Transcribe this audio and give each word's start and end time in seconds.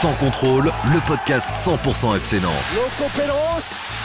Sans 0.00 0.12
contrôle, 0.12 0.70
le 0.94 1.00
podcast 1.08 1.48
100% 1.64 2.16
FC 2.18 2.38
Nantes. 2.38 2.52
Loco 2.72 3.10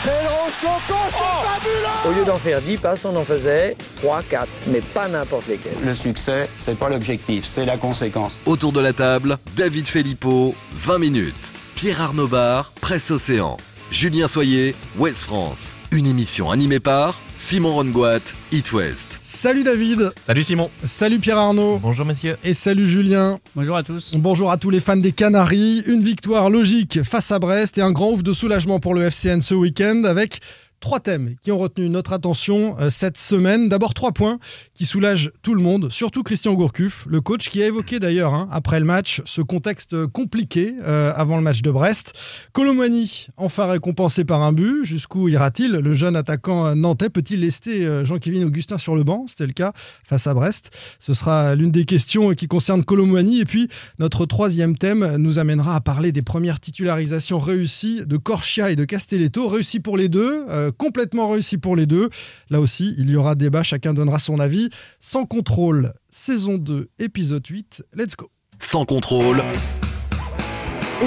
Loco, 0.05 0.95
c'est 1.11 1.47
fabuleux 1.47 2.09
Au 2.09 2.11
lieu 2.19 2.25
d'en 2.25 2.39
faire 2.39 2.59
10 2.63 2.77
passes, 2.77 3.05
on 3.05 3.15
en 3.15 3.23
faisait 3.23 3.77
3, 4.01 4.23
4, 4.27 4.47
mais 4.67 4.81
pas 4.81 5.07
n'importe 5.07 5.47
lesquels. 5.47 5.77
Le 5.85 5.93
succès, 5.93 6.49
c'est 6.57 6.79
pas 6.79 6.89
l'objectif, 6.89 7.45
c'est 7.45 7.67
la 7.67 7.77
conséquence. 7.77 8.39
Autour 8.47 8.71
de 8.71 8.79
la 8.79 8.91
table, 8.91 9.37
David 9.55 9.87
Filippo, 9.87 10.55
20 10.73 10.97
minutes. 10.97 11.53
Pierre 11.75 12.01
Arnaud 12.01 12.27
Bar, 12.27 12.71
Presse 12.81 13.11
Océan. 13.11 13.57
Julien 13.93 14.27
Soyer, 14.27 14.73
Ouest 14.97 15.21
France. 15.21 15.77
Une 15.91 16.07
émission 16.07 16.49
animée 16.49 16.79
par 16.79 17.21
Simon 17.35 17.75
Rongoat, 17.75 18.21
It 18.51 18.73
West. 18.73 19.19
Salut 19.21 19.63
David. 19.63 20.11
Salut 20.19 20.41
Simon. 20.41 20.71
Salut 20.83 21.19
Pierre 21.19 21.37
Arnaud. 21.37 21.77
Bonjour 21.77 22.03
messieurs. 22.03 22.35
Et 22.43 22.55
salut 22.55 22.87
Julien. 22.87 23.39
Bonjour 23.55 23.77
à 23.77 23.83
tous. 23.83 24.15
Bonjour 24.15 24.49
à 24.49 24.57
tous 24.57 24.71
les 24.71 24.79
fans 24.79 24.97
des 24.97 25.11
Canaries. 25.11 25.83
Une 25.85 26.01
victoire 26.01 26.49
logique 26.49 27.03
face 27.03 27.31
à 27.31 27.37
Brest 27.37 27.77
et 27.77 27.83
un 27.83 27.91
grand 27.91 28.13
ouf 28.13 28.23
de 28.23 28.33
soulagement 28.33 28.79
pour 28.79 28.95
le 28.95 29.03
FCN 29.03 29.41
ce 29.41 29.53
week-end 29.53 30.05
avec 30.05 30.39
trois 30.83 30.99
thèmes 30.99 31.35
qui 31.41 31.49
ont 31.53 31.57
retenu 31.57 31.87
notre 31.87 32.11
attention 32.11 32.75
euh, 32.77 32.89
cette 32.89 33.17
semaine. 33.17 33.69
D'abord 33.69 33.93
trois 33.93 34.11
points 34.11 34.37
qui 34.73 34.85
soulagent 34.85 35.31
tout 35.41 35.53
le 35.53 35.61
monde, 35.61 35.89
surtout 35.89 36.23
Christian 36.23 36.53
Gourcuff, 36.55 37.05
le 37.07 37.21
coach 37.21 37.47
qui 37.47 37.63
a 37.63 37.67
évoqué 37.67 38.01
d'ailleurs 38.01 38.33
hein, 38.33 38.49
après 38.51 38.81
le 38.81 38.85
match 38.85 39.21
ce 39.23 39.41
contexte 39.41 40.05
compliqué 40.07 40.75
euh, 40.83 41.13
avant 41.15 41.37
le 41.37 41.41
match 41.41 41.61
de 41.61 41.71
Brest. 41.71 42.11
Colomani, 42.51 43.27
enfin 43.37 43.65
récompensé 43.67 44.25
par 44.25 44.41
un 44.41 44.51
but, 44.51 44.83
jusqu'où 44.83 45.29
ira-t-il? 45.29 45.71
Le 45.71 45.93
jeune 45.93 46.17
attaquant 46.17 46.75
nantais 46.75 47.09
peut-il 47.09 47.49
euh, 47.67 48.03
Jean-Kévin 48.03 48.45
Augustin 48.45 48.77
sur 48.77 48.97
le 48.97 49.05
banc? 49.05 49.23
C'était 49.29 49.47
le 49.47 49.53
cas 49.53 49.71
face 50.03 50.27
à 50.27 50.33
Brest. 50.33 50.71
Ce 50.99 51.13
sera 51.13 51.55
l'une 51.55 51.71
des 51.71 51.85
questions 51.85 52.33
qui 52.33 52.49
concerne 52.49 52.83
Colomani. 52.83 53.39
Et 53.39 53.45
puis 53.45 53.69
notre 53.99 54.25
troisième 54.25 54.77
thème 54.77 55.15
nous 55.15 55.39
amènera 55.39 55.77
à 55.77 55.79
parler 55.79 56.11
des 56.11 56.23
premières 56.23 56.59
titularisations 56.59 57.39
réussies 57.39 58.05
de 58.05 58.17
Corchia 58.17 58.69
et 58.69 58.75
de 58.75 58.83
Castelletto, 58.83 59.47
réussies 59.47 59.79
pour 59.79 59.95
les 59.95 60.09
deux 60.09 60.43
complètement 60.73 61.29
réussi 61.29 61.57
pour 61.57 61.75
les 61.75 61.85
deux. 61.85 62.09
Là 62.49 62.59
aussi, 62.59 62.93
il 62.97 63.09
y 63.09 63.15
aura 63.15 63.35
débat, 63.35 63.63
chacun 63.63 63.93
donnera 63.93 64.19
son 64.19 64.39
avis. 64.39 64.69
Sans 64.99 65.25
contrôle, 65.25 65.93
saison 66.11 66.57
2, 66.57 66.89
épisode 66.99 67.45
8. 67.45 67.83
Let's 67.95 68.15
go. 68.15 68.29
Sans 68.59 68.85
contrôle. 68.85 69.43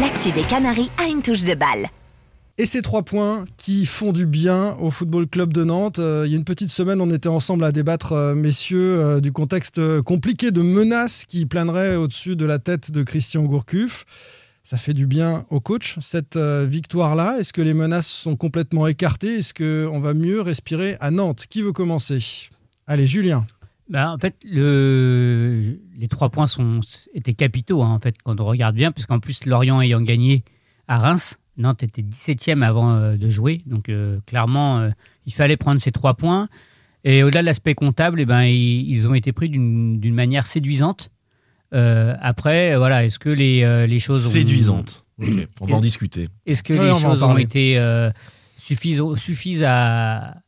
L'actu 0.00 0.30
des 0.32 0.42
Canaries 0.42 0.90
a 0.98 1.08
une 1.08 1.22
touche 1.22 1.44
de 1.44 1.54
balle. 1.54 1.88
Et 2.58 2.64
ces 2.64 2.80
trois 2.80 3.02
points 3.02 3.44
qui 3.58 3.84
font 3.84 4.12
du 4.12 4.24
bien 4.24 4.76
au 4.80 4.90
Football 4.90 5.26
Club 5.26 5.52
de 5.52 5.62
Nantes. 5.62 5.98
Euh, 5.98 6.24
il 6.24 6.32
y 6.32 6.34
a 6.34 6.38
une 6.38 6.44
petite 6.44 6.70
semaine, 6.70 7.02
on 7.02 7.10
était 7.10 7.28
ensemble 7.28 7.64
à 7.64 7.72
débattre, 7.72 8.12
euh, 8.12 8.34
messieurs, 8.34 8.98
euh, 8.98 9.20
du 9.20 9.30
contexte 9.30 9.78
compliqué 10.02 10.50
de 10.50 10.62
menaces 10.62 11.26
qui 11.26 11.44
planeraient 11.44 11.96
au-dessus 11.96 12.34
de 12.34 12.46
la 12.46 12.58
tête 12.58 12.90
de 12.90 13.02
Christian 13.02 13.42
Gourcuff. 13.42 14.06
Ça 14.66 14.78
fait 14.78 14.94
du 14.94 15.06
bien 15.06 15.46
au 15.50 15.60
coach, 15.60 15.96
cette 16.00 16.36
victoire-là. 16.36 17.36
Est-ce 17.38 17.52
que 17.52 17.62
les 17.62 17.72
menaces 17.72 18.08
sont 18.08 18.34
complètement 18.34 18.88
écartées? 18.88 19.36
Est-ce 19.36 19.54
qu'on 19.54 20.00
va 20.00 20.12
mieux 20.12 20.40
respirer 20.40 20.96
à 20.98 21.12
Nantes? 21.12 21.44
Qui 21.48 21.62
veut 21.62 21.70
commencer? 21.70 22.18
Allez, 22.88 23.06
Julien. 23.06 23.44
Ben, 23.88 24.10
en 24.10 24.18
fait, 24.18 24.34
le... 24.42 25.78
les 25.96 26.08
trois 26.08 26.30
points 26.30 26.48
sont... 26.48 26.80
étaient 27.14 27.32
capitaux, 27.32 27.84
hein, 27.84 27.90
en 27.90 28.00
fait, 28.00 28.16
quand 28.24 28.40
on 28.40 28.44
regarde 28.44 28.74
bien, 28.74 28.90
puisqu'en 28.90 29.20
plus, 29.20 29.46
Lorient 29.46 29.80
ayant 29.80 30.00
gagné 30.00 30.42
à 30.88 30.98
Reims, 30.98 31.38
Nantes 31.56 31.84
était 31.84 32.02
17e 32.02 32.62
avant 32.62 33.12
de 33.16 33.30
jouer. 33.30 33.62
Donc, 33.66 33.88
clairement, 34.26 34.90
il 35.26 35.32
fallait 35.32 35.56
prendre 35.56 35.80
ces 35.80 35.92
trois 35.92 36.14
points. 36.14 36.48
Et 37.04 37.22
au-delà 37.22 37.42
de 37.42 37.46
l'aspect 37.46 37.76
comptable, 37.76 38.20
eh 38.20 38.24
ben, 38.24 38.42
ils, 38.42 39.06
ont 39.06 39.14
été 39.14 39.32
pris 39.32 39.48
d'une 39.48 40.14
manière 40.14 40.44
séduisante. 40.44 41.12
Euh, 41.76 42.14
après, 42.20 42.76
voilà, 42.76 43.04
est-ce 43.04 43.18
que 43.18 43.28
les, 43.28 43.62
euh, 43.62 43.86
les 43.86 43.98
choses 43.98 44.26
séduisantes 44.26 45.04
On 45.60 45.66
va 45.66 45.76
en 45.76 45.80
discuter. 45.80 46.28
Est-ce 46.46 46.62
que 46.62 46.72
les 46.72 46.98
choses 46.98 47.22
ont 47.22 47.36
été 47.36 47.78
euh, 47.78 48.10
suffisent, 48.56 49.02
suffisent 49.16 49.64
à, 49.66 50.38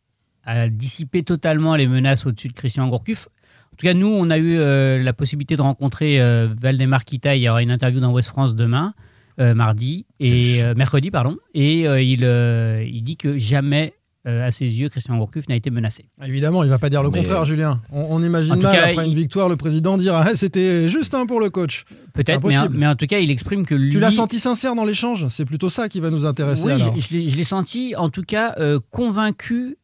à, 0.45 0.69
dissiper 0.69 1.23
totalement 1.23 1.77
les 1.77 1.87
menaces 1.87 2.27
au-dessus 2.27 2.49
de 2.49 2.55
Christian 2.55 2.89
Gourcuff? 2.89 3.29
En 3.73 3.77
tout 3.77 3.87
cas, 3.87 3.95
nous, 3.95 4.09
on 4.09 4.31
a 4.31 4.39
eu 4.39 4.59
la 4.59 5.13
possibilité 5.13 5.55
de 5.55 5.63
rencontrer 5.63 6.19
Valdemar 6.61 7.05
Kita. 7.05 7.37
Il 7.37 7.43
y 7.43 7.49
aura 7.49 7.63
une 7.63 7.71
interview 7.71 8.01
dans 8.01 8.13
West 8.13 8.31
France 8.31 8.57
demain, 8.57 8.93
mardi 9.39 10.05
et 10.19 10.63
mercredi, 10.75 11.13
pardon. 11.13 11.37
Et 11.55 11.83
il, 11.83 12.25
il 12.25 13.03
dit 13.03 13.17
que 13.17 13.39
jamais 13.39 13.95
euh, 14.29 14.47
à 14.47 14.51
ses 14.51 14.67
yeux, 14.67 14.91
Christian 14.91 15.17
Gourcuff 15.17 15.49
n'a 15.49 15.57
été 15.57 15.71
menacé. 15.71 16.05
Évidemment, 16.23 16.63
il 16.63 16.67
ne 16.67 16.71
va 16.71 16.79
pas 16.79 16.91
dire 16.91 17.03
le 17.03 17.09
contraire, 17.09 17.47
Julien. 17.47 17.81
On, 17.91 18.23
imagine 18.23 18.57
mal, 18.57 18.77
après 18.77 19.07
une 19.07 19.15
victoire, 19.15 19.49
le 19.49 19.57
président 19.57 19.97
dira 19.97 20.23
ah, 20.27 20.31
c'était 20.35 20.87
juste 20.89 21.15
un 21.15 21.25
pour 21.25 21.41
le 21.41 21.49
coach. 21.49 21.85
Peut-être, 22.13 22.71
mais, 22.71 22.87
en 22.87 22.97
tout 22.97 23.07
cas, 23.07 23.21
il 23.21 23.31
exprime 23.31 23.65
que 23.65 23.75
lui. 23.75 23.91
Tu 23.91 23.99
l'as 23.99 24.11
senti 24.11 24.39
sincère 24.39 24.75
dans 24.75 24.85
l'échange? 24.85 25.29
C'est 25.29 25.47
plutôt 25.47 25.71
ça 25.71 25.89
qui 25.89 26.01
va 26.01 26.11
nous 26.11 26.27
intéresser. 26.27 26.67
Oui, 26.67 27.01
je, 27.01 27.37
l'ai 27.37 27.45
senti, 27.45 27.95
en 27.97 28.11
tout 28.11 28.23
cas, 28.23 28.55
euh, 28.59 28.81
convaincu. 28.91 29.79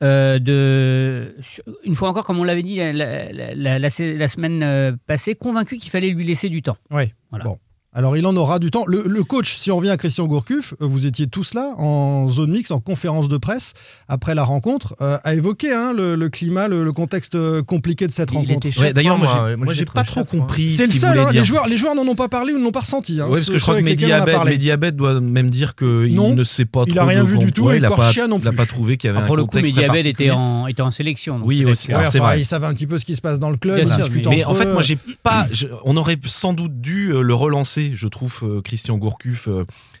Euh, 0.00 0.38
de 0.38 1.34
une 1.82 1.96
fois 1.96 2.08
encore 2.08 2.24
comme 2.24 2.38
on 2.38 2.44
l'avait 2.44 2.62
dit 2.62 2.76
la, 2.76 2.92
la, 2.92 3.90
semaine 3.90 4.96
passée 5.08 5.34
convaincu 5.34 5.78
qu'il 5.78 5.90
fallait 5.90 6.10
lui 6.10 6.24
laisser 6.24 6.48
du 6.48 6.62
temps 6.62 6.76
oui 6.92 7.12
voilà. 7.30 7.46
bon 7.46 7.58
alors 7.98 8.16
il 8.16 8.24
en 8.26 8.36
aura 8.36 8.60
du 8.60 8.70
temps. 8.70 8.84
Le, 8.86 9.24
coach, 9.24 9.56
si 9.56 9.72
on 9.72 9.76
revient 9.76 9.90
à 9.90 9.96
Christian 9.96 10.28
Gourcuff, 10.28 10.72
euh, 10.80 10.86
vous 10.86 11.04
étiez 11.04 11.26
tous 11.26 11.54
là 11.54 11.74
en 11.78 12.28
zone 12.28 12.52
mixte, 12.52 12.70
en 12.70 12.78
conférence 12.78 13.28
de 13.28 13.36
presse 13.38 13.72
après 14.06 14.36
la 14.36 14.44
rencontre, 14.44 14.94
euh, 15.00 15.18
a 15.24 15.34
évoqué 15.34 15.72
hein, 15.72 15.92
le, 15.92 16.28
climat, 16.28 16.68
le, 16.68 16.92
contexte 16.92 17.34
euh, 17.34 17.60
compliqué 17.60 18.06
de 18.06 18.12
cette 18.12 18.30
rencontre. 18.30 18.68
D'ailleurs, 18.92 19.18
moi, 19.18 19.56
moi 19.56 19.74
j'ai 19.74 19.84
pas 19.84 20.04
trop 20.04 20.22
compris. 20.22 20.70
C'est 20.70 20.86
le 20.86 20.92
seul. 20.92 21.18
Hein, 21.18 21.30
les 21.32 21.44
joueurs, 21.44 21.66
les 21.66 21.76
joueurs 21.76 21.96
n'en 21.96 22.06
ont 22.06 22.14
pas 22.14 22.28
parlé 22.28 22.52
ou 22.52 22.60
ne 22.60 22.62
l'ont 22.62 22.70
pas 22.70 22.82
ressenti. 22.82 23.20
Hein, 23.20 23.26
oui, 23.28 23.38
parce 23.38 23.50
que 23.50 23.58
je 23.58 23.62
crois 23.62 23.80
que 23.80 23.84
Mediabet 23.84 24.92
doit 24.92 25.18
même 25.18 25.50
dire 25.50 25.74
qu'il 25.74 26.14
ne 26.14 26.44
sait 26.44 26.66
pas. 26.66 26.84
Il 26.86 26.96
a 27.00 27.04
rien 27.04 27.24
vu 27.24 27.38
du 27.38 27.50
tout. 27.50 27.68
et 27.72 27.80
Corchia 27.80 28.28
non 28.28 28.38
plus. 28.38 28.48
Il 28.48 28.52
n'a 28.52 28.56
pas 28.56 28.66
trouvé 28.66 28.96
qu'il 28.96 29.08
y 29.08 29.10
avait 29.10 29.24
un 29.24 29.26
Pour 29.26 29.36
le 29.36 29.44
coup, 29.44 29.56
Mediabet 29.56 30.08
était 30.08 30.30
en 30.30 30.68
était 30.68 30.82
en 30.82 30.92
sélection. 30.92 31.40
Oui, 31.42 31.64
aussi. 31.64 31.88
C'est 32.12 32.20
vrai. 32.20 32.38
Il 32.40 32.46
savait 32.46 32.66
un 32.66 32.74
petit 32.74 32.86
peu 32.86 33.00
ce 33.00 33.04
qui 33.04 33.16
se 33.16 33.20
passe 33.20 33.40
dans 33.40 33.50
le 33.50 33.56
club. 33.56 33.84
Mais 34.30 34.44
en 34.44 34.54
fait, 34.54 34.72
moi, 34.72 34.82
j'ai 34.82 34.98
pas. 35.24 35.48
On 35.82 35.96
aurait 35.96 36.16
sans 36.26 36.52
doute 36.52 36.80
dû 36.80 37.12
le 37.12 37.34
relancer, 37.34 37.87
je 37.94 38.08
trouve 38.08 38.62
Christian 38.62 38.98
Gourcuff 38.98 39.48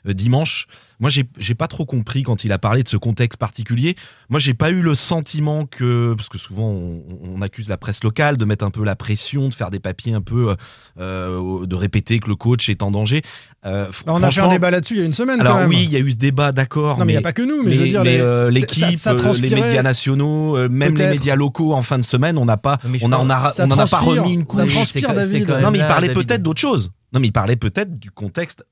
euh, 0.06 0.12
dimanche. 0.12 0.66
Moi, 1.00 1.10
j'ai 1.10 1.54
pas 1.54 1.68
trop 1.68 1.86
compris 1.86 2.24
quand 2.24 2.44
il 2.44 2.50
a 2.50 2.58
parlé 2.58 2.82
de 2.82 2.88
ce 2.88 2.96
contexte 2.96 3.38
particulier. 3.38 3.94
Moi, 4.30 4.40
j'ai 4.40 4.54
pas 4.54 4.70
eu 4.70 4.82
le 4.82 4.96
sentiment 4.96 5.64
que, 5.64 6.14
parce 6.16 6.28
que 6.28 6.38
souvent 6.38 6.70
on, 6.70 7.40
accuse 7.40 7.68
la 7.68 7.76
presse 7.76 8.02
locale 8.02 8.36
de 8.36 8.44
mettre 8.44 8.64
un 8.64 8.70
peu 8.70 8.82
la 8.82 8.96
pression, 8.96 9.48
de 9.48 9.54
faire 9.54 9.70
des 9.70 9.78
papiers 9.78 10.12
un 10.12 10.20
peu, 10.20 10.56
euh, 10.98 11.66
de 11.66 11.76
répéter 11.76 12.18
que 12.18 12.28
le 12.28 12.34
coach 12.34 12.68
est 12.68 12.82
en 12.82 12.90
danger. 12.90 13.22
Euh, 13.64 13.86
on 14.08 14.20
a 14.24 14.30
fait 14.32 14.40
un 14.40 14.48
débat 14.48 14.72
là-dessus 14.72 14.94
il 14.94 15.00
y 15.00 15.02
a 15.02 15.06
une 15.06 15.14
semaine. 15.14 15.40
Alors 15.40 15.54
quand 15.54 15.60
même. 15.60 15.68
oui, 15.68 15.84
il 15.84 15.90
y 15.90 15.96
a 15.96 16.00
eu 16.00 16.10
ce 16.10 16.16
débat, 16.16 16.50
d'accord. 16.50 16.98
Non, 16.98 17.04
mais 17.04 17.12
il 17.12 17.16
n'y 17.16 17.20
a 17.20 17.22
pas 17.22 17.32
que 17.32 17.42
nous, 17.42 17.62
mais, 17.62 17.72
je 17.72 17.82
veux 17.82 17.88
dire, 17.88 18.02
l'équipe, 18.50 18.98
les 19.40 19.50
médias 19.50 19.82
nationaux, 19.82 20.68
même 20.68 20.96
les 20.96 21.10
médias 21.10 21.36
locaux 21.36 21.74
en 21.74 21.82
fin 21.82 21.98
de 21.98 22.04
semaine, 22.04 22.38
on 22.38 22.44
n'a 22.44 22.56
pas, 22.56 22.78
on, 23.02 23.12
a, 23.12 23.18
on, 23.18 23.30
a, 23.30 23.52
on 23.60 23.70
en 23.70 23.78
a 23.78 23.86
pas 23.86 23.98
remis 23.98 24.32
une 24.32 24.44
couche. 24.46 24.62
Ça 24.62 24.66
transpire, 24.66 25.14
David. 25.14 25.48
Non, 25.62 25.70
mais 25.70 25.78
il 25.78 25.86
parlait 25.86 26.12
peut-être 26.12 26.42
d'autre 26.42 26.60
chose. 26.60 26.90
Non, 27.12 27.20
mais 27.20 27.28
il 27.28 27.32
parlait 27.32 27.56
peut-être 27.56 27.98
du 27.98 28.10
contexte 28.10 28.64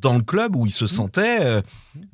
dans 0.00 0.16
le 0.16 0.22
club 0.22 0.56
où 0.56 0.66
il 0.66 0.72
se 0.72 0.86
sentait, 0.86 1.38
euh, 1.40 1.62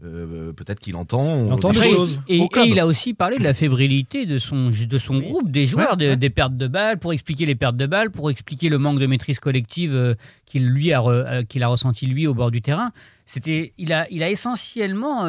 euh, 0.04 0.52
peut-être 0.52 0.80
qu'il 0.80 0.96
entend, 0.96 1.50
entend 1.50 1.72
des 1.72 1.82
choses. 1.82 2.20
Et, 2.28 2.46
il 2.64 2.78
a 2.78 2.86
aussi 2.86 3.14
parlé 3.14 3.38
de 3.38 3.42
la 3.42 3.54
fébrilité 3.54 4.26
de 4.26 4.38
son, 4.38 4.70
de 4.70 4.98
son 4.98 5.18
groupe, 5.18 5.50
des 5.50 5.66
joueurs, 5.66 5.96
des 5.96 6.30
pertes 6.30 6.56
de 6.56 6.68
balles, 6.68 6.98
pour 6.98 7.12
expliquer 7.12 7.46
les 7.46 7.54
pertes 7.54 7.76
de 7.76 7.86
balles, 7.86 8.10
pour 8.10 8.30
expliquer 8.30 8.68
le 8.68 8.78
manque 8.78 8.98
de 8.98 9.06
maîtrise 9.06 9.40
collective 9.40 9.94
euh, 9.94 10.14
qu'il 10.44 10.68
lui 10.68 10.92
a, 10.92 11.42
qu'il 11.44 11.62
a 11.62 11.68
ressenti 11.68 12.06
lui 12.06 12.26
au 12.26 12.34
bord 12.34 12.50
du 12.50 12.62
terrain. 12.62 12.92
C'était, 13.24 13.72
il 13.78 13.92
a, 13.92 14.06
il 14.10 14.22
a 14.22 14.30
essentiellement 14.30 15.26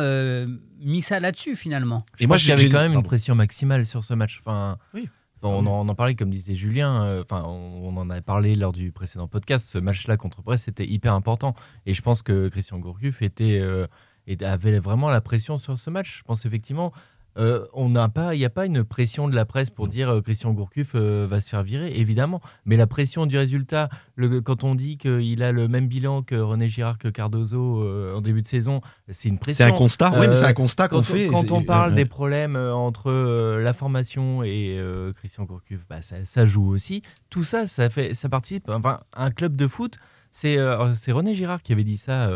mis 0.79 1.01
ça 1.01 1.19
là-dessus 1.19 1.55
finalement. 1.55 2.05
et 2.19 2.27
moi, 2.27 2.37
j'avais 2.37 2.69
quand 2.69 2.81
même 2.81 2.93
une 2.93 3.03
pression 3.03 3.33
maximale 3.33 3.85
sur 3.85 4.03
ce 4.03 4.13
match. 4.13 4.39
Enfin, 4.41 4.77
oui 4.93 5.09
on, 5.41 5.65
en, 5.65 5.95
parlait, 5.95 6.15
comme 6.15 6.29
disait 6.29 6.55
Julien, 6.55 7.03
euh, 7.03 7.23
enfin, 7.23 7.43
on, 7.43 7.95
en 7.95 8.09
avait 8.09 8.21
parlé 8.21 8.55
lors 8.55 8.71
du 8.71 8.91
précédent 8.91 9.27
podcast. 9.27 9.67
Ce 9.67 9.77
match-là 9.77 10.17
contre 10.17 10.41
Brest, 10.41 10.65
c'était 10.65 10.85
hyper 10.85 11.13
important. 11.13 11.55
Et 11.85 11.93
je 11.93 12.01
pense 12.01 12.21
que 12.21 12.49
Christian 12.49 12.79
Gourcuff 12.79 13.21
était, 13.21 13.59
euh, 13.59 13.87
avait 14.41 14.79
vraiment 14.79 15.09
la 15.09 15.21
pression 15.21 15.57
sur 15.57 15.77
ce 15.77 15.89
match. 15.89 16.19
Je 16.19 16.23
pense 16.23 16.45
effectivement, 16.45 16.91
euh, 17.37 17.65
on 17.73 17.89
n'a 17.89 18.09
pas, 18.09 18.35
il 18.35 18.39
n'y 18.39 18.45
a 18.45 18.49
pas 18.49 18.65
une 18.65 18.83
pression 18.83 19.27
de 19.27 19.35
la 19.35 19.45
presse 19.45 19.69
pour 19.69 19.87
dire 19.87 20.09
euh, 20.09 20.21
Christian 20.21 20.53
Gourcuff 20.53 20.91
euh, 20.95 21.27
va 21.29 21.39
se 21.41 21.49
faire 21.49 21.63
virer, 21.63 21.91
évidemment. 21.95 22.41
Mais 22.65 22.77
la 22.77 22.87
pression 22.87 23.25
du 23.25 23.37
résultat, 23.37 23.89
le, 24.15 24.41
quand 24.41 24.63
on 24.63 24.75
dit 24.75 24.97
qu'il 24.97 25.43
a 25.43 25.51
le 25.51 25.67
même 25.67 25.87
bilan 25.87 26.23
que 26.23 26.35
René 26.35 26.67
Girard, 26.67 26.97
que 26.97 27.07
Cardozo 27.07 27.85
en 28.15 28.21
début 28.21 28.41
de 28.41 28.47
saison, 28.47 28.81
c'est 29.09 29.29
une 29.29 29.37
pression. 29.37 29.65
C'est 29.65 29.71
un 29.71 29.77
constat. 29.77 30.11
oui, 30.19 30.27
mais 30.27 30.35
c'est 30.35 30.45
un 30.45 30.53
constat 30.53 30.87
qu'on 30.87 31.03
fait. 31.03 31.27
Quand 31.27 31.51
on 31.51 31.63
parle 31.63 31.93
des 31.93 32.05
problèmes 32.05 32.55
entre 32.55 33.11
la 33.61 33.73
formation 33.73 34.43
et 34.43 34.79
Christian 35.15 35.43
Gourcuff, 35.43 35.85
bah, 35.89 36.01
ça, 36.01 36.45
joue 36.45 36.67
aussi. 36.69 37.03
Tout 37.29 37.43
ça, 37.43 37.67
ça 37.67 37.89
fait, 37.89 38.13
ça 38.13 38.29
participe. 38.29 38.69
Enfin, 38.69 39.01
un 39.13 39.31
club 39.31 39.55
de 39.55 39.67
foot. 39.67 39.97
C'est 40.37 41.11
René 41.11 41.33
Girard 41.33 41.63
qui 41.63 41.73
avait 41.73 41.83
dit 41.83 41.97
ça 41.97 42.31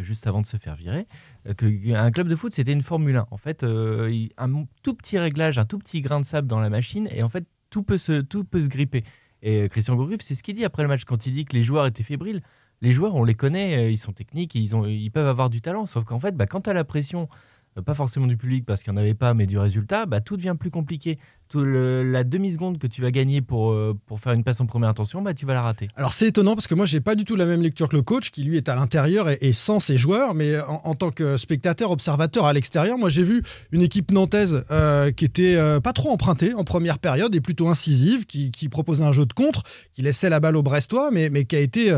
juste 0.00 0.26
avant 0.26 0.40
de 0.40 0.46
se 0.46 0.56
faire 0.56 0.76
virer. 0.76 1.06
Euh, 1.46 1.54
qu'un 1.54 2.10
club 2.10 2.28
de 2.28 2.36
foot, 2.36 2.54
c'était 2.54 2.72
une 2.72 2.82
Formule 2.82 3.16
1. 3.16 3.26
En 3.30 3.36
fait, 3.36 3.64
euh, 3.64 4.26
un 4.38 4.64
tout 4.82 4.94
petit 4.94 5.18
réglage, 5.18 5.58
un 5.58 5.66
tout 5.66 5.78
petit 5.78 6.00
grain 6.00 6.20
de 6.20 6.26
sable 6.26 6.48
dans 6.48 6.60
la 6.60 6.70
machine, 6.70 7.08
et 7.12 7.22
en 7.22 7.28
fait, 7.28 7.44
tout 7.70 7.82
peut 7.82 7.98
se, 7.98 8.20
tout 8.20 8.44
peut 8.44 8.62
se 8.62 8.68
gripper. 8.68 9.04
Et 9.44 9.62
euh, 9.62 9.68
Christian 9.68 9.94
Gourcuff, 9.94 10.22
c'est 10.22 10.34
ce 10.34 10.42
qu'il 10.42 10.54
dit 10.54 10.64
après 10.64 10.82
le 10.82 10.88
match, 10.88 11.04
quand 11.04 11.26
il 11.26 11.34
dit 11.34 11.44
que 11.44 11.54
les 11.54 11.62
joueurs 11.62 11.86
étaient 11.86 12.02
fébriles. 12.02 12.40
les 12.80 12.92
joueurs, 12.92 13.14
on 13.14 13.24
les 13.24 13.34
connaît, 13.34 13.76
euh, 13.76 13.90
ils 13.90 13.98
sont 13.98 14.12
techniques, 14.12 14.54
ils, 14.54 14.74
ont, 14.74 14.86
ils 14.86 15.10
peuvent 15.10 15.28
avoir 15.28 15.50
du 15.50 15.60
talent. 15.60 15.86
Sauf 15.86 16.04
qu'en 16.04 16.18
fait, 16.18 16.36
bah, 16.36 16.46
quand 16.46 16.62
tu 16.62 16.70
as 16.70 16.72
la 16.72 16.84
pression, 16.84 17.28
euh, 17.76 17.82
pas 17.82 17.94
forcément 17.94 18.26
du 18.26 18.36
public 18.36 18.64
parce 18.64 18.82
qu'il 18.82 18.92
n'y 18.92 18.98
en 18.98 19.02
avait 19.02 19.14
pas, 19.14 19.34
mais 19.34 19.46
du 19.46 19.58
résultat, 19.58 20.06
bah, 20.06 20.20
tout 20.20 20.36
devient 20.36 20.56
plus 20.58 20.70
compliqué. 20.70 21.18
Le- 21.62 22.02
la 22.02 22.24
demi-seconde 22.24 22.78
que 22.78 22.86
tu 22.86 23.02
vas 23.02 23.10
gagner 23.10 23.40
pour, 23.40 23.72
euh, 23.72 23.96
pour 24.06 24.20
faire 24.20 24.32
une 24.32 24.44
passe 24.44 24.60
en 24.60 24.66
première 24.66 24.88
intention, 24.88 25.22
bah, 25.22 25.34
tu 25.34 25.46
vas 25.46 25.54
la 25.54 25.62
rater. 25.62 25.88
Alors 25.96 26.12
c'est 26.12 26.28
étonnant 26.28 26.54
parce 26.54 26.66
que 26.66 26.74
moi 26.74 26.86
j'ai 26.86 27.00
pas 27.00 27.14
du 27.14 27.24
tout 27.24 27.36
la 27.36 27.46
même 27.46 27.62
lecture 27.62 27.88
que 27.88 27.96
le 27.96 28.02
coach 28.02 28.30
qui 28.30 28.42
lui 28.42 28.56
est 28.56 28.68
à 28.68 28.74
l'intérieur 28.74 29.28
et, 29.28 29.52
sans 29.52 29.80
ses 29.80 29.96
joueurs, 29.96 30.34
mais 30.34 30.58
en, 30.60 30.94
tant 30.94 31.10
que 31.10 31.36
spectateur, 31.36 31.90
observateur 31.90 32.46
à 32.46 32.52
l'extérieur, 32.52 32.98
moi 32.98 33.08
j'ai 33.08 33.22
vu 33.22 33.42
une 33.72 33.82
équipe 33.82 34.10
nantaise 34.10 34.64
euh, 34.70 35.10
qui 35.10 35.24
était 35.24 35.56
euh, 35.56 35.80
pas 35.80 35.92
trop 35.92 36.10
empruntée 36.10 36.54
en 36.54 36.64
première 36.64 36.98
période 36.98 37.34
et 37.34 37.40
plutôt 37.40 37.68
incisive, 37.68 38.26
qui, 38.26 38.50
qui 38.50 38.68
proposait 38.68 39.04
un 39.04 39.12
jeu 39.12 39.26
de 39.26 39.32
contre, 39.32 39.62
qui 39.92 40.02
laissait 40.02 40.28
la 40.28 40.40
balle 40.40 40.56
aux 40.56 40.62
Brestois, 40.62 41.10
mais, 41.12 41.30
mais 41.30 41.44
qui 41.44 41.56
a 41.56 41.60
été 41.60 41.96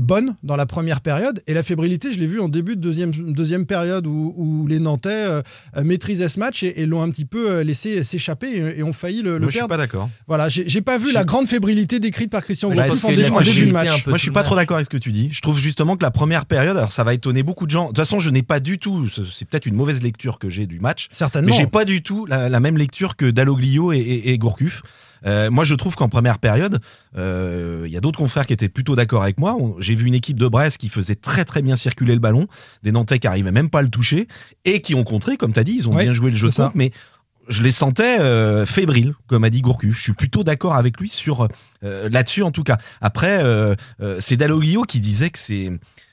bonne 0.00 0.36
dans 0.42 0.56
la 0.56 0.66
première 0.66 1.00
période. 1.00 1.42
Et 1.46 1.54
la 1.54 1.62
fébrilité, 1.62 2.12
je 2.12 2.20
l'ai 2.20 2.26
vu 2.26 2.40
en 2.40 2.48
début 2.48 2.76
de 2.76 2.80
deuxième, 2.80 3.10
deuxième 3.10 3.66
période 3.66 4.06
où, 4.06 4.34
où 4.36 4.66
les 4.66 4.80
Nantais 4.80 5.42
maîtrisaient 5.82 6.28
ce 6.28 6.38
match 6.38 6.62
et, 6.62 6.86
l'ont 6.86 7.02
un 7.02 7.10
petit 7.10 7.24
peu 7.24 7.60
laissé 7.60 8.02
s'échapper 8.02 8.65
et, 8.66 8.78
et 8.80 8.82
ont 8.82 8.92
failli 8.92 9.22
le, 9.22 9.34
le 9.34 9.38
Moi, 9.40 9.46
je 9.48 9.50
suis 9.52 9.58
perdre. 9.60 9.68
pas 9.68 9.76
d'accord. 9.76 10.10
Voilà, 10.26 10.48
j'ai 10.48 10.80
pas 10.80 10.98
vu 10.98 11.12
la 11.12 11.24
grande 11.24 11.46
fébrilité 11.46 12.00
décrite 12.00 12.30
par 12.30 12.42
Christian 12.44 12.68
Bah, 12.70 12.88
Gourcuff 12.88 13.04
en, 13.04 13.08
dé- 13.08 13.28
en 13.28 13.40
début 13.40 13.66
de 13.66 13.72
match. 13.72 14.06
Moi, 14.06 14.16
je 14.16 14.22
suis 14.22 14.30
pas 14.30 14.42
trop 14.42 14.56
d'accord 14.56 14.76
avec 14.76 14.86
ce 14.86 14.90
que 14.90 14.96
tu 14.96 15.12
dis. 15.12 15.28
Je 15.32 15.40
trouve 15.40 15.58
justement 15.58 15.96
que 15.96 16.02
la 16.04 16.10
première 16.10 16.46
période, 16.46 16.76
alors 16.76 16.92
ça 16.92 17.04
va 17.04 17.14
étonner 17.14 17.42
beaucoup 17.42 17.66
de 17.66 17.70
gens. 17.70 17.84
De 17.84 17.88
toute 17.88 17.98
façon, 17.98 18.20
je 18.20 18.30
n'ai 18.30 18.42
pas 18.42 18.60
du 18.60 18.78
tout, 18.78 19.08
c'est 19.08 19.46
peut-être 19.48 19.66
une 19.66 19.74
mauvaise 19.76 20.02
lecture 20.02 20.38
que 20.38 20.48
j'ai 20.48 20.66
du 20.66 20.80
match, 20.80 21.08
Certainement. 21.12 21.50
mais 21.50 21.56
j'ai 21.56 21.66
pas 21.66 21.84
du 21.84 22.02
tout 22.02 22.26
la, 22.26 22.48
la 22.48 22.60
même 22.60 22.76
lecture 22.76 23.16
que 23.16 23.30
Dalloglio 23.30 23.92
et, 23.92 23.98
et, 23.98 24.30
et 24.32 24.38
Gourcuff. 24.38 24.82
Euh, 25.24 25.50
moi, 25.50 25.64
je 25.64 25.74
trouve 25.74 25.96
qu'en 25.96 26.08
première 26.08 26.38
période, 26.38 26.78
euh, 27.16 27.84
il 27.86 27.92
y 27.92 27.96
a 27.96 28.00
d'autres 28.00 28.18
confrères 28.18 28.46
qui 28.46 28.52
étaient 28.52 28.68
plutôt 28.68 28.94
d'accord 28.94 29.22
avec 29.22 29.38
moi. 29.38 29.56
J'ai 29.78 29.94
vu 29.94 30.06
une 30.06 30.14
équipe 30.14 30.38
de 30.38 30.46
Brest 30.46 30.76
qui 30.78 30.88
faisait 30.88 31.14
très 31.14 31.44
très 31.44 31.62
bien 31.62 31.74
circuler 31.74 32.12
le 32.14 32.20
ballon, 32.20 32.46
des 32.82 32.92
Nantais 32.92 33.18
qui 33.18 33.26
arrivaient 33.26 33.50
même 33.50 33.70
pas 33.70 33.80
à 33.80 33.82
le 33.82 33.88
toucher 33.88 34.28
et 34.64 34.80
qui 34.82 34.94
ont 34.94 35.04
contré, 35.04 35.36
comme 35.36 35.52
tu 35.52 35.58
as 35.58 35.64
dit, 35.64 35.72
ils 35.76 35.88
ont 35.88 35.94
Ouais, 35.94 36.04
bien 36.04 36.12
joué 36.12 36.30
le 36.30 36.36
jeu 36.36 36.48
de 36.48 36.54
contre, 36.54 36.72
mais 36.76 36.90
je 37.48 37.62
les 37.62 37.70
sentais 37.70 38.20
euh, 38.20 38.66
fébriles, 38.66 39.14
comme 39.26 39.44
a 39.44 39.50
dit 39.50 39.60
Gourcuff. 39.60 39.96
Je 39.96 40.02
suis 40.02 40.12
plutôt 40.12 40.44
d'accord 40.44 40.74
avec 40.74 40.98
lui 41.00 41.08
sur 41.08 41.48
euh, 41.84 42.08
là-dessus 42.08 42.42
en 42.42 42.50
tout 42.50 42.64
cas. 42.64 42.78
Après, 43.00 43.42
euh, 43.42 43.74
c'est 44.20 44.36
Dalloglio 44.36 44.82
qui 44.82 45.00
disait 45.00 45.30
que 45.30 45.38
c'est 45.38 45.70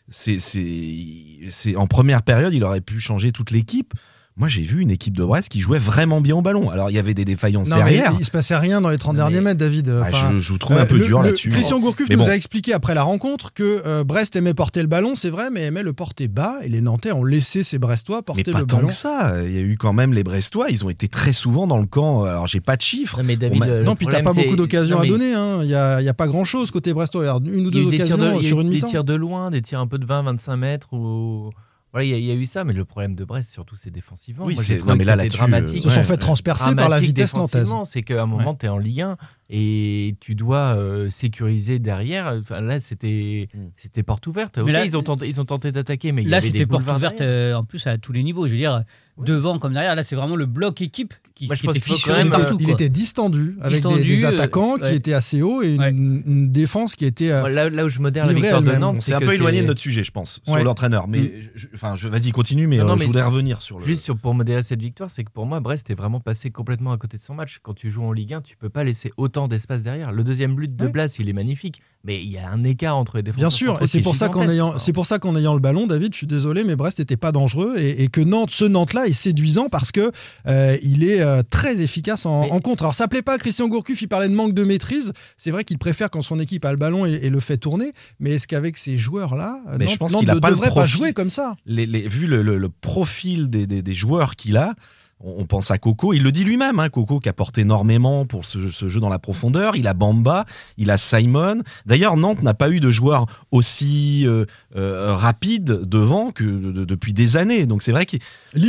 c'est 0.09 0.37
c'est 0.39 1.75
en 1.75 1.87
première 1.87 2.21
période, 2.21 2.53
il 2.53 2.63
aurait 2.63 2.81
pu 2.81 2.99
changer 2.99 3.31
toute 3.31 3.51
l'équipe. 3.51 3.93
Moi, 4.35 4.47
j'ai 4.47 4.63
vu 4.63 4.81
une 4.81 4.89
équipe 4.89 5.15
de 5.15 5.23
Brest 5.23 5.49
qui 5.49 5.59
jouait 5.61 5.77
vraiment 5.77 6.19
bien 6.19 6.35
au 6.35 6.41
ballon. 6.41 6.71
Alors, 6.71 6.89
il 6.89 6.95
y 6.95 6.97
avait 6.99 7.13
des 7.13 7.23
défaillances 7.23 7.69
Non, 7.69 7.75
mais 7.75 7.83
derrière. 7.83 8.15
il 8.19 8.25
se 8.25 8.31
passait 8.31 8.55
rien 8.55 8.81
dans 8.81 8.89
les 8.89 8.97
30 8.97 9.13
Non, 9.13 9.17
derniers 9.25 9.35
mais- 9.35 9.41
mètres, 9.51 9.59
David. 9.59 9.89
Ah, 10.01 10.07
Enfin, 10.09 10.31
je, 10.33 10.39
je 10.39 10.51
vous 10.53 10.57
trouve 10.57 10.75
un 10.77 10.81
euh, 10.81 10.85
peu 10.85 10.97
le- 10.97 11.05
dur 11.05 11.21
là-dessus. 11.21 11.49
Christian 11.49 11.79
Gourcuff 11.79 12.09
Mais 12.09 12.15
nous 12.15 12.27
a 12.27 12.35
expliqué 12.35 12.73
après 12.73 12.95
la 12.95 13.03
rencontre 13.03 13.53
que 13.53 13.83
euh, 13.85 14.03
Brest 14.03 14.35
aimait 14.35 14.55
porter 14.55 14.81
le 14.81 14.87
ballon, 14.87 15.13
c'est 15.13 15.29
vrai, 15.29 15.51
mais 15.51 15.61
aimait 15.65 15.83
le 15.83 15.93
porter 15.93 16.27
bas. 16.27 16.55
Et 16.63 16.69
les 16.69 16.81
Nantais 16.81 17.11
ont 17.11 17.23
laissé 17.23 17.61
ces 17.61 17.77
Brestois 17.77 18.17
Mais 18.17 18.23
porter 18.23 18.51
pas 18.51 18.61
le 18.61 18.65
tant 18.65 18.77
ballon. 18.77 18.87
que 18.87 18.93
ça. 18.95 19.33
Il 19.45 19.51
y 19.53 19.57
a 19.59 19.61
eu 19.61 19.77
quand 19.77 19.93
même 19.93 20.13
les 20.15 20.23
Brestois. 20.23 20.71
Ils 20.71 20.83
ont 20.83 20.89
été 20.89 21.07
très 21.07 21.31
souvent 21.33 21.67
dans 21.67 21.77
le 21.77 21.85
camp. 21.85 22.23
Alors, 22.23 22.47
j'ai 22.47 22.59
pas 22.59 22.75
de 22.75 22.81
chiffres. 22.81 23.19
Non, 23.19 23.23
mais 23.27 23.35
David, 23.35 23.59
m'a- 23.59 23.67
euh, 23.67 23.83
Non, 23.83 23.95
puis 23.95 24.07
t'as 24.07 24.23
pas 24.23 24.33
beaucoup 24.33 24.55
d'occasions 24.55 24.97
à 24.97 25.03
mais 25.03 25.09
donner. 25.09 25.33
hein. 25.35 25.59
Il 25.61 25.67
n'y 25.67 25.75
a, 25.75 26.01
il 26.01 26.05
y 26.05 26.09
a 26.09 26.13
pas 26.15 26.25
grand-chose 26.25 26.71
côté 26.71 26.91
Brestois. 26.91 27.23
Il 27.23 27.27
y 27.27 27.29
a 27.29 27.37
une 27.55 27.67
ou 27.67 27.69
deux 27.69 27.81
des 27.91 27.97
occasions 27.97 28.17
de, 28.17 28.23
il 28.39 28.41
y 28.41 28.45
a 28.45 28.47
sur 28.49 28.61
une 28.61 28.69
des 28.69 28.75
mi-temps. 28.77 28.87
tirs 28.87 29.03
de 29.03 29.13
loin, 29.13 29.51
des 29.51 29.61
tirs 29.61 29.79
un 29.79 29.85
peu 29.87 29.99
de 29.99 30.05
20-25 30.07 30.55
mètres. 30.57 30.87
Ou... 30.91 31.51
Voilà, 31.93 32.05
il 32.07 32.09
y, 32.09 32.13
a- 32.15 32.17
il 32.17 32.25
y 32.25 32.31
a 32.31 32.33
eu 32.33 32.45
ça, 32.47 32.63
mais 32.63 32.73
le 32.73 32.85
problème 32.85 33.13
de 33.13 33.23
Brest, 33.23 33.51
surtout, 33.53 33.75
c'est 33.75 33.91
défensivement. 33.91 34.45
Oui, 34.45 34.57
c'est- 34.57 34.83
là, 34.83 35.27
dramatique. 35.27 35.77
Ils 35.77 35.81
se 35.83 35.89
sont 35.89 35.97
Ouais, 35.97 36.03
fait 36.03 36.11
ouais. 36.13 36.17
transpercer 36.17 36.73
par 36.75 36.89
la 36.89 36.99
vitesse 36.99 37.35
nantaise. 37.35 37.71
C'est 37.85 38.01
qu'à 38.01 38.23
un 38.23 38.25
moment, 38.25 38.55
tu 38.55 38.65
es 38.65 38.69
en 38.69 38.79
Ligue 38.79 39.01
1 39.01 39.17
et 39.51 40.15
tu 40.19 40.33
dois 40.35 40.75
euh, 40.75 41.09
sécuriser 41.11 41.77
derrière. 41.79 42.35
Enfin, 42.39 42.61
là, 42.61 42.79
c'était 42.79 43.47
Mm. 43.53 43.57
c'était 43.77 44.01
porte 44.03 44.25
ouverte. 44.27 44.57
Mais 44.57 44.71
là- 44.71 44.85
ils, 44.85 44.97
ont 44.97 45.03
tenté, 45.03 45.27
ils 45.27 45.39
ont 45.39 45.45
tenté 45.45 45.71
d'attaquer, 45.71 46.11
mais 46.11 46.23
il 46.23 46.27
y 46.27 46.31
Là, 46.31 46.37
avait 46.37 46.49
des 46.49 46.59
c'était 46.59 46.65
porte 46.65 46.87
ouverte 46.89 47.21
euh, 47.21 47.53
en 47.53 47.63
plus 47.63 47.85
à 47.85 47.97
tous 47.99 48.11
les 48.11 48.23
niveaux. 48.23 48.47
Je 48.47 48.51
veux 48.53 48.57
dire, 48.57 48.83
Devant 49.17 49.59
comme 49.59 49.73
derrière. 49.73 49.95
Là, 49.95 50.03
c'est 50.03 50.15
vraiment 50.15 50.35
le 50.35 50.45
bloc 50.47 50.81
équipe 50.81 51.13
qui, 51.35 51.45
Moi, 51.45 51.55
je 51.55 51.61
qui 51.61 51.67
pense 51.67 51.75
était 51.77 51.85
faut 51.87 51.93
fissuré 51.93 52.23
même, 52.23 52.31
partout. 52.31 52.57
Il 52.59 52.65
quoi. 52.65 52.73
était 52.73 52.89
distendu, 52.89 53.57
avec 53.61 53.69
des- 53.69 53.75
Distendu, 53.89 54.03
des, 54.15 54.23
euh, 54.25 54.29
attaquants 54.29 54.75
qui 54.77 54.81
ouais. 54.83 54.95
étaient 54.95 55.13
assez 55.13 55.41
hauts 55.43 55.61
et 55.61 55.73
une, 55.75 55.79
Ouais. 55.81 55.89
une 55.91 56.51
défense 56.51 56.95
qui 56.95 57.05
était. 57.05 57.29
euh, 57.31 57.47
Là, 57.47 57.69
là 57.69 57.85
où 57.85 57.89
je 57.89 57.99
modère 57.99 58.25
la 58.25 58.33
victoire 58.33 58.61
de. 58.63 58.71
Nantes, 58.71 59.01
c'est 59.01 59.13
un 59.13 59.19
peu 59.19 59.33
éloigné 59.33 59.61
de 59.61 59.67
notre 59.67 59.79
sujet, 59.81 60.03
je 60.03 60.11
pense, 60.11 60.41
Ouais. 60.47 60.55
sur 60.55 60.63
l'entraîneur. 60.63 61.07
Mais, 61.07 61.19
Mm. 61.21 61.31
je- 61.55 61.67
enfin, 61.75 61.95
je, 61.95 62.07
vas-y, 62.07 62.31
continue, 62.31 62.65
mais, 62.67 62.77
Non, 62.77 62.85
non, 62.85 62.91
euh, 62.91 62.95
mais 62.95 63.01
je 63.01 63.07
voudrais 63.07 63.23
revenir 63.23 63.61
sur 63.61 63.77
le. 63.79 63.85
Juste 63.85 64.03
sur, 64.03 64.17
pour 64.17 64.33
modérer 64.33 64.63
cette 64.63 64.81
victoire, 64.81 65.09
c'est 65.11 65.23
que 65.23 65.31
pour 65.31 65.45
moi, 65.45 65.59
Brest 65.59 65.89
est 65.91 65.95
vraiment 65.95 66.19
passé 66.19 66.49
complètement 66.49 66.91
à 66.91 66.97
côté 66.97 67.17
de 67.17 67.21
son 67.21 67.35
match. 67.35 67.59
Quand 67.61 67.73
tu 67.73 67.91
joues 67.91 68.03
en 68.03 68.11
Ligue 68.13 68.33
1, 68.33 68.41
tu 68.41 68.57
peux 68.57 68.69
pas 68.69 68.83
laisser 68.83 69.11
autant 69.17 69.47
d'espace 69.47 69.83
derrière. 69.83 70.11
Le 70.11 70.23
deuxième 70.23 70.55
but 70.55 70.75
de 70.75 70.85
Ouais. 70.85 70.91
Blas, 70.91 71.15
il 71.19 71.29
est 71.29 71.33
magnifique, 71.33 71.81
mais 72.03 72.21
il 72.23 72.31
y 72.31 72.37
a 72.39 72.49
un 72.49 72.63
écart 72.63 72.97
entre 72.97 73.17
les 73.17 73.23
défenseurs. 73.23 73.47
Bien 73.49 73.55
sûr, 73.55 73.79
et 73.81 73.87
c'est 73.87 74.01
pour 74.01 74.15
ça 74.15 74.29
qu'en 74.29 74.47
ayant, 74.49 74.79
c'est 74.79 74.93
pour 74.93 75.05
ça 75.05 75.19
qu'en 75.19 75.35
ayant 75.35 75.53
le 75.53 75.59
ballon, 75.59 75.85
David, 75.87 76.13
je 76.13 76.17
suis 76.17 76.27
désolé, 76.27 76.63
mais 76.63 76.75
Brest 76.75 76.99
n'était 76.99 77.15
pas 77.17 77.31
dangereux 77.31 77.75
et, 77.77 78.03
et 78.03 78.07
que 78.07 78.21
Nantes, 78.21 78.49
ce 78.51 78.65
Nantes-là 78.65 79.02
est 79.07 79.13
séduisant 79.13 79.69
parce 79.69 79.91
que 79.91 80.11
euh, 80.47 80.77
il 80.83 81.03
est 81.03 81.21
euh, 81.21 81.41
très 81.49 81.81
efficace 81.81 82.25
en, 82.25 82.41
Mais- 82.43 82.51
en 82.51 82.59
contre. 82.59 82.83
Alors 82.83 82.93
ça 82.93 83.07
plaît 83.07 83.21
pas 83.21 83.33
à 83.33 83.37
Christian 83.37 83.67
Gourcuff, 83.67 84.01
il 84.01 84.07
parlait 84.07 84.29
de 84.29 84.35
manque 84.35 84.53
de 84.53 84.63
maîtrise. 84.63 85.13
C'est 85.37 85.51
vrai 85.51 85.63
qu'il 85.63 85.77
préfère 85.77 86.09
quand 86.09 86.21
son 86.21 86.39
équipe 86.39 86.65
a 86.65 86.71
le 86.71 86.77
ballon 86.77 87.05
et, 87.05 87.13
et 87.13 87.29
le 87.29 87.39
fait 87.39 87.57
tourner, 87.57 87.93
mais 88.19 88.31
est-ce 88.35 88.47
qu'avec 88.47 88.77
ces 88.77 88.97
joueurs-là, 88.97 89.59
euh, 89.69 89.75
Mais 89.79 89.87
je 89.87 89.97
pense 89.97 90.13
qu'il 90.15 90.27
ne 90.27 90.33
devrait 90.39 90.71
pas 90.73 90.85
jouer 90.85 91.13
comme 91.13 91.29
ça? 91.29 91.55
Les, 91.65 91.85
les- 91.85 92.07
vu 92.07 92.27
le, 92.27 92.41
le- 92.43 92.57
le 92.57 92.69
profil 92.69 93.49
des, 93.49 93.65
des- 93.67 93.81
des 93.81 93.93
joueurs 93.93 94.35
qu'il 94.35 94.57
a, 94.57 94.73
on, 95.19 95.45
pense 95.45 95.71
à 95.71 95.77
Coco. 95.77 96.13
Il 96.13 96.21
le 96.23 96.31
dit 96.31 96.43
lui-même, 96.43 96.79
hein, 96.79 96.89
Coco 96.89 97.19
qui 97.19 97.29
apporte 97.29 97.57
énormément 97.57 98.25
pour 98.25 98.45
ce, 98.45 98.69
ce 98.69 98.87
jeu 98.89 98.99
dans 98.99 99.09
la 99.09 99.19
profondeur. 99.19 99.75
Il 99.77 99.87
a 99.87 99.93
Bamba, 99.93 100.45
il 100.77 100.91
a 100.91 100.97
Simon. 100.97 101.59
D'ailleurs, 101.85 102.17
Nantes 102.17 102.43
n'a 102.43 102.53
pas 102.53 102.69
eu 102.69 102.79
de 102.81 102.91
joueur 102.91 103.25
aussi 103.51 104.23
euh, 104.27 104.45
euh, 104.75 105.15
rapide 105.15 105.81
devant 105.83 106.31
que 106.31 106.43
de- 106.43 106.71
de- 106.71 106.85
depuis 106.85 107.13
des 107.13 107.37
années. 107.37 107.65
Donc 107.65 107.83
c'est 107.83 107.91
vrai 107.93 108.05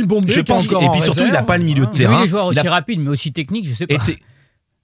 Bombay, 0.05 0.31
Je 0.31 0.41
pense 0.41 0.67
que- 0.67 0.75
et 0.75 0.89
puis 0.91 1.01
surtout, 1.01 1.19
il 1.21 1.25
réserve. 1.25 1.43
a 1.43 1.45
pas 1.45 1.57
le 1.57 1.63
milieu 1.65 1.85
de 1.85 1.89
Hein. 1.89 1.93
terrain. 1.95 2.15
Oui, 2.17 2.21
les 2.23 2.27
joueurs 2.29 2.45
aussi 2.45 2.65
a- 2.65 2.71
rapides, 2.71 2.99
mais 3.01 3.09
aussi 3.09 3.33
techniques, 3.33 3.67
je 3.67 3.73
sais 3.73 3.87
pas. 3.87 3.95
Et, 3.95 3.97
te- 3.97 4.19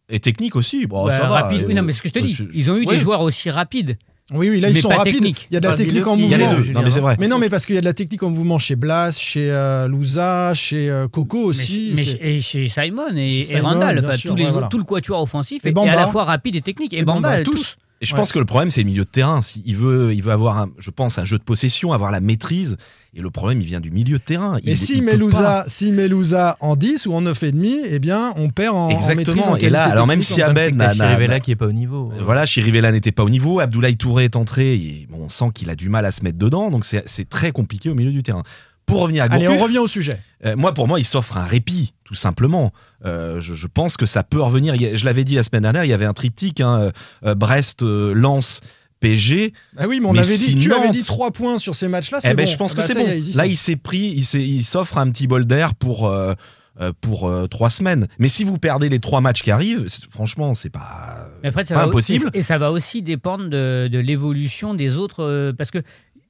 et 0.10 0.20
technique 0.20 0.56
aussi. 0.58 0.88
Bon, 0.88 1.06
Bah, 1.06 1.18
ça 1.20 1.28
va. 1.28 1.42
rapide. 1.44 1.64
Oui, 1.68 1.74
non, 1.74 1.84
mais 1.84 1.94
ce 1.94 2.02
que 2.02 2.10
je 2.10 2.14
te 2.14 2.20
dis, 2.20 2.34
Je- 2.34 2.44
ils 2.54 2.70
ont 2.70 2.76
eu 2.76 2.86
Ouais. 2.86 2.96
des 2.96 3.00
joueurs 3.00 3.22
aussi 3.22 3.50
rapides. 3.50 3.98
Oui, 4.34 4.50
oui, 4.50 4.60
là 4.62 4.70
ils 4.70 4.74
Mais 4.76 4.82
sont 4.82 4.90
pas 4.90 4.98
rapides. 4.98 5.16
technique. 5.16 5.48
Il 5.52 5.56
y 5.56 5.58
a 5.58 5.60
de 5.60 5.68
la 5.68 5.74
technique 5.74 6.08
en 6.08 6.16
qui- 6.16 6.24
Il 6.24 6.30
y 6.30 6.34
a 6.34 6.38
les 6.38 6.46
mouvement. 6.46 6.60
deux. 6.66 6.72
Non, 6.72 6.82
mais 6.84 6.92
c'est 6.92 7.00
vrai. 7.02 7.18
Mais 7.20 7.28
non, 7.28 7.38
mais 7.38 7.50
parce 7.50 7.66
qu'il 7.66 7.76
y 7.76 7.78
a 7.78 7.82
de 7.82 7.86
la 7.86 7.94
technique 7.94 8.24
en 8.24 8.30
mouvement 8.30 8.58
chez 8.60 8.76
Blas, 8.76 9.12
chez 9.18 9.52
euh, 9.52 9.88
Louza, 9.88 10.54
chez 10.54 10.90
euh, 10.90 11.08
Coco 11.08 11.40
aussi. 11.44 11.92
mais 11.96 12.06
et 12.22 12.42
chez 12.42 12.68
Simon 12.70 13.16
et, 13.16 13.44
Chez 13.44 13.56
et 13.58 13.60
Randall, 13.60 14.00
enfin, 14.00 14.16
sûr, 14.18 14.32
tous 14.32 14.36
les 14.38 14.44
ouais, 14.44 14.48
jou- 14.48 14.54
voilà. 14.54 14.68
tout 14.68 14.78
le 14.78 14.84
quatuor 14.86 15.22
offensif 15.22 15.66
Et 15.66 15.74
à 15.78 15.96
la 15.96 16.08
fois 16.08 16.24
rapide 16.24 16.56
et 16.56 16.62
technique. 16.62 16.94
Et, 16.94 17.00
Et 17.00 17.04
Bamba, 17.04 17.30
Bamba, 17.32 17.44
tous. 17.44 17.52
tous. 17.54 17.78
Et 18.04 18.06
je 18.06 18.14
Ouais. 18.14 18.20
pense 18.20 18.32
que 18.32 18.40
le 18.40 18.46
problème, 18.46 18.72
c'est 18.72 18.82
le 18.82 18.88
milieu 18.88 19.04
de 19.04 19.10
terrain. 19.10 19.42
Si 19.44 19.62
il 19.66 19.76
veut, 19.76 20.12
il 20.14 20.24
veut 20.24 20.32
avoir, 20.32 20.58
un, 20.58 20.70
je 20.80 20.90
pense, 20.90 21.20
un 21.20 21.26
jeu 21.26 21.38
de 21.38 21.44
possession, 21.44 21.94
avoir 21.94 22.10
la 22.10 22.20
maîtrise. 22.20 22.78
Et 23.14 23.20
le 23.22 23.30
problème, 23.30 23.60
il 23.60 23.68
vient 23.68 23.82
du 23.82 23.92
milieu 23.92 24.18
de 24.20 24.24
terrain. 24.24 24.58
Et 24.64 24.72
Il- 24.72 24.78
si 24.78 24.98
il 24.98 25.04
met 25.04 25.12
peut 25.12 25.18
Louza, 25.18 25.66
si 25.68 25.92
met 25.92 26.08
Louza 26.08 26.56
en 26.62 26.78
10 26.78 27.08
ou 27.08 27.14
en 27.14 27.22
9,5, 27.22 27.82
eh 27.90 28.00
bien, 28.00 28.32
on 28.38 28.50
perd 28.50 28.74
en, 28.74 28.86
en 28.86 28.88
maîtrise. 28.88 29.10
Exactement. 29.12 29.52
en 29.52 29.56
Et 29.58 29.70
là, 29.70 29.84
alors 29.84 30.08
même 30.08 30.24
si 30.24 30.42
en- 30.42 30.48
Abed 30.48 30.82
Chirivella 30.94 31.40
qui 31.42 31.52
est 31.52 31.56
pas 31.58 31.66
au 31.66 31.74
niveau. 31.74 32.12
Euh, 32.18 32.24
Voilà, 32.24 32.46
Chirivella 32.46 32.90
n'était 32.94 33.12
pas 33.12 33.24
au 33.26 33.30
niveau, 33.30 33.60
Abdoulaye 33.60 33.98
Touré 33.98 34.24
est 34.24 34.38
entré, 34.38 34.76
et 34.76 35.08
bon, 35.10 35.24
on 35.26 35.30
sent 35.30 35.52
qu'il 35.54 35.70
a 35.70 35.76
du 35.76 35.90
mal 35.90 36.06
à 36.06 36.12
se 36.12 36.24
mettre 36.24 36.38
dedans, 36.38 36.72
donc 36.72 36.86
c'est 36.86 37.28
très 37.30 37.52
compliqué 37.52 37.90
au 37.90 37.96
milieu 37.96 38.12
du 38.12 38.24
terrain. 38.24 38.44
Pour 38.86 39.02
revenir 39.02 39.24
à 39.24 39.28
Allez, 39.28 39.46
Gourcuff, 39.46 39.62
on 39.62 39.64
revient 39.66 39.78
au 39.80 39.88
sujet. 39.88 40.18
euh, 40.46 40.56
moi 40.58 40.74
pour 40.74 40.88
moi 40.88 41.00
il 41.00 41.06
s'offre 41.06 41.38
un 41.38 41.44
répit, 41.46 41.94
tout 42.04 42.16
simplement. 42.16 42.74
Euh, 43.06 43.40
je, 43.40 43.54
je 43.54 43.68
pense 43.68 43.96
que 43.96 44.06
ça 44.06 44.24
peut 44.24 44.42
revenir. 44.42 44.74
Je 44.96 45.06
l'avais 45.06 45.24
dit 45.24 45.36
la 45.36 45.44
semaine 45.44 45.62
dernière, 45.62 45.86
il 45.86 45.90
y 45.90 45.94
avait 45.94 46.06
un 46.06 46.14
triptyque, 46.14 46.60
hein, 46.62 46.92
euh, 47.26 47.36
Brest, 47.36 47.84
euh, 47.84 48.14
Lens, 48.14 48.60
PSG. 49.02 49.52
Ah 49.76 49.88
oui, 49.90 50.00
mais 50.00 50.06
on 50.08 50.14
Mais 50.14 50.20
avait 50.20 50.28
si 50.38 50.56
dit, 50.56 50.62
tu 50.62 50.74
avais 50.74 50.86
Nantes- 50.86 50.94
dit 50.94 51.04
3 51.04 51.32
points 51.32 51.58
sur 51.58 51.76
ces 51.76 51.90
matchs-là, 51.90 52.20
Eh 52.24 52.28
c'est 52.28 52.34
ben, 52.36 52.46
bon. 52.46 52.52
je 52.52 52.58
pense 52.58 52.72
Ah 52.72 52.76
que 52.76 52.80
bah, 52.82 52.88
c'est 52.88 52.94
bon. 52.96 53.12
y 53.32 53.34
Là 53.34 53.46
il 53.48 53.58
s'est 53.58 53.76
pris, 53.76 54.14
il 54.34 54.64
s'offre 54.64 54.98
un 54.98 55.12
petit 55.12 55.28
bol 55.28 55.46
d'air 55.46 55.76
pour. 55.76 56.08
euh, 56.08 56.34
euh, 56.80 56.94
pour 57.02 57.28
euh, 57.28 57.48
trois 57.48 57.70
semaines. 57.70 58.08
Mais 58.18 58.30
si 58.30 58.46
vous 58.46 58.58
perdez 58.58 58.88
les 58.88 59.02
trois 59.02 59.20
matchs 59.20 59.44
qui 59.44 59.52
arrivent, 59.52 59.86
franchement, 60.10 60.54
c'est 60.54 60.70
pas, 60.70 61.28
Mais 61.44 61.50
après, 61.50 61.66
ça 61.66 61.76
pas 61.76 61.82
va, 61.82 61.88
impossible. 61.88 62.32
Et, 62.34 62.40
et 62.40 62.42
ça 62.42 62.58
va 62.58 62.72
aussi 62.72 63.02
dépendre 63.02 63.50
de, 63.50 63.90
de 63.92 64.00
l'évolution 64.00 64.74
des 64.74 64.96
autres. 64.96 65.22
euh, 65.22 65.52
parce 65.52 65.70
que 65.70 65.80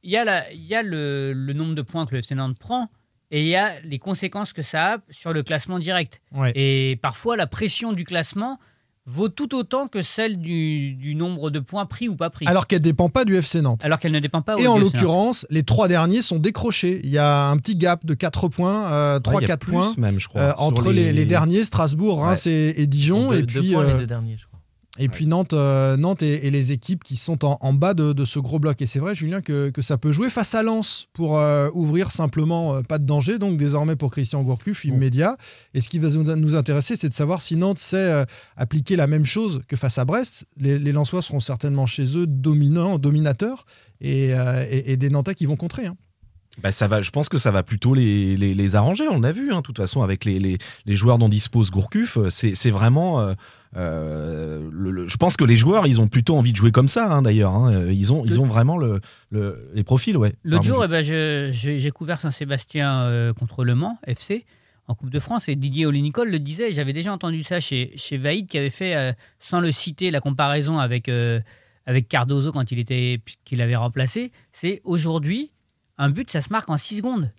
il 0.01 0.09
y 0.09 0.17
a, 0.17 0.23
la, 0.25 0.51
il 0.51 0.65
y 0.65 0.73
a 0.73 0.81
le, 0.81 1.31
le 1.33 1.53
nombre 1.53 1.75
de 1.75 1.83
points 1.83 2.07
que 2.07 2.15
le 2.15 2.19
FC 2.19 2.33
Nantes 2.33 2.57
prend 2.57 2.89
et 3.29 3.43
il 3.43 3.47
y 3.47 3.55
a 3.55 3.79
les 3.81 3.99
conséquences 3.99 4.51
que 4.51 4.63
ça 4.63 4.93
a 4.95 4.97
sur 5.11 5.31
le 5.31 5.43
classement 5.43 5.77
direct. 5.77 6.21
Ouais. 6.33 6.51
Et 6.55 6.97
parfois, 7.03 7.37
la 7.37 7.45
pression 7.45 7.93
du 7.93 8.03
classement 8.03 8.57
vaut 9.07 9.29
tout 9.29 9.55
autant 9.55 9.87
que 9.87 10.01
celle 10.01 10.39
du, 10.39 10.93
du 10.93 11.15
nombre 11.15 11.49
de 11.49 11.59
points 11.59 11.85
pris 11.85 12.07
ou 12.07 12.15
pas 12.15 12.29
pris. 12.29 12.45
Alors 12.47 12.67
qu'elle 12.67 12.81
dépend 12.81 13.09
pas 13.09 13.25
du 13.25 13.35
FC 13.35 13.61
Nantes. 13.61 13.83
Alors 13.83 13.99
qu'elle 13.99 14.11
ne 14.11 14.19
dépend 14.19 14.41
pas 14.41 14.55
Et 14.57 14.67
au 14.67 14.71
en 14.71 14.75
FC 14.75 14.83
Nantes. 14.85 14.93
l'occurrence, 14.93 15.47
les 15.49 15.63
trois 15.63 15.87
derniers 15.87 16.21
sont 16.21 16.37
décrochés. 16.39 17.01
Il 17.03 17.09
y 17.09 17.17
a 17.17 17.47
un 17.47 17.57
petit 17.57 17.75
gap 17.75 18.05
de 18.05 18.13
4 18.13 18.47
points, 18.47 18.91
euh, 18.91 19.19
Ouais, 19.27 19.33
il 19.41 19.47
y 19.47 19.51
a 19.51 19.55
3-4 19.55 19.59
plus 19.59 19.71
points 19.71 19.93
même, 19.97 20.19
je 20.19 20.27
crois. 20.27 20.41
euh, 20.41 20.53
entre 20.57 20.91
les... 20.91 21.11
les 21.13 21.25
derniers, 21.25 21.63
Strasbourg, 21.63 22.19
Reims 22.19 22.45
et, 22.47 22.73
et 22.77 22.85
Dijon. 22.87 23.31
deux, 23.31 23.37
et 23.39 23.41
deux 23.41 23.59
puis, 23.61 23.71
points, 23.73 23.83
euh, 23.83 23.93
les 23.93 23.99
deux 23.99 24.07
derniers, 24.07 24.37
je 24.37 24.45
crois. 24.45 24.50
Et 24.99 25.07
puis 25.07 25.25
Nantes, 25.25 25.53
euh, 25.53 25.95
Nantes 25.95 26.21
et, 26.21 26.45
et 26.45 26.51
les 26.51 26.73
équipes 26.73 27.03
qui 27.05 27.15
sont 27.15 27.45
en, 27.45 27.57
en 27.61 27.71
bas 27.71 27.93
de, 27.93 28.11
de 28.11 28.25
ce 28.25 28.39
gros 28.39 28.59
bloc. 28.59 28.81
Et 28.81 28.85
c'est 28.85 28.99
vrai, 28.99 29.15
Julien, 29.15 29.39
que, 29.41 29.69
que 29.69 29.81
ça 29.81 29.97
peut 29.97 30.11
jouer 30.11 30.29
face 30.29 30.53
à 30.53 30.63
Lens 30.63 31.07
pour 31.13 31.37
euh, 31.39 31.69
ouvrir 31.73 32.11
simplement 32.11 32.75
euh, 32.75 32.81
pas 32.81 32.97
de 32.97 33.05
danger. 33.05 33.39
Donc 33.39 33.57
désormais 33.57 33.95
pour 33.95 34.11
Christian 34.11 34.43
Gourcuff, 34.43 34.83
immédiat. 34.83 35.37
Et 35.73 35.79
ce 35.79 35.87
qui 35.87 35.97
va 35.97 36.09
nous- 36.09 36.55
intéresser, 36.55 36.97
c'est 36.97 37.07
de 37.07 37.13
savoir 37.13 37.41
si 37.41 37.55
Nantes 37.55 37.79
sait 37.79 38.25
appliquer 38.57 38.97
la 38.97 39.07
même 39.07 39.23
chose 39.25 39.61
que 39.69 39.77
face 39.77 39.97
à 39.97 40.03
Brest. 40.03 40.45
Les, 40.57 40.77
les 40.77 40.91
Lensois 40.91 41.21
seront 41.21 41.39
certainement 41.39 41.85
chez 41.85 42.17
eux 42.17 42.27
dominants, 42.27 42.99
dominateurs, 42.99 43.65
et, 44.01 44.31
et- 44.69 44.91
et 44.91 44.97
des 44.97 45.09
Nantais 45.09 45.35
qui 45.35 45.45
vont 45.45 45.55
contrer. 45.55 45.85
hein. 45.85 45.95
Bah, 46.61 46.71
ça 46.71 46.87
va, 46.87 47.01
je 47.01 47.11
pense 47.11 47.29
que 47.29 47.37
ça 47.37 47.49
va 47.51 47.63
plutôt 47.63 47.93
les, 47.93 48.35
les, 48.35 48.53
les 48.53 48.75
arranger. 48.75 49.07
On 49.09 49.21
l'a 49.21 49.31
vu, 49.31 49.51
hein, 49.51 49.57
de 49.57 49.61
toute 49.61 49.77
façon, 49.77 50.03
avec 50.03 50.25
les, 50.25 50.37
les, 50.39 50.57
les 50.85 50.95
joueurs 50.95 51.17
dont 51.17 51.29
dispose 51.29 51.71
Gourcuff. 51.71 52.17
euh, 52.17 52.29
C'est 52.29 52.69
vraiment. 52.71 53.21
euh, 53.21 53.33
euh, 53.77 54.69
le- 54.71 54.91
le- 54.91 55.07
je 55.07 55.15
pense 55.17 55.37
que 55.37 55.45
les 55.45 55.55
joueurs, 55.55 55.87
ils 55.87 56.01
ont 56.01 56.07
plutôt 56.09 56.35
envie 56.37 56.51
de 56.51 56.57
jouer 56.57 56.71
comme 56.71 56.89
ça, 56.89 57.09
hein, 57.11 57.21
d'ailleurs. 57.21 57.53
hein. 57.55 57.85
Ils, 57.89 58.11
ont, 58.11 58.23
ils 58.25 58.39
ont 58.39 58.45
vraiment 58.45 58.77
le, 58.77 58.99
le- 59.29 59.69
les 59.73 59.83
profils, 59.83 60.17
ouais. 60.17 60.33
L'autre 60.43 60.63
jour, 60.65 60.83
eh 60.83 60.87
ben, 60.89 61.01
j'ai 61.01 61.91
couvert 61.91 62.19
Saint-Sébastien 62.19 63.03
euh, 63.03 63.33
contre 63.33 63.63
Le 63.63 63.73
Mans, 63.75 63.97
FC, 64.05 64.45
en 64.87 64.95
Coupe 64.95 65.09
de 65.09 65.19
France, 65.19 65.47
et 65.47 65.55
Didier 65.55 65.85
Olinicol 65.85 66.29
le 66.29 66.39
disait, 66.39 66.71
et 66.71 66.73
j'avais 66.73 66.91
déjà 66.93 67.13
entendu 67.13 67.43
ça 67.43 67.59
chez, 67.61 67.93
chez 67.95 68.17
Vaïd, 68.17 68.47
qui 68.47 68.57
avait 68.57 68.69
fait, 68.69 69.15
sans 69.39 69.61
le 69.61 69.71
citer, 69.71 70.11
la 70.11 70.19
comparaison 70.19 70.79
avec, 70.79 71.09
avec 71.85 72.09
Cardozo 72.09 72.51
quand 72.51 72.71
il 72.73 72.79
était 72.79 73.21
qu'il 73.45 73.61
avait 73.61 73.77
remplacé, 73.77 74.33
c'est 74.51 74.81
aujourd'hui, 74.83 75.51
un 76.03 76.09
but, 76.09 76.29
ça 76.31 76.41
se 76.41 76.49
marque 76.51 76.69
en 76.69 76.77
6 76.77 76.97
secondes. 76.97 77.31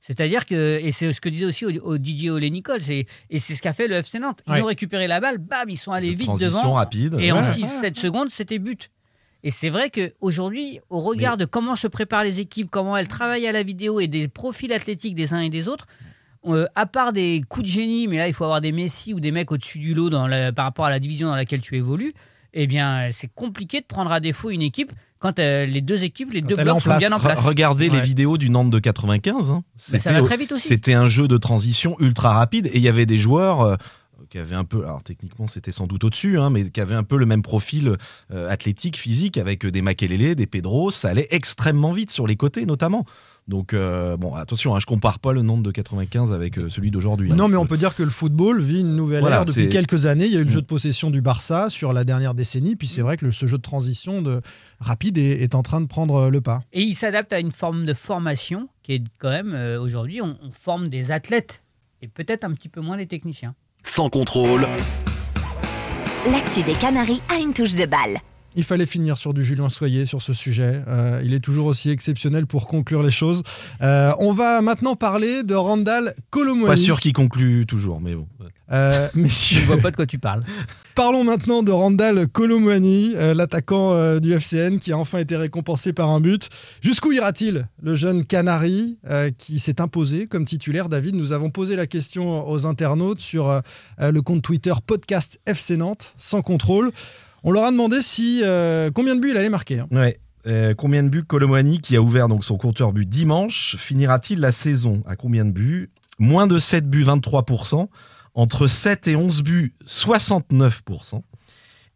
C'est-à-dire 0.00 0.46
que, 0.46 0.80
et 0.82 0.90
c'est 0.90 1.12
ce 1.12 1.20
que 1.20 1.28
disait 1.28 1.44
aussi 1.44 1.64
au, 1.64 1.70
au 1.84 1.98
Didier 1.98 2.30
c'est, 2.80 3.06
et 3.30 3.38
c'est 3.38 3.54
ce 3.54 3.62
qu'a 3.62 3.72
fait 3.72 3.86
le 3.86 3.94
FC 3.96 4.18
Nantes. 4.18 4.42
Ils 4.48 4.54
Ouais. 4.54 4.62
ont 4.62 4.66
récupéré 4.66 5.06
la 5.06 5.20
balle, 5.20 5.38
bam, 5.38 5.68
ils 5.70 5.76
sont 5.76 5.92
allés 5.92 6.10
De 6.12 6.16
vite 6.18 6.26
transition 6.26 6.58
devant. 6.60 6.72
rapide. 6.74 7.16
Et 7.20 7.30
en 7.30 7.36
Ouais. 7.42 7.42
6-7 7.44 7.96
secondes, 7.98 8.28
c'était 8.30 8.58
but. 8.58 8.90
Et 9.44 9.50
c'est 9.50 9.68
vrai 9.70 9.90
qu'aujourd'hui, 9.90 10.80
au 10.90 11.00
regard 11.00 11.36
de 11.36 11.44
comment 11.44 11.76
se 11.76 11.86
préparent 11.86 12.24
les 12.24 12.40
équipes, 12.40 12.70
comment 12.70 12.96
elles 12.96 13.08
travaillent 13.08 13.46
à 13.46 13.52
la 13.52 13.62
vidéo 13.62 14.00
et 14.00 14.06
des 14.08 14.28
profils 14.28 14.72
athlétiques 14.72 15.14
des 15.14 15.34
uns 15.34 15.40
et 15.40 15.50
des 15.50 15.68
autres, 15.68 15.86
euh, 16.46 16.66
à 16.74 16.86
part 16.86 17.12
des 17.12 17.42
coups 17.48 17.66
de 17.66 17.72
génie, 17.72 18.06
mais 18.08 18.18
là, 18.18 18.26
il 18.28 18.34
faut 18.34 18.44
avoir 18.44 18.60
des 18.60 18.72
Messi 18.72 19.14
ou 19.14 19.20
des 19.20 19.30
mecs 19.30 19.50
au-dessus 19.52 19.78
du 19.78 19.94
lot 19.94 20.10
dans 20.10 20.26
la- 20.26 20.52
par 20.52 20.64
rapport 20.64 20.84
à 20.86 20.90
la 20.90 20.98
division 21.00 21.28
dans 21.28 21.36
laquelle 21.36 21.60
tu 21.60 21.76
évolues, 21.76 22.12
eh 22.54 22.66
bien, 22.66 23.08
c'est 23.12 23.32
compliqué 23.32 23.80
de 23.80 23.86
prendre 23.86 24.10
à 24.12 24.18
défaut 24.20 24.50
une 24.50 24.62
équipe 24.62 24.92
quand 25.22 25.38
euh, 25.38 25.64
les 25.64 25.80
deux 25.80 26.04
équipes, 26.04 26.32
les 26.32 26.42
deux 26.42 26.56
blocs 26.56 26.80
sont 26.80 26.90
place. 26.90 26.98
bien 26.98 27.12
en 27.12 27.20
place. 27.20 27.38
Regardez 27.40 27.88
les 27.88 28.00
vidéos 28.00 28.36
du 28.36 28.50
Nantes 28.50 28.70
de 28.70 28.78
95. 28.78 29.50
hein. 29.50 29.62
Mais 29.92 30.00
ça 30.00 30.10
va 30.10 30.16
C'était- 30.16 30.26
très 30.26 30.36
vite 30.36 30.52
aussi. 30.52 30.68
C'était 30.68 30.94
un 30.94 31.06
jeu 31.06 31.28
de 31.28 31.38
transition 31.38 31.96
ultra 32.00 32.32
rapide 32.34 32.66
et 32.66 32.76
il 32.76 32.82
y 32.82 32.88
avait 32.88 33.06
des 33.06 33.16
joueurs 33.18 33.60
euh, 33.62 33.76
qui 34.30 34.38
avaient 34.38 34.54
un 34.56 34.64
peu, 34.64 34.84
alors 34.84 35.02
techniquement 35.02 35.46
c'était 35.46 35.72
sans 35.72 35.86
doute 35.86 36.04
au-dessus, 36.04 36.38
hein, 36.38 36.50
mais 36.50 36.70
qui 36.70 36.80
avaient 36.80 36.94
un 36.94 37.02
peu 37.04 37.16
le 37.16 37.26
même 37.26 37.42
profil 37.42 37.96
euh, 38.32 38.48
athlétique, 38.50 38.96
physique, 38.96 39.38
avec 39.38 39.66
des 39.66 39.82
Makelele, 39.82 40.34
des 40.34 40.46
Pedro, 40.46 40.90
ça 40.90 41.08
allait 41.10 41.28
extrêmement 41.30 41.92
vite 41.92 42.10
sur 42.10 42.26
les 42.26 42.36
côtés 42.36 42.66
notamment. 42.66 43.04
Donc 43.48 43.74
euh, 43.74 44.16
bon, 44.16 44.34
attention, 44.34 44.74
hein, 44.74 44.78
je 44.80 44.86
compare 44.86 45.18
pas 45.18 45.32
le 45.32 45.42
Nantes 45.42 45.64
de 45.64 45.70
95 45.72 46.32
avec 46.32 46.58
euh, 46.58 46.68
celui 46.68 46.90
d'aujourd'hui. 46.92 47.32
hein. 47.32 47.34
Non, 47.34 47.48
mais 47.48 47.56
on 47.56 47.66
peut 47.66 47.76
dire 47.76 47.94
que 47.96 48.04
le 48.04 48.10
football 48.10 48.62
vit 48.62 48.80
une 48.80 48.94
nouvelle 48.94 49.20
Voilà, 49.20 49.38
ère 49.38 49.44
depuis 49.44 49.68
quelques 49.68 50.06
années. 50.06 50.26
Il 50.26 50.32
y 50.32 50.36
a 50.36 50.40
eu 50.40 50.44
le 50.44 50.48
Mm. 50.50 50.52
jeu 50.54 50.60
de 50.60 50.66
possession 50.66 51.10
du 51.10 51.20
Barça 51.22 51.68
sur 51.68 51.92
la 51.92 52.04
dernière 52.04 52.34
décennie, 52.34 52.76
puis 52.76 52.86
c'est 52.86 53.00
vrai 53.02 53.16
que 53.16 53.24
le- 53.26 53.32
ce 53.32 53.46
jeu 53.46 53.56
de 53.56 53.62
transition 53.62 54.22
de, 54.22 54.40
rapide 54.78 55.18
est, 55.18 55.42
est 55.42 55.54
en 55.56 55.62
train 55.62 55.80
de 55.80 55.86
prendre 55.86 56.14
euh, 56.14 56.30
le 56.30 56.40
pas. 56.40 56.60
Et 56.72 56.82
il 56.82 56.94
s'adapte 56.94 57.32
à 57.32 57.40
une 57.40 57.50
forme 57.50 57.84
de 57.84 57.94
formation 57.94 58.68
qui 58.84 58.92
est 58.92 59.02
quand 59.18 59.30
même, 59.30 59.54
euh, 59.54 59.80
aujourd'hui, 59.80 60.20
on, 60.22 60.38
on 60.40 60.52
forme 60.52 60.88
des 60.88 61.10
athlètes 61.10 61.62
et 62.00 62.06
peut-être 62.08 62.44
un 62.44 62.52
petit 62.52 62.68
peu 62.68 62.80
moins 62.80 62.96
des 62.96 63.06
techniciens. 63.08 63.54
Sans 63.82 64.08
contrôle, 64.08 64.66
L'actu 66.30 66.62
des 66.62 66.74
Canaries 66.74 67.20
a 67.28 67.40
une 67.40 67.52
touche 67.52 67.74
de 67.74 67.84
balle. 67.84 68.20
Il 68.54 68.64
fallait 68.64 68.86
finir 68.86 69.16
sur 69.16 69.32
du 69.32 69.44
Julien 69.44 69.68
Soyer 69.68 70.04
sur 70.04 70.20
ce 70.20 70.32
sujet. 70.34 70.82
Euh, 70.86 71.22
il 71.24 71.32
est 71.32 71.40
toujours 71.40 71.66
aussi 71.66 71.90
exceptionnel 71.90 72.46
pour 72.46 72.66
conclure 72.66 73.02
les 73.02 73.10
choses. 73.10 73.42
Euh, 73.80 74.12
on 74.18 74.32
va 74.32 74.60
maintenant 74.60 74.94
parler 74.94 75.42
de 75.42 75.54
Randall 75.54 76.14
Colomwani. 76.30 76.66
Pas 76.66 76.76
sûr 76.76 77.00
qu'il 77.00 77.12
conclut 77.12 77.64
toujours, 77.66 78.00
mais 78.00 78.14
bon. 78.14 78.26
Euh, 78.70 79.08
Je 79.14 79.20
messieurs, 79.20 79.60
ne 79.62 79.66
vois 79.66 79.78
pas 79.78 79.90
de 79.90 79.96
quoi 79.96 80.06
tu 80.06 80.18
parles. 80.18 80.42
Parlons 80.94 81.24
maintenant 81.24 81.62
de 81.62 81.72
Randall 81.72 82.28
Colomwani, 82.28 83.14
euh, 83.16 83.32
l'attaquant 83.32 83.94
euh, 83.94 84.18
du 84.20 84.32
FCN 84.32 84.78
qui 84.78 84.92
a 84.92 84.98
enfin 84.98 85.18
été 85.18 85.36
récompensé 85.36 85.94
par 85.94 86.10
un 86.10 86.20
but. 86.20 86.50
Jusqu'où 86.82 87.12
ira-t-il 87.12 87.66
Le 87.82 87.94
jeune 87.94 88.24
Canari 88.26 88.98
euh, 89.08 89.30
qui 89.36 89.58
s'est 89.58 89.80
imposé 89.80 90.26
comme 90.26 90.44
titulaire? 90.44 90.90
David, 90.90 91.14
nous 91.14 91.32
avons 91.32 91.48
posé 91.48 91.76
la 91.76 91.86
question 91.86 92.46
aux 92.46 92.66
internautes 92.66 93.20
sur 93.20 93.48
euh, 93.48 93.60
le 93.98 94.20
compte 94.20 94.42
Twitter 94.42 94.74
podcast 94.86 95.40
FC 95.46 95.78
Nantes, 95.78 96.14
sans 96.18 96.42
contrôle. 96.42 96.92
On 97.44 97.50
leur 97.52 97.64
a 97.64 97.70
demandé 97.70 98.00
si 98.00 98.40
euh, 98.44 98.90
combien 98.94 99.14
de 99.16 99.20
buts 99.20 99.30
il 99.30 99.36
allait 99.36 99.48
marquer. 99.50 99.80
hein. 99.80 99.88
Ouais. 99.90 100.18
Euh, 100.46 100.74
combien 100.74 101.02
de 101.04 101.08
buts 101.08 101.22
Colomani, 101.24 101.80
qui 101.80 101.94
a 101.96 102.02
ouvert 102.02 102.26
donc 102.28 102.44
son 102.44 102.56
compteur 102.56 102.92
but 102.92 103.08
dimanche, 103.08 103.76
finira-t-il 103.78 104.40
la 104.40 104.50
saison 104.52 105.02
À 105.06 105.14
combien 105.16 105.44
de 105.44 105.50
buts? 105.52 105.90
Moins 106.18 106.46
de 106.48 106.58
7 106.58 106.88
buts, 106.90 107.04
23%. 107.04 107.88
Entre 108.34 108.66
7 108.66 109.08
et 109.08 109.16
11 109.16 109.42
buts, 109.42 109.74
69%. 109.86 111.22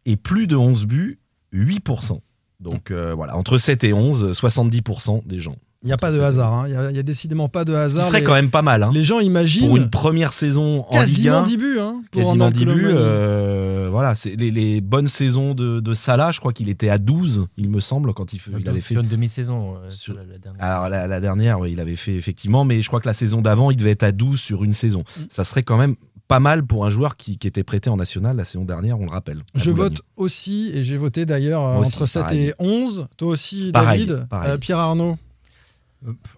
Et 0.05 0.17
plus 0.17 0.47
de 0.47 0.55
11 0.57 0.85
buts, 0.87 1.19
8%. 1.55 2.21
Donc 2.61 2.91
euh, 2.91 3.15
voilà, 3.15 3.37
entre 3.37 3.59
7 3.59 3.85
et 3.85 3.93
11, 3.93 4.33
70% 4.33 5.27
des 5.27 5.39
gens. 5.41 5.57
Il 5.83 5.87
n'y 5.89 5.93
a 5.93 5.97
pas 5.99 6.11
de 6.11 6.21
hasard. 6.21 6.53
hein. 6.55 6.65
Il 6.67 6.73
n'y 6.73 6.77
a, 6.79 6.91
il 6.91 6.97
y 6.97 6.99
a 6.99 7.03
décidément 7.03 7.49
pas 7.49 7.65
de 7.65 7.73
Ce 7.73 7.77
hasard. 7.77 8.05
serait 8.05 8.19
les, 8.21 8.25
quand 8.25 8.33
même 8.33 8.51
pas 8.51 8.63
mal. 8.63 8.83
Hein. 8.83 8.91
les 8.95 9.03
gens 9.05 9.21
imaginent 9.21 9.67
Pour 9.69 9.77
une 9.77 9.91
première 9.91 10.33
saison 10.33 10.85
en 10.89 10.91
Ligue 10.91 11.01
quasiment 11.01 11.39
1. 11.41 11.43
10 11.45 11.57
buts. 11.57 11.79
Hein, 11.81 12.03
pour 12.11 12.23
Quasiment 12.23 12.45
Randall 12.47 12.53
10 12.53 12.65
buts. 12.65 12.73
Colomwani. 12.73 12.95
euh, 12.99 13.76
voilà, 13.97 14.15
c'est 14.15 14.37
les, 14.37 14.51
les 14.51 14.81
bonnes 14.81 15.07
saisons 15.07 15.55
de, 15.55 15.81
de 15.81 15.95
Salah. 15.95 16.31
Je 16.33 16.41
crois 16.41 16.53
qu'il 16.53 16.69
était 16.69 16.89
à 16.91 16.99
12, 16.99 17.47
il 17.57 17.69
me 17.71 17.81
semble, 17.81 18.13
quand 18.15 18.33
il, 18.33 18.39
fait- 18.39 18.51
il 18.59 18.69
avait 18.69 18.81
fait 18.81 18.95
sur 18.95 19.03
une 19.03 19.09
demi-saison. 19.09 19.77
euh, 19.77 19.91
Sur- 19.91 20.15
sur 20.15 20.15
la, 20.15 20.25
la 20.25 20.39
dernière. 20.39 20.63
Alors 20.65 20.89
la, 20.89 21.07
la 21.07 21.21
dernière, 21.21 21.59
oui, 21.61 21.73
il 21.73 21.81
avait 21.81 21.97
fait 21.97 22.15
effectivement, 22.15 22.65
mais 22.65 22.83
je 22.83 22.89
crois 22.89 23.01
que 23.01 23.07
la 23.09 23.15
saison 23.15 23.43
d'avant, 23.43 23.71
il 23.71 23.77
devait 23.77 23.91
être 23.93 24.03
à 24.03 24.13
12 24.13 24.39
sur 24.41 24.65
une 24.65 24.73
saison. 24.75 25.03
Ça 25.31 25.45
serait 25.45 25.63
quand 25.63 25.79
même 25.79 25.97
pas 26.29 26.41
mal 26.41 26.65
pour 26.67 26.85
un 26.85 26.91
joueur 26.91 27.17
qui, 27.17 27.39
qui 27.39 27.47
était 27.47 27.63
prêté 27.63 27.89
en 27.89 27.97
national 27.97 28.37
la 28.37 28.43
saison 28.45 28.65
dernière, 28.65 28.99
on 29.01 29.05
le 29.07 29.13
rappelle. 29.13 29.43
Je 29.55 29.71
Boulogne. 29.71 29.91
vote 29.91 30.03
aussi, 30.17 30.71
et 30.75 30.83
j'ai 30.83 30.97
voté 30.97 31.25
d'ailleurs 31.25 31.63
euh, 31.63 31.77
aussi, 31.79 31.95
entre 31.97 32.07
7 32.07 32.23
pareil. 32.23 32.47
et 32.49 32.55
11. 32.59 33.07
Toi 33.17 33.29
aussi, 33.29 33.71
Pareil, 33.73 34.07
David. 34.07 34.27
pareil. 34.29 34.51
Euh, 34.51 34.59
Pierre 34.59 34.79
Arnaud. 34.79 35.17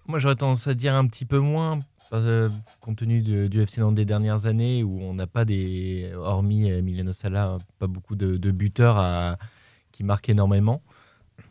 Moi, 0.07 0.19
j'aurais 0.19 0.37
tendance 0.37 0.67
à 0.67 0.75
dire 0.75 0.95
un 0.95 1.07
petit 1.07 1.25
peu 1.25 1.39
moins, 1.39 1.79
euh, 2.17 2.49
compte 2.81 2.97
tenu 2.99 3.21
de- 3.23 3.47
du 3.49 3.61
FC 3.63 3.81
Nantes 3.81 3.95
des 3.95 4.05
dernières 4.05 4.47
années, 4.47 4.83
où 4.83 5.01
on 5.03 5.15
n'a 5.15 5.27
pas 5.27 5.45
des, 5.45 6.11
hormis 6.17 6.71
euh, 6.71 6.79
Emiliano 6.79 7.13
Sala, 7.13 7.59
pas 7.79 7.87
beaucoup 7.87 8.17
de, 8.17 8.37
de 8.37 8.51
buteurs 8.51 8.97
à- 8.97 9.37
qui 9.93 10.05
marquent 10.05 10.29
énormément. 10.29 10.83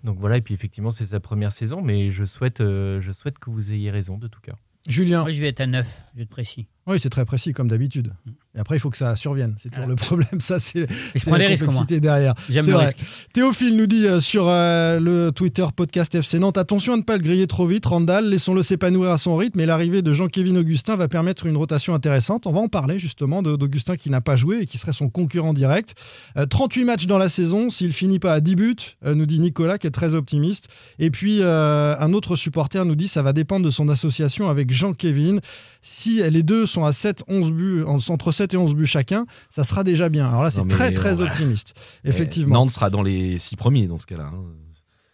Donc 0.03 0.17
voilà, 0.19 0.37
et 0.37 0.41
puis 0.41 0.53
effectivement, 0.53 0.91
c'est 0.91 1.05
sa 1.07 1.19
première 1.19 1.51
saison, 1.51 1.81
mais 1.81 2.11
je 2.11 2.23
souhaite, 2.25 2.61
euh, 2.61 3.01
je 3.01 3.11
souhaite 3.11 3.39
que 3.39 3.49
vous 3.49 3.71
ayez 3.71 3.91
raison 3.91 4.17
de 4.17 4.27
tout 4.27 4.39
cœur. 4.41 4.57
Julien. 4.87 5.21
Moi, 5.23 5.31
je 5.31 5.41
vais 5.41 5.49
être 5.49 5.59
à 5.61 5.67
9, 5.67 6.01
je 6.13 6.17
vais 6.17 6.23
être 6.23 6.29
précis. 6.29 6.67
Oui, 6.85 6.99
c'est 6.99 7.09
très 7.09 7.25
précis 7.25 7.51
comme 7.53 7.67
d'habitude. 7.67 8.13
Et 8.57 8.59
après, 8.59 8.75
il 8.75 8.79
faut 8.79 8.89
que 8.89 8.97
ça 8.97 9.15
survienne. 9.15 9.53
C'est 9.57 9.69
toujours 9.69 9.85
le 9.87 9.95
problème. 9.95 10.41
Ça, 10.41 10.59
c'est 10.59 10.87
la 11.27 11.37
des 11.37 11.45
risques, 11.45 11.63
complexité 11.65 11.99
derrière. 11.99 12.33
J'aime 12.49 12.65
le 12.65 12.73
vrai. 12.73 12.85
risque. 12.85 12.97
Théophile 13.31 13.75
nous 13.77 13.85
dit 13.85 14.07
euh, 14.07 14.19
sur 14.19 14.47
euh, 14.47 14.99
le 14.99 15.31
Twitter 15.31 15.65
podcast 15.75 16.15
FC 16.15 16.39
Nantes 16.39 16.57
attention 16.57 16.93
à 16.93 16.97
ne 16.97 17.03
pas 17.03 17.17
le 17.17 17.21
griller 17.21 17.45
trop 17.45 17.67
vite. 17.67 17.85
Randall, 17.85 18.27
laissons-le 18.29 18.63
s'épanouir 18.63 19.11
à 19.11 19.17
son 19.17 19.35
rythme. 19.35 19.59
Et 19.59 19.67
l'arrivée 19.67 20.01
de 20.01 20.11
Jean-Kévin 20.11 20.55
Augustin 20.55 20.95
va 20.95 21.07
permettre 21.07 21.45
une 21.45 21.55
rotation 21.55 21.93
intéressante. 21.93 22.47
On 22.47 22.51
va 22.51 22.59
en 22.59 22.67
parler 22.67 22.97
justement 22.97 23.43
d'Augustin 23.43 23.95
qui 23.95 24.09
n'a 24.09 24.21
pas 24.21 24.35
joué 24.35 24.61
et 24.61 24.65
qui 24.65 24.79
serait 24.79 24.91
son 24.93 25.07
concurrent 25.09 25.53
direct. 25.53 25.93
Euh, 26.35 26.47
38 26.47 26.83
matchs 26.85 27.05
dans 27.05 27.19
la 27.19 27.29
saison. 27.29 27.69
S'il 27.69 27.93
finit 27.93 28.17
pas 28.19 28.33
à 28.33 28.39
10 28.39 28.55
buts, 28.55 28.75
euh, 29.05 29.13
nous 29.13 29.27
dit 29.27 29.39
Nicolas 29.39 29.77
qui 29.77 29.85
est 29.85 29.91
très 29.91 30.15
optimiste. 30.15 30.67
Et 30.97 31.11
puis 31.11 31.39
euh, 31.41 31.95
un 31.99 32.11
autre 32.11 32.35
supporter 32.35 32.83
nous 32.85 32.95
dit 32.95 33.07
ça 33.07 33.21
va 33.21 33.33
dépendre 33.33 33.65
de 33.65 33.71
son 33.71 33.87
association 33.89 34.49
avec 34.49 34.71
Jean-Kévin. 34.71 35.37
Si 35.83 36.21
les 36.29 36.41
deux 36.43 36.65
sont 36.65 36.83
à 36.85 36.91
7, 36.91 37.23
11 37.27 37.51
buts, 37.51 37.83
en- 37.85 37.99
entre 38.11 38.31
7 38.31 38.46
et 38.53 38.57
11 38.57 38.75
buts 38.75 38.85
chacun, 38.85 39.25
ça 39.49 39.63
sera 39.63 39.83
déjà 39.83 40.09
bien. 40.09 40.27
Alors 40.27 40.43
là, 40.43 40.49
c'est 40.49 40.67
très 40.67 40.91
très 40.93 41.15
va- 41.15 41.25
optimiste. 41.25 41.73
Effectivement. 42.03 42.55
Nantes 42.55 42.69
sera 42.71 42.89
dans 42.89 43.03
les 43.03 43.37
six 43.39 43.55
premiers 43.55 43.87
dans 43.87 43.97
ce 43.97 44.05
cas-là. 44.05 44.31
hein. 44.33 44.43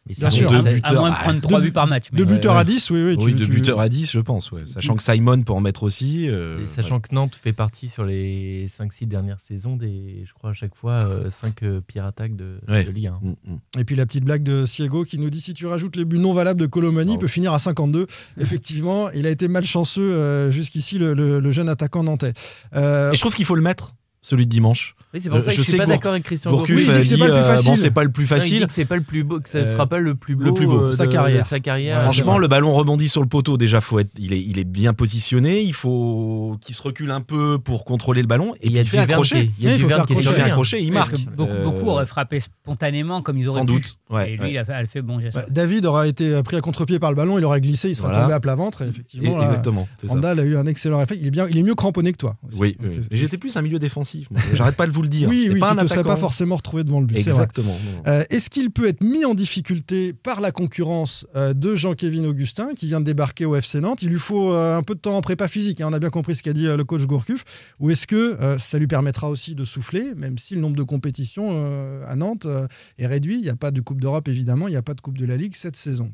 Bien 0.06 0.30
sûr. 0.30 0.50
Deux 0.52 0.58
À- 0.84 0.94
moins 0.94 1.10
de 1.12 1.16
prendre 1.16 1.38
Ah, 1.38 1.42
3 1.42 1.60
deux 1.60 1.66
buts 1.68 1.72
par 1.72 1.88
match. 1.88 2.08
mais- 2.12 2.18
Deux 2.18 2.26
Ouais, 2.26 2.34
buteurs 2.34 2.56
ouais. 2.56 2.60
à 2.60 2.64
10, 2.66 2.90
oui, 2.90 3.02
oui. 3.04 3.16
oui, 3.18 3.32
tu- 3.32 3.40
deux 3.40 3.46
tu- 3.46 3.52
buteurs 3.52 3.80
à 3.80 3.88
10, 3.88 4.12
je 4.12 4.20
pense. 4.20 4.52
ouais. 4.52 4.64
Sachant 4.66 4.96
que 4.98 5.02
Simon 5.04 5.42
peut 5.44 5.54
en 5.54 5.62
mettre 5.62 5.84
aussi. 5.84 6.30
euh, 6.30 6.62
Et 6.64 6.68
sachant 6.68 7.00
que 7.00 7.16
Nantes 7.16 7.36
fait 7.42 7.54
partie 7.54 7.88
sur 7.88 8.04
les 8.04 8.68
5-6 8.68 9.06
dernières 9.08 9.40
saisons 9.40 9.78
des, 9.78 10.24
je 10.26 10.34
crois 10.34 10.50
à 10.50 10.54
chaque 10.54 10.76
fois, 10.76 11.08
5 11.30 11.64
pires 11.88 12.06
attaques 12.06 12.36
de, 12.36 12.60
Ouais. 12.68 12.84
de 12.84 12.92
Ligue 12.92 13.08
1. 13.08 13.20
Mm, 13.22 13.30
mm. 13.54 13.80
Et 13.80 13.84
puis 13.86 13.96
la 13.96 14.06
petite 14.06 14.26
blague 14.26 14.44
de 14.44 14.66
Siego 14.66 15.06
qui 15.06 15.18
nous 15.20 15.30
dit 15.30 15.40
si 15.40 15.54
tu 15.54 15.66
rajoutes 15.68 15.96
les 15.96 16.04
buts 16.06 16.20
non 16.20 16.34
valables 16.34 16.60
de 16.60 16.66
Colomani, 16.66 17.14
il 17.14 17.16
Oh. 17.18 17.20
peut 17.22 17.28
finir 17.28 17.54
à 17.54 17.60
52. 17.60 18.06
Effectivement, 18.38 19.10
il 19.12 19.26
a 19.26 19.30
été 19.30 19.48
malchanceux 19.48 20.02
euh, 20.14 20.52
jusqu'ici, 20.52 20.98
le, 21.00 21.14
le- 21.14 21.40
le 21.40 21.52
jeune 21.52 21.70
attaquant 21.70 22.04
nantais. 22.04 22.34
Euh, 22.76 23.12
Et 23.12 23.16
je 23.16 23.22
trouve 23.22 23.36
qu'il 23.36 23.46
faut 23.46 23.56
le 23.56 23.62
mettre. 23.62 23.96
Celui 24.24 24.46
de 24.48 24.50
dimanche. 24.52 24.96
Oui, 25.14 25.20
c'est 25.22 25.30
pour 25.30 25.40
ça 25.42 25.46
que 25.46 25.52
je 25.52 25.58
je 25.58 25.62
suis 25.62 25.72
sais 25.74 25.78
pas 25.78 25.86
d'accord 25.86 26.14
avec 26.14 26.24
Christian 26.24 26.50
Gourcuff 26.50 26.76
Oui, 26.76 26.86
il 26.88 26.92
dit 26.92 26.92
euh, 26.92 26.98
que 27.02 27.06
c'est 27.06 27.18
pas 27.20 27.28
le 27.28 27.30
plus 27.30 27.44
euh, 27.44 27.44
facile. 27.44 27.70
bon, 27.70 27.76
c'est 27.76 27.92
pas 27.92 28.04
le 28.04 28.10
plus 28.12 28.24
Non, 28.24 28.36
il 28.38 28.40
dit 28.40 28.40
facile. 28.42 28.68
que 28.68 28.74
c'est 28.74 28.86
pas 28.86 28.96
le 28.96 29.02
plus 29.04 29.24
beau, 29.24 29.40
que 29.40 29.50
ça 29.50 29.58
Euh, 29.60 29.72
sera 29.72 29.86
pas 29.86 30.00
le 30.00 30.16
plus 30.16 30.36
beau, 30.36 30.46
le 30.46 30.54
plus 30.56 30.66
beau. 30.66 30.86
euh, 30.86 30.92
Sa 30.92 31.06
carrière. 31.06 31.44
de 31.44 31.48
sa 31.48 31.60
carrière. 31.60 31.98
Ouais, 31.98 32.04
Franchement, 32.04 32.40
le 32.40 32.48
ballon 32.48 32.74
rebondit 32.74 33.10
sur 33.10 33.22
le 33.22 33.28
poteau. 33.28 33.58
Déjà, 33.58 33.80
faut 33.80 34.00
être, 34.00 34.10
il 34.18 34.34
est, 34.34 34.42
il 34.42 34.58
est 34.58 34.64
bien 34.64 34.94
positionné. 34.94 35.62
Il 35.62 35.74
faut 35.74 36.58
qu'il 36.62 36.74
se 36.74 36.82
recule 36.82 37.12
un 37.12 37.22
peu 37.22 37.60
pour 37.60 37.86
contrôler 37.86 38.22
le 38.22 38.28
ballon. 38.28 38.56
Et 38.62 38.68
il 38.68 38.74
puis 38.74 38.86
fait 38.86 38.98
un 39.00 39.06
crochet. 39.06 39.52
il 39.60 39.70
il 39.70 39.80
faut 39.80 39.88
faire 39.88 40.08
fait 40.08 40.42
un 40.42 40.50
crochet, 40.50 40.82
il 40.82 40.92
marque. 40.92 41.12
que 41.12 41.30
beaucoup, 41.30 41.54
Euh, 41.54 41.64
beaucoup 41.64 41.88
auraient 41.90 42.06
frappé 42.08 42.40
spontanément 42.40 43.22
comme 43.22 43.38
ils 43.38 43.48
auraient 43.50 43.60
Sans 43.60 43.66
pu. 43.66 43.74
doute. 43.74 43.98
Ouais, 44.10 44.32
et 44.32 44.38
lui, 44.38 44.44
ouais. 44.46 44.52
il 44.54 44.58
a 44.58 44.86
fait, 44.86 45.02
bon 45.02 45.20
geste. 45.20 45.36
Ouais, 45.38 45.44
David 45.52 45.86
aura 45.86 46.08
été 46.08 46.42
pris 46.44 46.56
à 46.56 46.62
contre-pied 46.62 46.98
par 46.98 47.12
le 47.12 47.16
ballon, 47.18 47.38
il 47.38 47.46
aurait 47.46 47.62
glissé, 47.62 47.90
il 47.90 47.96
serait 47.96 48.08
Voilà. 48.08 48.24
tombé 48.24 48.34
à 48.34 48.40
plat 48.40 48.56
ventre. 48.56 48.82
Effectivement, 48.84 49.44
Exactement. 49.44 49.88
Randall 50.08 50.40
a 50.40 50.44
eu 50.44 50.56
un 50.58 50.66
excellent 50.66 51.00
réflexe. 51.00 51.22
Il 51.22 51.28
est, 51.28 51.32
bien, 51.32 51.48
il 51.50 51.58
est 51.58 51.64
mieux 51.64 51.76
cramponné 51.76 52.12
que 52.14 52.18
toi. 52.18 52.36
Oui, 52.58 52.78
j'étais 53.12 53.38
plus 53.38 53.56
un 53.58 53.62
milieu 53.62 53.80
défensif. 53.80 54.13
J'arrête 54.54 54.76
pas 54.76 54.86
de 54.88 54.92
vous 54.92 55.02
le 55.02 55.08
dire. 55.08 55.30
Oui, 55.34 55.50
oui, 55.52 55.60
pas 55.60 55.76
tu 55.76 55.82
ne 55.84 55.88
serais 55.88 56.04
pas 56.04 56.18
forcément 56.18 56.56
retrouvé 56.56 56.84
devant 56.84 57.00
le 57.00 57.06
but. 57.06 57.18
c'est 57.18 57.24
vrai. 57.32 57.44
Exactement. 57.44 57.76
Euh, 58.08 58.24
Est-ce 58.30 58.50
qu'il 58.50 58.70
peut 58.72 58.88
être 58.88 59.04
mis 59.04 59.26
en 59.26 59.34
difficulté 59.34 60.14
par 60.14 60.42
la 60.42 60.52
concurrence 60.52 61.26
euh, 61.36 61.54
de 61.54 61.76
Jean-Kévin 61.76 62.24
Augustin 62.26 62.70
qui 62.76 62.88
vient 62.88 63.00
de 63.00 63.06
débarquer 63.06 63.46
au 63.46 63.56
FC 63.56 63.80
Nantes? 63.82 64.02
Il 64.04 64.10
lui 64.10 64.20
faut 64.20 64.52
euh, 64.54 64.78
un 64.78 64.84
peu 64.84 64.96
de 64.96 65.00
temps 65.00 65.16
en 65.18 65.22
prépa 65.22 65.48
physique, 65.48 65.82
hein, 65.82 65.88
on 65.90 65.94
a 65.94 66.00
bien 66.00 66.10
compris 66.10 66.36
ce 66.36 66.44
qu'a 66.44 66.54
dit 66.54 66.68
euh, 66.68 66.78
le 66.78 66.84
coach 66.84 67.04
Gourcuff. 67.04 67.44
Ou 67.80 67.90
est-ce 67.92 68.06
que 68.08 68.16
euh, 68.42 68.58
ça 68.58 68.78
lui 68.80 68.88
permettra 68.88 69.30
aussi 69.30 69.56
de 69.56 69.66
souffler, 69.66 70.14
même 70.16 70.38
si 70.38 70.56
le 70.56 70.62
nombre 70.62 70.76
de 70.76 70.84
compétitions 70.84 71.50
euh, 71.52 72.06
à 72.08 72.16
Nantes 72.16 72.46
euh, 72.46 72.68
est 73.00 73.08
réduit? 73.08 73.36
Il 73.36 73.42
n'y 73.44 73.50
a 73.50 73.56
pas 73.56 73.72
de 73.72 73.82
Coupe 73.82 74.02
d'Europe 74.02 74.28
évidemment, 74.28 74.68
il 74.68 74.72
n'y 74.72 74.78
a 74.78 74.82
pas 74.82 74.94
de 74.94 75.02
Coupe 75.02 75.18
de 75.18 75.26
la 75.26 75.38
Ligue 75.38 75.56
cette 75.56 75.76
saison. 75.78 76.12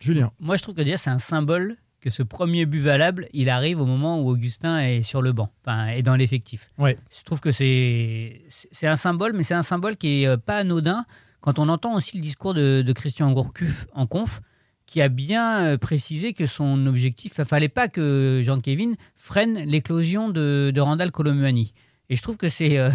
Julien 0.00 0.30
Moi, 0.38 0.56
je 0.56 0.62
trouve 0.62 0.74
que 0.74 0.82
déjà, 0.82 0.96
c'est 0.96 1.10
un 1.10 1.18
symbole 1.18 1.76
que 2.04 2.10
ce 2.10 2.22
premier 2.22 2.66
but 2.66 2.80
valable, 2.80 3.28
il 3.32 3.48
arrive 3.48 3.80
au 3.80 3.86
moment 3.86 4.20
où 4.20 4.28
Augustin 4.28 4.78
est 4.78 5.00
sur 5.00 5.22
le 5.22 5.32
banc, 5.32 5.50
enfin, 5.62 5.86
est 5.86 6.02
dans 6.02 6.16
l'effectif. 6.16 6.70
Ouais. 6.76 6.98
Je 7.10 7.24
trouve 7.24 7.40
que 7.40 7.50
c'est 7.50 8.42
un 8.82 8.96
symbole, 8.96 9.32
mais 9.32 9.42
c'est 9.42 9.54
un 9.54 9.62
symbole 9.62 9.96
qui 9.96 10.22
est 10.22 10.26
euh, 10.26 10.36
pas 10.36 10.58
anodin 10.58 11.06
quand 11.40 11.58
on 11.58 11.70
entend 11.70 11.94
aussi 11.94 12.18
le 12.18 12.22
discours 12.22 12.52
de, 12.52 12.82
de 12.82 12.92
Christian 12.92 13.32
Gourcuff 13.32 13.86
en 13.94 14.06
conf, 14.06 14.42
qui 14.84 15.00
a 15.00 15.08
bien 15.08 15.64
euh, 15.64 15.78
précisé 15.78 16.34
que 16.34 16.44
son 16.44 16.86
objectif, 16.86 17.32
il 17.38 17.44
fallait 17.46 17.70
pas 17.70 17.88
que 17.88 18.40
Jean-Kévin 18.42 18.92
freine 19.16 19.60
l'éclosion 19.60 20.28
de, 20.28 20.72
de 20.74 20.80
Randall 20.82 21.10
Colomuani. 21.10 21.72
Et 22.10 22.16
je 22.16 22.22
trouve 22.22 22.36
que 22.36 22.48
c'est 22.48 22.76
euh, 22.76 22.90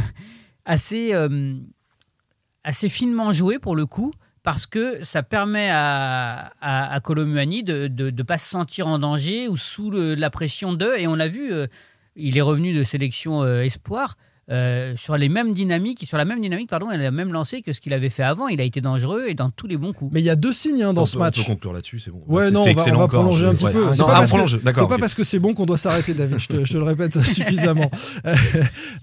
assez, 0.65 1.15
euh, 1.15 1.55
assez 2.63 2.89
finement 2.89 3.31
joué 3.31 3.57
pour 3.57 3.75
le 3.75 3.87
coup, 3.87 4.13
parce 4.49 4.65
que 4.65 5.03
ça 5.03 5.21
permet 5.21 5.69
à, 5.71 6.53
à, 6.59 6.99
Colomuani 7.01 7.61
de 7.61 7.87
ne 7.87 8.23
pas 8.23 8.39
se 8.39 8.49
sentir 8.49 8.87
en 8.87 8.97
danger 8.97 9.47
ou 9.47 9.57
sous 9.57 9.91
la 9.91 10.31
pression 10.31 10.73
d'eux. 10.73 10.97
Et 10.97 11.05
on 11.05 11.13
l'a 11.13 11.27
vu, 11.27 11.53
euh, 11.53 11.67
il 12.15 12.35
est 12.35 12.41
revenu 12.41 12.73
de 12.73 12.83
sélection 12.83 13.43
euh, 13.43 13.61
espoir. 13.61 14.17
Euh, 14.51 14.93
sur 14.97 15.17
les 15.17 15.29
mêmes 15.29 15.53
dynamiques, 15.53 16.05
sur 16.07 16.17
la 16.17 16.25
même 16.25 16.41
dynamique, 16.41 16.69
pardon, 16.69 16.89
elle 16.91 17.01
a 17.05 17.11
même 17.11 17.31
lancé 17.31 17.61
que 17.61 17.73
ce 17.73 17.81
qu'il 17.81 17.93
avait 17.93 18.09
fait 18.09 18.23
avant. 18.23 18.47
Il 18.47 18.59
a 18.61 18.63
été 18.63 18.81
dangereux 18.81 19.25
et 19.27 19.33
dans 19.35 19.49
tous 19.49 19.67
les 19.67 19.77
bons 19.77 19.93
coups. 19.93 20.11
Mais 20.13 20.21
il 20.21 20.25
y 20.25 20.29
a 20.29 20.35
deux 20.35 20.53
signes 20.53 20.83
hein, 20.83 20.93
dans 20.93 21.03
On 21.03 21.05
ce 21.05 21.13
peut- 21.13 21.19
match. 21.19 21.39
On 21.39 21.43
peut 21.43 21.51
conclure 21.53 21.73
là-dessus, 21.73 21.99
c'est 21.99 22.11
bon. 22.11 22.21
Ouais, 22.27 22.45
C'est- 22.45 22.51
non, 22.51 22.63
c'est 22.63 22.71
on 22.91 22.97
va, 22.97 23.03
on 23.03 23.07
prolonger 23.07 23.45
un 23.45 23.51
Je- 23.51 23.55
petit 23.57 23.65
ouais. 23.65 23.71
peu. 23.71 23.93
C'est 23.93 23.99
Non, 24.01 24.07
pas 24.07 24.13
ah, 24.15 24.19
parce 24.19 24.31
que- 24.31 24.47
C'est 24.47 24.87
pas 24.87 24.97
parce 24.97 25.13
que 25.15 25.23
c'est 25.23 25.39
bon 25.39 25.53
qu'on 25.53 25.65
doit 25.65 25.77
s'arrêter, 25.77 26.13
David. 26.13 26.39
Je 26.39 26.47
te, 26.47 26.65
je 26.65 26.73
te 26.73 26.77
le 26.77 26.83
répète 26.83 27.13
suffisamment. 27.23 27.89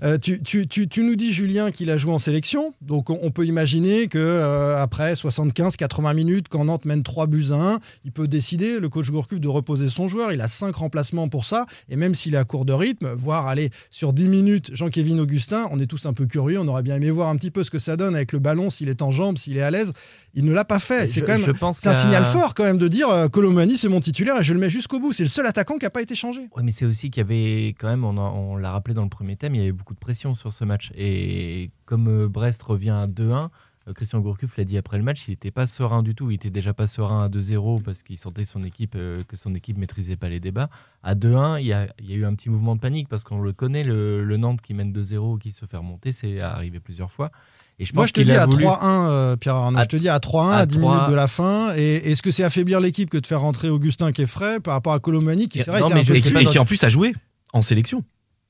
Euh, 0.02 0.18
tu, 0.18 0.42
tu- 0.42 0.66
tu- 0.66 0.88
tu 0.88 1.02
nous 1.02 1.16
dis, 1.16 1.32
Julien, 1.32 1.70
qu'il 1.70 1.90
a 1.90 1.96
joué 1.96 2.12
en 2.12 2.18
sélection. 2.18 2.74
Donc, 2.80 3.10
on, 3.10 3.18
on 3.22 3.30
peut 3.30 3.46
imaginer 3.46 4.08
que 4.08 4.18
euh, 4.18 4.76
après 4.82 5.14
75-80 5.14 6.14
minutes, 6.14 6.46
quand 6.48 6.64
Nantes 6.64 6.84
mène 6.84 7.02
3 7.02 7.26
buts 7.26 7.46
à 7.50 7.54
1, 7.54 7.80
il 8.04 8.12
peut 8.12 8.28
décider, 8.28 8.78
le 8.80 8.88
coach 8.88 9.10
Gourcuff, 9.10 9.40
de 9.40 9.48
reposer 9.48 9.88
son 9.88 10.08
joueur. 10.08 10.32
Il 10.32 10.40
a 10.40 10.48
5 10.48 10.74
remplacements 10.74 11.28
pour 11.28 11.44
ça. 11.44 11.66
Et 11.88 11.96
même 11.96 12.14
s'il 12.14 12.34
est 12.34 12.38
à 12.38 12.44
court 12.44 12.64
de 12.64 12.72
rythme, 12.72 13.12
voir 13.14 13.46
aller 13.46 13.70
sur 13.90 14.12
10 14.12 14.28
minutes 14.28 14.70
Jean-Kévin 14.74 15.18
Augustin, 15.18 15.35
on 15.70 15.78
est 15.78 15.86
tous 15.86 16.06
un 16.06 16.12
peu 16.12 16.26
curieux. 16.26 16.58
On 16.60 16.68
aurait 16.68 16.82
bien 16.82 16.96
aimé 16.96 17.10
voir 17.10 17.28
un 17.28 17.36
petit 17.36 17.50
peu 17.50 17.64
ce 17.64 17.70
que 17.70 17.78
ça 17.78 17.96
donne 17.96 18.14
avec 18.14 18.32
le 18.32 18.38
ballon, 18.38 18.70
s'il 18.70 18.88
est 18.88 19.02
en 19.02 19.10
jambes, 19.10 19.38
s'il 19.38 19.56
est 19.56 19.62
à 19.62 19.70
l'aise. 19.70 19.92
Il 20.34 20.44
ne 20.44 20.52
l'a 20.52 20.64
pas 20.64 20.78
fait. 20.78 21.06
C'est 21.06 21.22
quand 21.22 21.38
même 21.38 21.44
je 21.46 21.52
pense 21.52 21.86
un 21.86 21.94
signal 21.94 22.24
fort 22.24 22.54
quand 22.54 22.64
même 22.64 22.78
de 22.78 22.88
dire 22.88 23.08
euh, 23.08 23.28
Colomani 23.28 23.76
c'est 23.76 23.88
mon 23.88 24.00
titulaire 24.00 24.40
et 24.40 24.42
je 24.42 24.52
le 24.52 24.60
mets 24.60 24.70
jusqu'au 24.70 25.00
bout. 25.00 25.12
C'est 25.12 25.22
le 25.22 25.28
seul 25.28 25.46
attaquant 25.46 25.78
qui 25.78 25.84
n'a 25.84 25.90
pas 25.90 26.02
été 26.02 26.14
changé. 26.14 26.48
Oui, 26.56 26.62
mais 26.64 26.72
c'est 26.72 26.86
aussi 26.86 27.10
qu'il 27.10 27.22
y 27.22 27.24
avait 27.24 27.68
quand 27.78 27.88
même, 27.88 28.04
on, 28.04 28.16
on 28.18 28.56
l'a 28.56 28.72
rappelé 28.72 28.94
dans 28.94 29.04
le 29.04 29.08
premier 29.08 29.36
thème, 29.36 29.54
il 29.54 29.58
y 29.58 29.62
avait 29.62 29.72
beaucoup 29.72 29.94
de 29.94 29.98
pression 29.98 30.34
sur 30.34 30.52
ce 30.52 30.64
match. 30.64 30.90
Et 30.96 31.70
comme 31.84 32.08
euh, 32.08 32.28
Brest 32.28 32.62
revient 32.62 32.90
à 32.90 33.06
2-1, 33.06 33.30
euh, 33.32 33.48
Christian 33.94 34.20
Gourcuff 34.20 34.56
l'a 34.56 34.64
dit 34.64 34.76
après 34.78 34.96
le 34.98 35.04
match, 35.04 35.28
il 35.28 35.32
n'était 35.32 35.50
pas 35.50 35.66
serein 35.66 36.02
du 36.02 36.14
tout. 36.14 36.30
Il 36.30 36.34
était 36.34 36.50
déjà 36.50 36.74
pas 36.74 36.86
serein 36.86 37.24
à 37.24 37.28
2-0 37.28 37.82
parce 37.82 38.02
qu'il 38.02 38.18
sentait 38.18 38.44
son 38.44 38.62
équipe, 38.62 38.94
euh, 38.96 39.20
que 39.28 39.36
son 39.36 39.54
équipe 39.54 39.78
maîtrisait 39.78 40.16
pas 40.16 40.28
les 40.28 40.40
débats. 40.40 40.68
À 41.02 41.14
2-1, 41.14 41.60
il 41.60 41.66
y 41.66 41.72
a, 41.72 41.86
il 42.00 42.10
y 42.10 42.12
a 42.14 42.16
eu 42.16 42.24
un 42.24 42.34
petit 42.34 42.50
mouvement 42.50 42.74
de 42.74 42.80
panique 42.80 43.08
parce 43.08 43.22
qu'on 43.24 43.40
le 43.40 43.52
connaît, 43.52 43.84
le, 43.84 44.24
le 44.24 44.36
Nantes 44.36 44.60
qui 44.60 44.74
mène 44.74 44.92
2-0, 44.92 45.38
qui 45.38 45.52
se 45.52 45.64
fait 45.66 45.76
remonter, 45.76 46.12
c'est 46.12 46.40
arrivé 46.40 46.80
plusieurs 46.80 47.12
fois. 47.12 47.30
Et 47.78 47.84
je 47.84 47.92
pense 47.92 47.96
Moi 47.96 48.06
je 48.06 48.12
te 48.14 48.20
dis 48.22 48.32
à 48.32 48.46
voulu- 48.46 48.64
3-1, 48.64 49.08
euh, 49.10 49.36
Pierre 49.36 49.54
Arnaud. 49.56 49.78
À- 49.78 49.82
Je 49.82 49.88
te 49.88 49.96
dis 49.96 50.08
à 50.08 50.18
3-1 50.18 50.50
à, 50.50 50.56
à 50.58 50.66
10 50.66 50.78
3. 50.78 50.92
minutes 50.94 51.10
de 51.10 51.14
la 51.14 51.28
fin. 51.28 51.74
Et 51.76 52.10
est-ce 52.10 52.22
que 52.22 52.30
c'est 52.30 52.42
affaiblir 52.44 52.80
l'équipe 52.80 53.10
que 53.10 53.18
de 53.18 53.26
faire 53.26 53.40
rentrer 53.42 53.68
Augustin 53.68 54.12
qui 54.12 54.22
est 54.22 54.26
frais 54.26 54.60
par 54.60 54.72
rapport 54.74 54.94
à 54.94 54.98
Colomani 54.98 55.46
qui 55.48 55.58
c'est 55.60 55.70
vrai 55.70 55.80
non, 55.80 55.86
était 55.88 55.94
mais 55.96 56.00
un 56.00 56.04
peu 56.04 56.16
Et 56.16 56.22
qui, 56.22 56.34
et 56.36 56.46
qui 56.46 56.58
en 56.58 56.64
plus 56.64 56.82
a 56.84 56.88
joué 56.88 57.12
en 57.52 57.60
sélection 57.62 58.02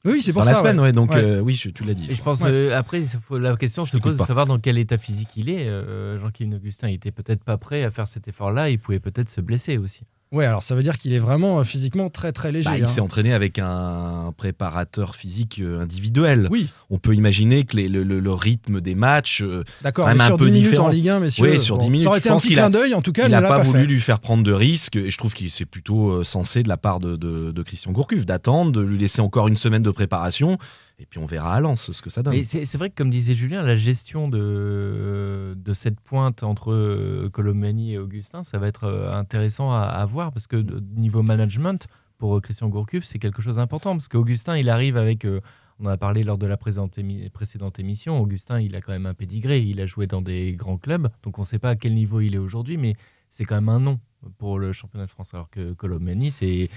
Oui, 0.07 0.23
c'est 0.23 0.33
pour 0.33 0.43
dans 0.43 0.47
ça. 0.47 0.53
la 0.53 0.59
semaine, 0.61 0.77
ouais. 0.79 0.87
ouais. 0.87 0.93
Donc 0.93 1.11
Ouais. 1.11 1.23
euh, 1.23 1.41
oui, 1.41 1.53
je- 1.55 1.69
tu 1.71 1.85
l'as 1.85 1.93
dit. 1.95 2.07
Et 2.11 2.15
je 2.15 2.23
pense 2.23 2.41
Ouais. 2.41 2.49
euh, 2.51 2.79
après, 2.79 3.03
la 3.31 3.57
question 3.57 3.85
se 3.85 3.97
pose 3.99 4.17
de 4.17 4.25
savoir 4.25 4.47
dans 4.47 4.59
quel 4.59 4.79
état 4.79 4.97
physique 4.99 5.29
il 5.37 5.51
est. 5.51 5.67
Euh, 5.69 6.19
Jean-Kévin 6.21 6.53
Augustin, 6.57 6.89
il 6.89 6.95
était 6.95 7.11
peut-être 7.13 7.45
pas 7.45 7.59
prêt 7.59 7.83
à 7.85 7.91
faire 7.91 8.09
cet 8.09 8.29
effort-là. 8.29 8.71
Il 8.71 8.79
pouvait 8.79 9.01
peut-être 9.01 9.29
se 9.29 9.41
blesser 9.41 9.77
aussi. 9.79 10.03
Ouais, 10.33 10.45
alors 10.45 10.63
ça 10.65 10.75
veut 10.75 10.83
dire 10.83 10.99
qu'il 10.99 11.13
est 11.13 11.21
vraiment 11.21 11.61
euh, 11.61 11.65
physiquement 11.65 12.11
très 12.11 12.33
très 12.33 12.51
léger. 12.51 12.69
Bah, 12.69 12.77
il 12.77 12.83
hein. 12.83 12.87
s'est 12.87 13.01
entraîné 13.01 13.33
avec 13.33 13.61
un 13.61 14.35
préparateur 14.37 15.15
physique 15.15 15.61
euh, 15.63 15.81
individuel. 15.81 16.49
Oui, 16.51 16.69
On 16.91 16.99
peut 16.99 17.15
imaginer 17.15 17.65
que 17.65 17.77
les- 17.77 17.89
le, 17.89 18.03
le- 18.03 18.19
le 18.19 18.33
rythme 18.33 18.81
des 18.81 18.95
matchs, 18.97 19.43
euh, 19.43 19.63
d'accord. 19.83 20.09
Mais 20.09 20.21
un 20.21 20.27
sur 20.27 20.37
peu 20.37 20.47
10 20.47 20.51
minutes 20.53 20.71
différent. 20.71 20.87
en 20.89 20.91
Ligue 20.91 21.09
1, 21.09 21.21
messieurs. 21.21 21.45
Oui, 21.45 21.61
sur 21.61 21.79
10 21.79 21.91
minutes, 21.91 22.03
Ça 22.05 22.09
aurait 22.11 22.19
été 22.19 22.29
un 22.31 22.37
petit 22.39 22.49
qu'il 22.49 22.57
clin 22.57 22.71
d'œil. 22.71 22.95
En 22.95 23.03
tout 23.03 23.13
cas, 23.13 23.27
il 23.27 23.31
n'a 23.31 23.41
pas, 23.41 23.59
pas, 23.59 23.63
voulu 23.63 23.81
fait. 23.83 23.87
lui 23.87 24.01
faire 24.01 24.19
prendre 24.19 24.43
de 24.43 24.53
risques. 24.53 24.97
Et 24.97 25.11
je 25.11 25.17
trouve 25.19 25.33
que 25.33 25.49
c'est 25.49 25.65
plutôt 25.65 26.25
sensé 26.25 26.63
de 26.65 26.69
la 26.69 26.77
part 26.77 26.99
de, 26.99 27.15
de- 27.17 27.53
de 27.53 27.63
Christian 27.63 27.93
Gourcuff 27.93 28.27
d'attendre, 28.27 28.73
de 28.73 28.81
lui 28.81 28.99
laisser 28.99 29.21
encore 29.21 29.47
une 29.49 29.57
semaine 29.57 29.83
de 29.85 29.91
préparation. 29.93 30.59
Et 30.99 31.05
puis 31.05 31.19
on 31.19 31.27
verra 31.27 31.55
à 31.55 31.61
Lens 31.61 31.93
ce 31.93 32.03
que 32.03 32.09
ça 32.09 32.23
donne. 32.23 32.43
C'est 32.43 32.75
vrai 32.77 32.89
que, 32.89 32.95
comme 32.95 33.11
disait 33.11 33.35
Julien, 33.35 33.63
la 33.63 33.77
gestion 33.77 34.29
de, 34.29 35.55
cette 35.75 36.01
pointe 36.01 36.43
entre 36.43 36.73
euh, 36.73 37.29
Colomani 37.31 37.95
et 37.95 37.99
Augustin, 37.99 38.43
ça 38.45 38.59
va 38.59 38.67
être 38.67 38.85
euh, 38.85 39.13
intéressant 39.13 39.73
à, 39.73 40.05
voir 40.07 40.33
parce 40.33 40.47
que 40.47 40.65
niveau 40.97 41.23
management, 41.23 41.87
pour 42.17 42.37
euh, 42.37 42.41
Christian 42.41 42.69
Gourcuff, 42.69 43.05
c'est 43.05 43.19
quelque 43.19 43.43
chose 43.43 43.57
d'important 43.57 43.93
parce 43.93 44.09
qu'Augustin, 44.09 44.57
il 44.57 44.71
arrive 44.71 44.97
avec. 44.97 45.27
on 45.79 45.85
en 45.85 45.91
a 45.91 45.99
parlé 45.99 46.25
lors 46.25 46.39
de 46.39 46.47
la 46.47 46.57
précédente 46.57 46.99
émission. 47.79 48.19
Augustin, 48.19 48.59
il 48.61 48.75
a 48.75 48.81
quand 48.81 48.93
même 48.93 49.07
un 49.07 49.15
pédigré. 49.15 49.61
Il 49.61 49.83
a 49.83 49.87
joué 49.87 50.07
dans 50.07 50.23
des 50.23 50.55
grands 50.55 50.79
clubs. 50.79 51.11
Donc 51.25 51.39
on 51.39 51.43
ne 51.43 51.47
sait 51.47 51.59
pas 51.59 51.71
à 51.71 51.77
quel 51.77 51.95
niveau 51.95 52.21
il 52.21 52.35
est 52.35 52.39
aujourd'hui, 52.39 52.79
mais 52.79 52.95
c'est 53.29 53.45
quand 53.45 53.57
même 53.57 53.69
un 53.69 53.81
nom 53.81 54.01
pour 54.39 54.59
le 54.59 54.73
championnat 54.73 55.05
de 55.05 55.11
France. 55.11 55.35
Alors 55.35 55.51
que 55.51 55.75
Colomani, 55.75 56.31
c'est 56.31 56.71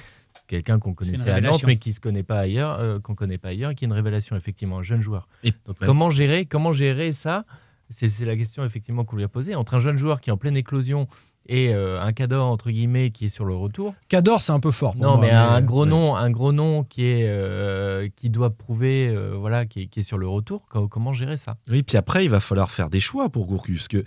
quelqu'un 0.50 0.80
qu'on 0.80 0.94
connaissait 0.94 1.30
à 1.32 1.40
Nantes, 1.40 1.64
mais 1.66 1.78
qui 1.78 1.94
se 1.94 2.02
connaît 2.02 2.24
pas 2.24 2.40
ailleurs, 2.40 2.78
euh, 2.80 3.00
qu'on 3.00 3.16
connaît 3.16 3.38
pas 3.38 3.50
ailleurs, 3.50 3.74
qui 3.76 3.86
est 3.86 3.88
une 3.88 3.94
révélation, 3.94 4.36
effectivement, 4.36 4.80
un 4.80 4.84
jeune 4.84 5.00
joueur. 5.02 5.30
Et- 5.44 5.52
Donc 5.66 5.80
ouais. 5.80 5.86
comment 5.88 6.10
gérer, 6.10 6.46
comment 6.46 6.74
gérer 6.74 7.14
ça? 7.14 7.46
C'est 7.90 8.08
c'est 8.10 8.26
la 8.26 8.36
question 8.36 8.66
effectivement 8.66 9.06
qu'on 9.06 9.16
lui 9.16 9.24
a 9.24 9.28
posée. 9.30 9.56
Entre 9.56 9.76
un 9.76 9.80
jeune 9.80 9.98
joueur 9.98 10.20
qui 10.22 10.30
est 10.30 10.34
en 10.34 10.38
pleine 10.38 10.58
éclosion 10.58 11.08
et 11.48 11.74
euh, 11.74 12.00
un 12.00 12.12
cador 12.14 12.46
entre 12.52 12.70
guillemets 12.70 13.10
qui 13.10 13.26
est 13.26 13.30
sur 13.30 13.46
le 13.46 13.56
retour. 13.56 13.96
Cador, 14.10 14.44
c'est 14.44 14.52
un 14.52 14.60
peu 14.60 14.70
fort. 14.72 14.94
pour 14.94 15.02
Non, 15.02 15.18
moi, 15.18 15.22
mais 15.26 15.32
un 15.32 15.62
gros 15.62 15.84
ouais. 15.86 15.90
nom, 15.90 16.16
un 16.16 16.30
gros 16.30 16.52
nom 16.52 16.84
qui 16.84 17.06
est 17.06 17.24
euh, 17.28 18.08
qui 18.16 18.30
doit 18.30 18.52
prouver, 18.52 19.08
euh, 19.08 19.34
voilà, 19.36 19.66
qui 19.66 19.84
est, 19.84 19.86
qui 19.88 20.02
est 20.02 20.04
sur 20.04 20.20
le 20.20 20.28
retour. 20.28 20.68
Co- 20.70 20.88
Comment 20.88 21.14
gérer 21.14 21.38
ça? 21.38 21.58
Oui, 21.70 21.82
puis 21.82 21.98
après, 21.98 22.24
il 22.26 22.30
va 22.30 22.40
falloir 22.40 22.70
faire 22.70 22.90
des 22.92 23.00
choix 23.00 23.30
pour 23.30 23.48
Gourcuff. 23.48 23.78
Parce 23.78 23.88
que 23.88 24.04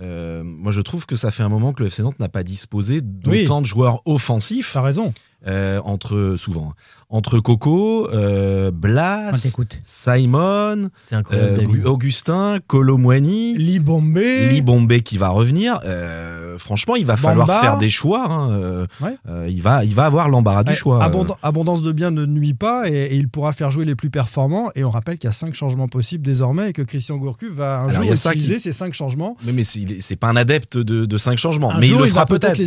euh, 0.00 0.42
moi, 0.44 0.70
je 0.70 0.80
trouve 0.80 1.06
que 1.06 1.16
ça 1.16 1.30
fait 1.30 1.42
un 1.42 1.48
moment 1.48 1.72
que 1.72 1.82
le 1.82 1.88
FC 1.88 2.02
Nantes 2.02 2.20
n'a 2.20 2.28
pas 2.28 2.44
disposé 2.44 3.00
d'autant 3.00 3.60
de 3.60 3.66
joueurs 3.66 4.02
offensifs. 4.04 4.70
T'as 4.72 4.82
raison. 4.82 5.12
euh, 5.46 5.80
entre, 5.84 6.34
souvent, 6.36 6.70
hein. 6.70 6.74
entre 7.08 7.40
Coco, 7.40 8.08
euh, 8.10 8.70
Blas, 8.70 9.40
t'écoutes. 9.40 9.80
Simon, 9.84 10.90
euh. 11.12 11.84
Augustin, 11.84 12.58
Colomwani. 12.66 13.56
Libombe. 13.56 14.18
Libombé 14.50 15.00
qui 15.00 15.18
va 15.18 15.28
revenir. 15.30 15.80
Euh, 16.58 16.60
franchement, 16.60 16.96
il 16.96 17.06
va 17.06 17.16
falloir 17.16 17.60
faire 17.60 17.78
des 17.78 17.90
choix. 17.90 18.26
hein. 18.30 18.50
Euh, 18.50 18.86
Ouais. 19.00 19.16
euh, 19.28 19.46
il 19.48 19.62
va, 19.62 19.84
il 19.84 19.94
va 19.94 20.04
avoir 20.06 20.28
l'embarras 20.28 20.64
du 20.64 20.74
choix. 20.74 20.98
abondan- 21.04 21.36
abondance 21.42 21.82
de 21.82 21.92
biens 21.92 22.10
ne 22.10 22.26
nuit 22.26 22.54
pas 22.54 22.88
et, 22.88 22.92
et 22.92 23.14
il 23.16 23.28
pourra 23.28 23.52
faire 23.52 23.70
jouer 23.70 23.84
les 23.84 23.94
plus 23.94 24.10
performants. 24.10 24.70
Et 24.74 24.84
on 24.84 24.90
rappelle 24.90 25.18
qu'il 25.18 25.28
y 25.28 25.30
a 25.30 25.34
cinq 25.34 25.54
changements 25.54 25.88
possibles 25.88 26.24
désormais 26.24 26.70
et 26.70 26.72
que 26.72 26.82
Christian 26.82 27.16
Gourcuff 27.16 27.52
va 27.52 27.80
un 27.80 27.88
Alors, 27.88 28.02
jour 28.02 28.12
utiliser 28.12 28.54
qui- 28.56 28.60
ces 28.60 28.72
cinq 28.72 28.94
changements. 28.94 29.36
Mais, 29.44 29.52
mais 29.52 29.64
c'est, 29.64 30.16
pas 30.16 30.28
un 30.28 30.36
adepte 30.36 30.76
de, 30.78 31.06
de 31.06 31.18
cinq 31.18 31.38
changements. 31.38 31.70
Un 31.70 31.78
mais 31.80 31.86
jour, 31.86 32.00
il 32.00 32.04
le 32.04 32.08
fera 32.08 32.26
peut-être 32.26 32.58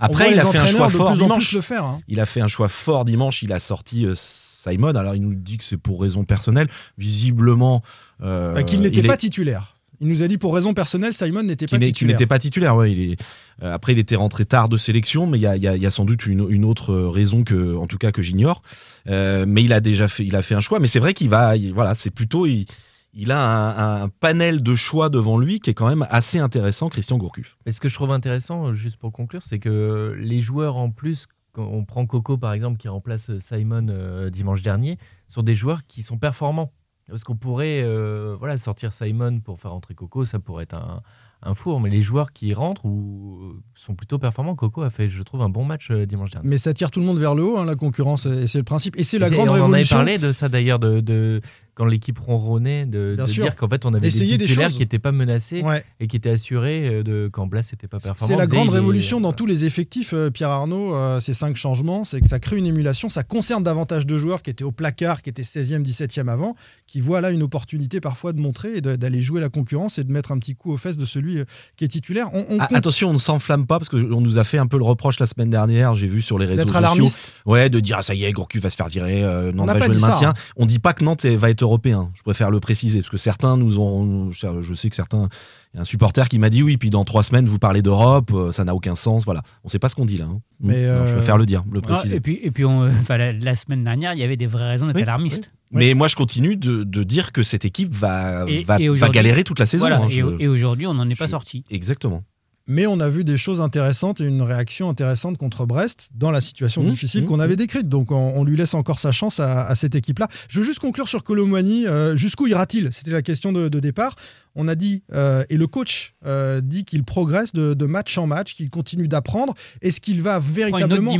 Après, 0.00 0.32
il 0.32 0.38
a 0.40 0.44
fait 0.46 0.58
un 0.58 0.66
choix 0.66 0.88
fort 0.88 1.12
dimanche. 1.12 1.48
plus 1.48 1.56
le 1.56 1.60
faire. 1.60 1.84
hein. 1.84 2.00
Il 2.08 2.20
a 2.20 2.26
fait 2.26 2.40
un 2.40 2.48
choix 2.48 2.68
fort 2.68 3.04
dimanche. 3.04 3.42
Il 3.42 3.52
a 3.52 3.60
sorti 3.60 4.06
euh, 4.06 4.12
Simon. 4.16 4.94
Alors, 4.94 5.14
il 5.14 5.22
nous 5.22 5.34
dit 5.34 5.58
que 5.58 5.64
c'est 5.64 5.76
pour 5.76 6.00
raison 6.02 6.24
personnelle. 6.24 6.68
Visiblement, 6.98 7.82
euh, 8.22 8.54
Bah, 8.54 8.62
qu'il 8.62 8.80
n'était 8.80 9.00
est- 9.00 9.06
pas 9.06 9.16
titulaire. 9.16 9.76
Il 10.00 10.08
nous 10.08 10.22
a 10.22 10.28
dit 10.28 10.38
pour 10.38 10.54
raison 10.54 10.72
personnelle, 10.72 11.12
Simon 11.12 11.42
n'était 11.42 11.66
pas 11.66 11.76
n'est- 11.78 11.86
qui 11.86 11.92
titulaire. 11.92 12.14
n'était 12.16 12.26
pas 12.26 12.38
titulaire. 12.38 12.74
Ouais, 12.76 12.90
il 12.92 13.12
est, 13.12 13.22
euh, 13.62 13.74
après, 13.74 13.92
il 13.92 13.98
était 13.98 14.16
rentré 14.16 14.46
tard 14.46 14.68
de 14.70 14.76
sélection, 14.78 15.26
mais 15.26 15.36
il 15.38 15.42
y 15.42 15.46
a, 15.46 15.56
y 15.56 15.68
a- 15.68 15.76
y 15.76 15.84
a 15.86 15.90
sans 15.90 16.04
doute 16.06 16.26
une, 16.26 16.46
une 16.48 16.64
autre 16.64 16.94
raison 16.94 17.44
que, 17.44 17.76
en 17.76 17.86
tout 17.86 17.98
cas, 17.98 18.10
que 18.10 18.22
j'ignore. 18.22 18.62
Euh, 19.08 19.44
mais 19.46 19.62
il 19.62 19.72
a 19.74 19.80
déjà 19.80 20.08
fait, 20.08 20.24
il 20.24 20.34
a 20.36 20.42
fait 20.42 20.54
un 20.54 20.60
choix. 20.60 20.80
Mais 20.80 20.88
c'est 20.88 21.00
vrai 21.00 21.12
qu'il 21.12 21.28
va, 21.28 21.56
il- 21.56 21.74
voilà, 21.74 21.94
c'est 21.94 22.10
plutôt, 22.10 22.46
il, 22.46 22.64
il 23.12 23.30
a 23.30 23.40
un, 23.44 24.02
un 24.04 24.08
panel 24.08 24.62
de 24.62 24.74
choix 24.74 25.10
devant 25.10 25.36
lui 25.36 25.60
qui 25.60 25.68
est 25.70 25.74
quand 25.74 25.88
même 25.88 26.06
assez 26.10 26.38
intéressant, 26.38 26.88
Christian 26.88 27.18
Gourcuff. 27.18 27.58
Et 27.66 27.72
ce 27.72 27.80
que 27.80 27.88
je 27.90 27.94
trouve 27.94 28.10
intéressant, 28.12 28.68
euh, 28.68 28.72
juste 28.74 28.96
pour 28.96 29.12
conclure, 29.12 29.42
c'est 29.42 29.58
que 29.58 30.16
les 30.18 30.40
joueurs 30.40 30.76
en 30.76 30.90
plus, 30.90 31.26
quand 31.52 31.68
on 31.70 31.84
prend 31.84 32.06
Coco 32.06 32.38
par 32.38 32.54
exemple, 32.54 32.78
qui 32.78 32.88
remplace 32.88 33.36
Simon 33.38 33.86
euh, 33.90 34.30
dimanche 34.30 34.62
dernier, 34.62 34.96
sont 35.28 35.42
des 35.42 35.56
joueurs 35.56 35.86
qui 35.86 36.02
sont 36.02 36.16
performants. 36.16 36.72
Parce 37.10 37.24
qu'on 37.24 37.36
pourrait 37.36 37.82
euh, 37.82 38.36
voilà, 38.38 38.56
sortir 38.58 38.92
Simon 38.92 39.40
pour 39.40 39.58
faire 39.60 39.74
entrer 39.74 39.94
Coco, 39.94 40.24
ça 40.24 40.38
pourrait 40.38 40.64
être 40.64 40.74
un, 40.74 41.02
un 41.42 41.54
four, 41.54 41.80
mais 41.80 41.90
les 41.90 42.02
joueurs 42.02 42.32
qui 42.32 42.54
rentrent 42.54 42.84
ou, 42.84 43.54
sont 43.74 43.94
plutôt 43.94 44.18
performants. 44.18 44.54
Coco 44.54 44.82
a 44.82 44.90
fait, 44.90 45.08
je 45.08 45.22
trouve, 45.22 45.42
un 45.42 45.48
bon 45.48 45.64
match 45.64 45.90
euh, 45.90 46.06
dimanche 46.06 46.30
dernier. 46.30 46.48
Mais 46.48 46.58
ça 46.58 46.72
tire 46.72 46.90
tout 46.90 47.00
le 47.00 47.06
monde 47.06 47.18
vers 47.18 47.34
le 47.34 47.42
haut, 47.42 47.58
hein, 47.58 47.64
la 47.64 47.76
concurrence, 47.76 48.26
et 48.26 48.46
c'est 48.46 48.58
le 48.58 48.64
principe. 48.64 48.96
Et 48.98 49.04
c'est 49.04 49.18
la 49.18 49.28
grande 49.30 49.48
on 49.48 49.52
en 49.52 49.54
avait 49.54 49.62
révolution. 49.64 49.96
parlé 49.96 50.18
de 50.18 50.32
ça 50.32 50.48
d'ailleurs, 50.48 50.78
de, 50.78 51.00
de- 51.00 51.40
quand 51.80 51.86
l'équipe 51.86 52.18
ronronnait, 52.18 52.84
de, 52.84 53.16
de 53.18 53.24
dire 53.24 53.56
qu'en 53.56 53.66
fait 53.68 53.86
on 53.86 53.94
avait 53.94 54.10
des 54.10 54.18
des 54.36 54.36
titulaires 54.36 54.68
choses. 54.68 54.74
qui 54.76 54.82
n'étaient 54.82 54.98
pas 54.98 55.12
menacés 55.12 55.62
Ouais. 55.62 55.82
et 55.98 56.08
qui 56.08 56.16
étaient 56.16 56.28
assurés 56.28 56.86
euh, 56.88 57.02
de, 57.02 57.30
quand 57.32 57.46
Blas 57.46 57.66
n'était 57.72 57.86
pas 57.88 57.98
performant. 57.98 58.26
C'est 58.34 58.36
la 58.38 58.46
grande 58.46 58.68
révolution 58.68 59.18
dans 59.18 59.32
tous 59.32 59.46
les 59.46 59.64
effectifs, 59.64 60.12
euh, 60.12 60.28
Pierre 60.28 60.50
Arnaud, 60.50 60.94
euh, 60.94 61.20
ces 61.20 61.32
cinq 61.32 61.56
changements, 61.56 62.04
c'est 62.04 62.20
que 62.20 62.28
ça 62.28 62.38
crée 62.38 62.58
une 62.58 62.66
émulation, 62.66 63.08
ça 63.08 63.22
concerne 63.22 63.62
davantage 63.64 64.04
de 64.06 64.18
joueurs 64.18 64.42
qui 64.42 64.50
étaient 64.50 64.62
au 64.64 64.72
placard, 64.72 65.22
qui 65.22 65.30
étaient 65.30 65.40
16e, 65.42 65.82
17e 65.82 66.28
avant, 66.28 66.54
qui 66.86 67.00
voient 67.00 67.22
là 67.22 67.30
une 67.30 67.42
opportunité 67.42 67.98
parfois 68.00 68.34
de 68.34 68.40
montrer 68.40 68.76
et 68.76 68.80
d'aller 68.82 69.22
jouer 69.22 69.40
la 69.40 69.48
concurrence 69.48 69.98
et 69.98 70.04
de 70.04 70.12
mettre 70.12 70.32
un 70.32 70.38
petit 70.38 70.54
coup 70.54 70.72
aux 70.72 70.76
fesses 70.76 70.98
de 70.98 71.06
celui 71.06 71.38
qui 71.76 71.86
est 71.86 71.88
titulaire. 71.88 72.28
On, 72.34 72.44
on 72.50 72.58
Ah, 72.60 72.66
compte 72.66 72.76
attention, 72.76 73.08
on 73.08 73.14
ne 73.14 73.18
s'enflamme 73.18 73.66
pas 73.66 73.78
parce 73.78 73.88
qu'on 73.88 74.20
nous 74.20 74.36
a 74.38 74.44
fait 74.44 74.58
un 74.58 74.66
peu 74.66 74.76
le 74.76 74.84
reproche 74.84 75.18
la 75.18 75.26
semaine 75.26 75.48
dernière. 75.50 75.94
J'ai 75.94 76.08
vu 76.08 76.20
sur 76.20 76.38
les 76.38 76.44
réseaux 76.44 76.58
d'être 76.58 76.68
sociaux. 76.68 76.78
alarmiste. 76.78 77.32
Ouais, 77.46 77.70
de 77.70 77.80
dire 77.80 77.96
ah, 78.00 78.02
ça 78.02 78.14
y 78.14 78.24
est, 78.24 78.32
Gourcuff 78.32 78.60
va 78.62 78.68
se 78.70 78.76
faire 78.76 78.88
virer, 78.88 79.22
euh, 79.24 79.50
On 79.52 79.56
Nantes 79.56 79.66
n'a 79.68 79.72
va 79.74 79.80
jouer 79.86 79.94
le 79.94 80.00
ça, 80.00 80.08
maintien. 80.08 80.28
hein. 80.30 80.34
On 80.56 80.66
dit 80.66 80.78
pas 80.78 80.92
que 80.92 81.04
Nantes 81.04 81.24
va 81.24 81.48
être 81.48 81.62
européen. 81.70 82.10
Je 82.14 82.22
préfère 82.22 82.50
le 82.50 82.60
préciser 82.60 83.00
parce 83.00 83.10
que 83.10 83.16
certains 83.16 83.56
nous 83.56 83.78
ont. 83.78 84.30
Je 84.32 84.74
sais 84.74 84.90
que 84.90 84.96
certains. 84.96 85.28
Il 85.72 85.76
y 85.76 85.78
a 85.78 85.82
un 85.82 85.84
supporter 85.84 86.28
qui 86.28 86.38
m'a 86.40 86.50
dit 86.50 86.62
oui, 86.64 86.76
puis 86.76 86.90
dans 86.90 87.04
trois 87.04 87.22
semaines 87.22 87.46
vous 87.46 87.58
parlez 87.60 87.80
d'Europe, 87.80 88.32
euh, 88.34 88.50
ça 88.52 88.64
n'a 88.64 88.74
aucun 88.74 88.96
sens. 88.96 89.24
Voilà, 89.24 89.42
on 89.62 89.68
sait 89.68 89.78
pas 89.78 89.88
ce 89.88 89.94
qu'on 89.94 90.04
dit 90.04 90.16
là. 90.18 90.24
hein. 90.24 90.40
Mais, 90.60 90.74
Non, 90.86 91.06
je 91.06 91.10
euh, 91.12 91.16
préfère 91.16 91.38
le 91.38 91.46
dire, 91.46 91.62
le 91.70 91.80
Ah, 91.84 91.86
préciser. 91.92 92.16
et 92.16 92.20
puis, 92.20 92.40
et 92.42 92.50
puis 92.50 92.64
on- 92.64 92.86
enfin, 92.88 93.16
la, 93.16 93.32
la 93.32 93.54
semaine 93.54 93.84
dernière, 93.84 94.12
il 94.14 94.18
y 94.18 94.24
avait 94.24 94.36
des 94.36 94.46
vraies 94.46 94.68
raisons 94.68 94.86
d'être 94.88 94.96
Oui, 94.96 95.02
alarmiste. 95.02 95.52
Mais 95.70 95.94
moi 95.94 96.08
je 96.08 96.16
continue 96.16 96.56
de, 96.56 96.82
de 96.82 97.02
dire 97.04 97.30
que 97.30 97.44
cette 97.44 97.64
équipe 97.64 97.94
va 97.94 98.44
Et- 98.48 98.64
va, 98.64 98.80
et 98.80 98.88
va 98.88 99.08
galérer 99.10 99.44
toute 99.44 99.60
la 99.60 99.66
saison. 99.66 99.82
Voilà, 99.86 100.02
hein, 100.02 100.08
et, 100.08 100.10
je- 100.10 100.40
et 100.40 100.48
aujourd'hui, 100.48 100.88
on 100.88 100.94
n'en 100.94 101.08
est 101.08 101.14
pas 101.14 101.26
je- 101.26 101.30
sorti. 101.30 101.64
Exactement. 101.70 102.24
Mais 102.66 102.86
on 102.86 103.00
a 103.00 103.08
vu 103.08 103.24
des 103.24 103.36
choses 103.36 103.60
intéressantes 103.60 104.20
et 104.20 104.24
une 104.24 104.42
réaction 104.42 104.88
intéressante 104.90 105.38
contre 105.38 105.66
Brest 105.66 106.10
dans 106.14 106.30
la 106.30 106.40
situation 106.40 106.82
Mmh, 106.82 106.90
difficile 106.90 107.22
mmh, 107.22 107.26
qu'on 107.26 107.40
avait 107.40 107.56
décrite. 107.56 107.88
Donc 107.88 108.12
on, 108.12 108.32
on 108.36 108.44
lui 108.44 108.56
laisse 108.56 108.74
encore 108.74 109.00
sa 109.00 109.10
chance 109.10 109.40
à, 109.40 109.66
à 109.66 109.74
cette 109.74 109.94
équipe-là. 109.96 110.28
Je 110.48 110.60
veux 110.60 110.64
juste 110.66 110.78
conclure 110.78 111.08
sur 111.08 111.24
Colomwani. 111.24 111.86
Euh, 111.88 112.16
Jusqu'où 112.16 112.46
ira-t-il? 112.46 112.92
C'était 112.92 113.10
la 113.10 113.22
question 113.22 113.50
de, 113.52 113.68
de 113.68 113.80
départ. 113.80 114.14
On 114.54 114.68
a 114.68 114.74
dit, 114.74 115.02
euh, 115.12 115.44
et 115.48 115.56
le 115.56 115.66
coach 115.66 116.14
euh, 116.26 116.60
dit 116.60 116.84
qu'il 116.84 117.02
progresse 117.04 117.52
de, 117.52 117.74
de 117.74 117.86
match 117.86 118.16
en 118.18 118.26
match, 118.26 118.54
qu'il 118.54 118.68
continue 118.68 119.08
d'apprendre. 119.08 119.54
Est-ce 119.80 120.00
qu'il 120.00 120.22
va 120.22 120.38
véritablement 120.38 121.10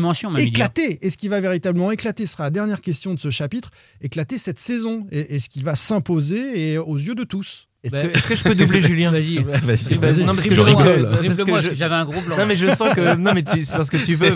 éclater? 0.48 1.05
Est-ce 1.05 1.16
qu'il 1.16 1.31
va 1.31 1.40
véritablement 1.40 1.90
éclater? 1.90 2.26
Ce 2.26 2.33
sera 2.35 2.44
la 2.44 2.50
dernière 2.50 2.81
question 2.81 3.14
de 3.14 3.18
ce 3.20 3.31
chapitre. 3.31 3.70
Éclater 4.00 4.37
cette 4.38 4.59
saison. 4.61 5.07
Et- 5.11 5.37
Est-ce 5.37 5.48
qu'il 5.48 5.64
va 5.64 5.74
s'imposer 5.74 6.72
et 6.72 6.79
aux 6.79 6.96
yeux 6.98 7.14
de 7.14 7.24
tous 7.24 7.66
Est-ce 7.82 7.94
Bah, 7.94 8.02
que, 8.08 8.08
est-ce 8.18 8.28
que 8.28 8.36
je 8.36 8.44
peux 8.44 8.54
doubler 8.54 8.82
Julien 8.82 9.10
Vas-y. 9.10 9.38
Vas-y, 9.42 9.94
Vas-y, 9.98 10.20
non, 10.24 10.34
parce 10.34 10.46
que 10.46 10.54
je 10.54 10.60
rigole. 10.60 11.08
parce 11.08 11.42
que 11.68 11.74
j'avais 11.74 11.94
un 11.94 12.04
gros 12.04 12.20
blanc. 12.20 12.36
Non 12.38 12.46
mais 12.46 12.56
je 12.56 12.66
sens 12.74 12.94
que 12.94 13.16
non 13.16 13.32
mais 13.34 13.42
tu- 13.42 13.64
c'est 13.64 13.72
parce 13.76 13.88
que 13.88 13.96
tu 13.96 14.14
veux 14.14 14.30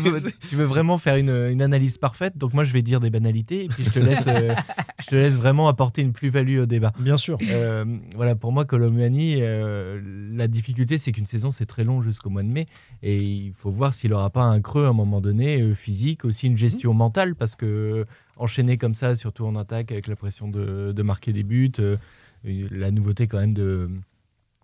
tu 0.48 0.56
veux 0.56 0.64
vraiment 0.64 0.96
faire 0.98 1.16
une, 1.16 1.28
une 1.30 1.60
analyse 1.60 1.98
parfaite 1.98 2.38
donc 2.38 2.54
moi 2.54 2.64
je 2.64 2.72
vais 2.72 2.80
dire 2.82 3.00
des 3.00 3.10
banalités 3.10 3.64
et 3.64 3.68
puis 3.68 3.84
je 3.84 3.90
te 3.90 3.98
laisse 3.98 4.24
euh, 4.28 4.54
je 5.02 5.06
te 5.10 5.14
laisse 5.14 5.34
vraiment 5.34 5.68
apporter 5.68 6.00
une 6.02 6.12
plus-value 6.12 6.60
au 6.60 6.66
débat. 6.66 6.92
Bien 6.98 7.16
sûr. 7.18 7.36
Euh, 7.50 7.84
voilà 8.16 8.34
pour 8.34 8.50
moi 8.52 8.64
Colomani 8.64 9.36
euh, 9.40 10.00
la 10.32 10.48
difficulté 10.48 10.96
c'est 10.96 11.12
qu'une 11.12 11.26
saison 11.26 11.50
c'est 11.50 11.66
très 11.66 11.84
long 11.84 12.00
jusqu'au 12.00 12.30
mois 12.30 12.42
de 12.42 12.48
mai 12.48 12.66
et 13.02 13.16
il 13.16 13.52
faut 13.52 13.70
voir 13.70 13.92
s'il 13.92 14.12
aura 14.14 14.30
pas 14.30 14.42
un 14.44 14.60
creux 14.62 14.86
à 14.86 14.88
un 14.88 14.92
moment 14.94 15.20
donné 15.20 15.60
euh, 15.60 15.74
physique 15.74 16.24
aussi 16.24 16.46
une 16.46 16.56
gestion 16.56 16.94
mentale 16.94 17.34
parce 17.34 17.56
que 17.56 18.06
enchaîner 18.36 18.78
comme 18.78 18.94
ça 18.94 19.14
surtout 19.14 19.44
en 19.44 19.54
attaque 19.54 19.92
avec 19.92 20.06
la 20.08 20.16
pression 20.16 20.48
de, 20.48 20.92
de 20.92 21.02
marquer 21.02 21.32
des 21.32 21.42
buts 21.42 21.70
euh, 21.78 21.96
la 22.44 22.90
nouveauté 22.90 23.26
quand 23.26 23.38
même 23.38 23.54
de 23.54 23.90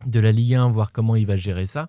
de 0.07 0.19
la 0.21 0.33
Ligue 0.33 0.55
1 0.55 0.69
voir 0.69 0.93
comment 0.93 1.15
il 1.17 1.27
va 1.27 1.37
gérer 1.37 1.67
ça. 1.67 1.89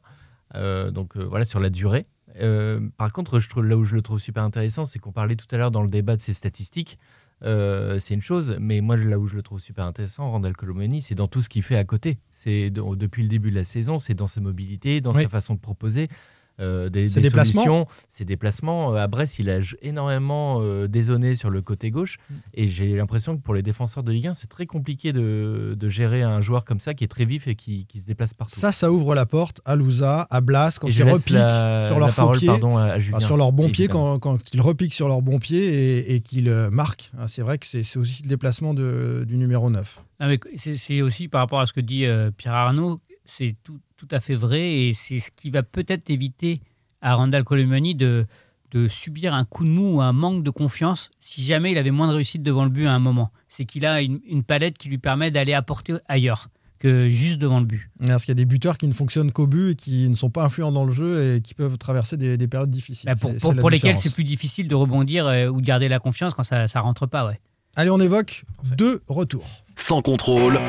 Euh, 0.56 0.92
donc 0.92 1.16
euh, 1.16 1.24
voilà, 1.24 1.46
sur 1.46 1.60
la 1.62 1.70
durée. 1.70 2.08
Euh, 2.42 2.82
par 2.98 3.14
contre, 3.14 3.40
je 3.40 3.48
trouve, 3.50 3.64
là 3.66 3.78
où 3.78 3.84
je 3.86 3.96
le 3.96 4.02
trouve 4.02 4.20
super 4.20 4.44
intéressant, 4.44 4.84
c'est 4.86 5.00
qu'on 5.00 5.14
parlait 5.14 5.36
tout 5.38 5.48
à 5.52 5.58
l'heure 5.58 5.72
dans 5.72 5.82
le 5.82 5.90
débat 5.90 6.16
de 6.18 6.22
ses 6.22 6.34
statistiques. 6.34 6.98
C'est 7.44 8.14
une 8.14 8.22
chose, 8.22 8.56
mais 8.60 8.82
moi 8.82 8.98
là 8.98 9.18
où 9.18 9.28
je 9.28 9.36
le 9.36 9.42
trouve 9.42 9.60
super 9.60 9.86
intéressant, 9.86 10.30
Randall 10.30 10.56
Colomani, 10.56 11.02
c'est 11.02 11.16
dans 11.16 11.28
tout 11.28 11.42
ce 11.42 11.50
qu'il 11.50 11.64
fait 11.64 11.76
à 11.78 11.84
côté. 11.86 12.20
C'est 12.30 12.70
de- 12.70 12.96
depuis 12.96 13.24
le 13.24 13.30
début 13.30 13.50
de 13.50 13.56
la 13.56 13.64
saison, 13.64 13.98
c'est 13.98 14.14
dans 14.14 14.28
sa 14.28 14.42
mobilité, 14.42 15.02
dans 15.02 15.14
Oui. 15.14 15.24
sa 15.24 15.30
façon 15.30 15.56
de 15.56 15.60
proposer. 15.60 16.08
Euh, 16.60 16.90
des, 16.90 17.08
des 17.08 17.22
déplacements. 17.22 17.64
solutions, 17.64 17.88
ses 18.10 18.26
déplacements. 18.26 18.94
À 18.94 19.08
Brest, 19.08 19.40
il 19.40 19.50
a 19.50 19.60
énormément 19.82 20.60
euh, 20.62 20.88
dézonné 20.88 21.36
sur 21.36 21.50
le 21.50 21.62
côté 21.62 21.92
gauche. 21.92 22.18
Mm. 22.30 22.34
Et 22.54 22.68
j'ai 22.70 22.96
l'impression 22.96 23.38
que 23.38 23.42
pour 23.42 23.54
les 23.54 23.62
défenseurs 23.62 24.04
de 24.04 24.12
Ligue 24.12 24.28
1, 24.28 24.34
c'est 24.34 24.48
très 24.48 24.66
compliqué 24.66 25.14
de, 25.14 25.76
de 25.78 25.90
gérer 25.90 26.22
un 26.22 26.42
joueur 26.42 26.66
comme 26.66 26.80
ça 26.80 26.94
qui 26.94 27.04
est 27.04 27.08
très 27.08 27.26
vif 27.26 27.48
et 27.48 27.56
qui, 27.56 27.86
qui 27.88 28.00
se 28.00 28.06
déplace 28.06 28.34
partout. 28.34 28.60
Ça, 28.60 28.72
ça 28.72 28.92
ouvre 28.92 29.16
la 29.16 29.26
porte 29.26 29.62
à 29.66 29.76
Louza, 29.76 30.28
à 30.30 30.42
Blas, 30.42 30.78
quand 30.80 30.88
Et 30.88 30.92
ils 30.92 31.04
repiquent 31.04 31.30
la- 31.32 31.88
sur 31.88 32.00
leur 32.00 32.10
faux 32.10 32.22
parole, 32.22 32.38
pied. 32.38 32.48
pardon, 32.48 32.78
à- 32.78 32.84
à 32.84 33.00
Julien, 33.00 33.18
Enfin, 33.18 33.26
sur 33.26 33.38
leur 33.38 33.52
bon 33.52 33.70
pied 33.70 33.88
quand, 33.88 34.20
quand 34.20 34.38
ils 34.54 34.62
repiquent 34.62 34.94
sur 34.94 35.08
leur 35.08 35.22
bon 35.22 35.40
pied 35.40 35.60
et, 35.64 36.16
et 36.16 36.20
qu'ils 36.22 36.50
euh, 36.50 36.70
marquent. 36.70 37.12
Ah, 37.18 37.28
C'est 37.28 37.42
vrai 37.42 37.58
que 37.58 37.66
c'est 37.66 37.98
aussi 37.98 38.24
le 38.24 38.30
déplacement 38.30 38.74
de- 38.74 39.26
du 39.28 39.38
numéro 39.38 39.70
9. 39.70 40.04
Non, 40.20 40.28
mais 40.28 40.40
c'est 40.56 40.76
c'est 40.76 41.02
aussi 41.02 41.28
par 41.28 41.42
rapport 41.42 41.60
à 41.60 41.66
ce 41.66 41.74
que 41.74 41.82
dit 41.82 42.06
euh, 42.06 42.30
Pierre 42.30 42.54
Arnaud, 42.54 43.02
c'est 43.26 43.56
tout, 43.64 43.80
tout 44.02 44.16
à 44.16 44.20
fait 44.20 44.34
vrai 44.34 44.80
et 44.80 44.94
c'est 44.94 45.20
ce 45.20 45.30
qui 45.30 45.52
va 45.52 45.62
peut-être 45.62 46.10
éviter 46.10 46.62
à 47.02 47.14
Randall 47.14 47.44
Colomani 47.44 47.94
de, 47.94 48.26
de 48.72 48.88
subir 48.88 49.36
un 49.36 49.46
coup 49.46 49.64
de 49.64 49.70
mou 49.70 49.98
ou 49.98 50.02
un 50.02 50.12
manque 50.12 50.44
de 50.44 50.50
confiance 50.50 51.12
si 51.20 51.44
jamais 51.44 51.72
il 51.72 51.78
avait 51.78 51.92
moins 51.92 52.08
de 52.08 52.14
réussite 52.14 52.42
devant 52.42 52.64
le 52.64 52.72
but 52.72 52.88
à 52.88 52.94
un 52.94 53.00
moment. 53.00 53.30
C'est 53.48 53.66
qu'il 53.66 53.86
a 53.86 54.02
une, 54.02 54.20
une 54.28 54.44
palette 54.44 54.80
qui 54.80 54.90
lui 54.90 54.98
permet 54.98 55.30
d'aller 55.30 55.54
apporter 55.54 55.94
ailleurs 56.08 56.48
que 56.80 57.10
juste 57.10 57.38
devant 57.38 57.60
le 57.60 57.68
but. 57.68 57.92
Parce 58.04 58.26
qu'il 58.26 58.32
y 58.32 58.38
a 58.38 58.42
des 58.42 58.46
buteurs 58.46 58.80
qui 58.80 58.88
ne 58.88 58.94
fonctionnent 58.94 59.32
qu'au 59.32 59.46
but 59.46 59.74
et 59.74 59.76
qui 59.76 60.10
ne 60.10 60.16
sont 60.16 60.32
pas 60.32 60.46
influents 60.46 60.72
dans 60.72 60.86
le 60.86 60.92
jeu 60.92 61.36
et 61.36 61.42
qui 61.42 61.54
peuvent 61.54 61.78
traverser 61.78 62.18
des, 62.18 62.38
des 62.38 62.48
périodes 62.48 62.72
difficiles. 62.72 63.08
Bah, 63.08 63.52
pour 63.60 63.70
lesquels 63.70 63.94
c'est 63.94 64.12
plus 64.16 64.24
difficile 64.24 64.68
de 64.68 64.74
rebondir 64.74 65.28
euh, 65.28 65.46
ou 65.48 65.62
de 65.62 65.66
garder 65.66 65.90
la 65.90 66.00
confiance 66.00 66.34
quand 66.34 66.44
ça, 66.44 66.68
ça 66.68 66.80
rentre 66.80 67.06
pas. 67.06 67.28
Ouais. 67.28 67.40
Allez, 67.76 67.92
on 67.92 68.00
évoque 68.00 68.46
deux 68.64 69.04
retours. 69.08 69.64
Sans 69.76 70.02
contrôle, 70.02 70.60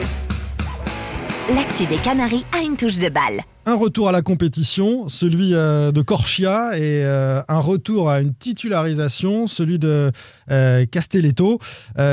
L'actu 1.55 1.85
des 1.87 1.97
Canaries 1.97 2.47
a 2.53 2.62
une 2.62 2.79
touche 2.79 2.99
de 2.99 3.11
balle. 3.11 3.43
Un 3.67 3.75
retour 3.75 4.09
à 4.09 4.12
la 4.12 4.23
compétition, 4.23 5.09
celui 5.09 5.53
euh, 5.53 5.93
de 5.93 6.01
Corchia, 6.01 6.79
et 6.79 7.05
euh, 7.05 7.43
un 7.47 7.59
retour 7.59 8.09
à 8.09 8.21
une 8.21 8.33
titularisation, 8.33 9.47
celui 9.47 9.79
de 9.79 10.12
euh, 10.51 10.87
Castelletto. 10.87 11.59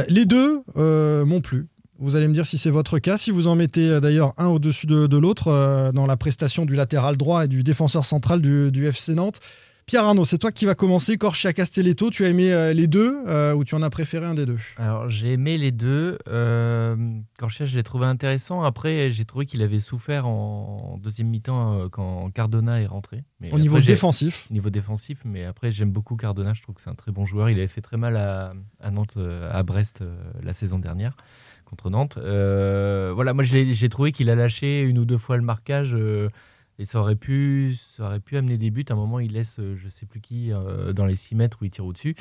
Les 0.10 0.26
deux 0.26 0.62
m'ont 0.76 1.40
plu. 1.40 1.68
Vous 2.00 2.18
allez 2.18 2.28
me 2.28 2.34
dire 2.34 2.46
si 2.46 2.58
c'est 2.58 2.70
votre 2.70 3.00
cas, 3.00 3.18
si 3.18 3.32
vous 3.32 3.48
en 3.48 3.56
mettez 3.56 4.02
d'ailleurs 4.02 4.34
un 4.38 4.48
au-dessus 4.48 4.88
de, 4.88 5.08
de 5.08 5.18
l'autre 5.18 5.92
dans 5.94 6.06
la 6.06 6.18
prestation 6.18 6.66
du 6.66 6.76
latéral 6.76 7.16
droit 7.16 7.46
et 7.46 7.48
du 7.48 7.64
défenseur 7.64 8.04
central 8.04 8.42
du 8.42 8.88
FC 8.88 9.14
Nantes. 9.14 9.40
Pierre 9.90 10.04
Arnaud, 10.04 10.24
c'est 10.24 10.38
toi 10.38 10.52
qui 10.52 10.68
va 10.68 10.76
commencer. 10.76 11.18
Corchia 11.18 11.52
Castelletto, 11.52 12.12
tu 12.12 12.24
as 12.24 12.28
aimé 12.28 12.54
euh, 12.54 12.74
les 12.74 12.86
deux 12.86 13.24
euh, 13.26 13.56
ou 13.56 13.64
tu 13.64 13.74
en 13.74 13.82
as 13.82 13.90
préféré 13.90 14.24
un 14.28 14.36
des 14.36 14.46
deux? 14.46 14.60
Alors 14.78 15.10
j'ai 15.10 15.34
aimé 15.34 15.58
les 15.58 15.72
deux. 15.72 16.20
Euh, 16.28 16.96
Corchia, 17.40 17.66
je 17.66 17.76
l'ai 17.76 17.82
trouvé 17.82 18.06
intéressant. 18.06 18.62
Après, 18.62 19.10
j'ai 19.10 19.26
trouvé 19.26 19.48
qu'il 19.48 19.64
avait 19.64 19.80
souffert 19.80 20.28
en, 20.28 21.00
deuxième 21.02 21.30
mi-temps 21.30 21.74
euh, 21.74 21.88
quand 21.90 22.30
Cardona 22.30 22.80
est 22.80 22.86
rentré. 22.86 23.24
Mais 23.40 23.48
Au 23.48 23.50
après, 23.54 23.62
niveau 23.62 23.80
défensif. 23.80 24.46
au 24.52 24.54
niveau 24.54 24.70
défensif, 24.70 25.24
mais 25.26 25.44
après 25.44 25.72
j'aime 25.72 25.90
beaucoup 25.90 26.16
Cardona. 26.16 26.54
Je 26.54 26.62
trouve 26.62 26.76
que 26.76 26.82
c'est 26.82 26.92
un 26.92 26.94
très 26.94 27.12
bon 27.12 27.26
joueur. 27.26 27.50
Il 27.50 27.58
avait 27.58 27.68
fait 27.68 27.82
très 27.82 27.98
mal 27.98 28.16
à, 28.16 28.54
à 28.80 28.92
Nantes, 28.92 29.18
à 29.52 29.64
Brest 29.64 30.04
la 30.44 30.54
saison 30.54 30.78
dernière 30.78 31.18
contre 31.66 31.90
Nantes. 31.90 32.20
Voilà, 32.20 33.34
moi 33.34 33.44
j'ai 33.44 33.90
trouvé 33.90 34.12
qu'il 34.12 34.30
a 34.30 34.36
lâché 34.36 34.82
une 34.82 35.00
ou 35.00 35.06
deux 35.06 35.18
fois 35.18 35.36
le 35.38 35.42
marquage. 35.42 35.98
Et 36.80 36.86
ça 36.86 37.02
aurait, 37.02 37.18
pu, 37.18 37.76
amener 38.32 38.58
des 38.58 38.72
buts. 38.72 38.86
À 38.90 38.94
un 38.94 38.96
moment, 38.96 39.20
il 39.20 39.34
laisse, 39.34 39.60
euh, 39.60 39.76
je 39.76 39.90
sais 39.90 40.06
plus 40.06 40.22
qui, 40.22 40.54
euh, 40.54 40.94
dans 40.94 41.06
les 41.06 41.18
6 41.18 41.36
mètres 41.36 41.58
où 41.62 41.66
il 41.66 41.72
tire 41.72 41.86
au-dessus. 41.86 42.16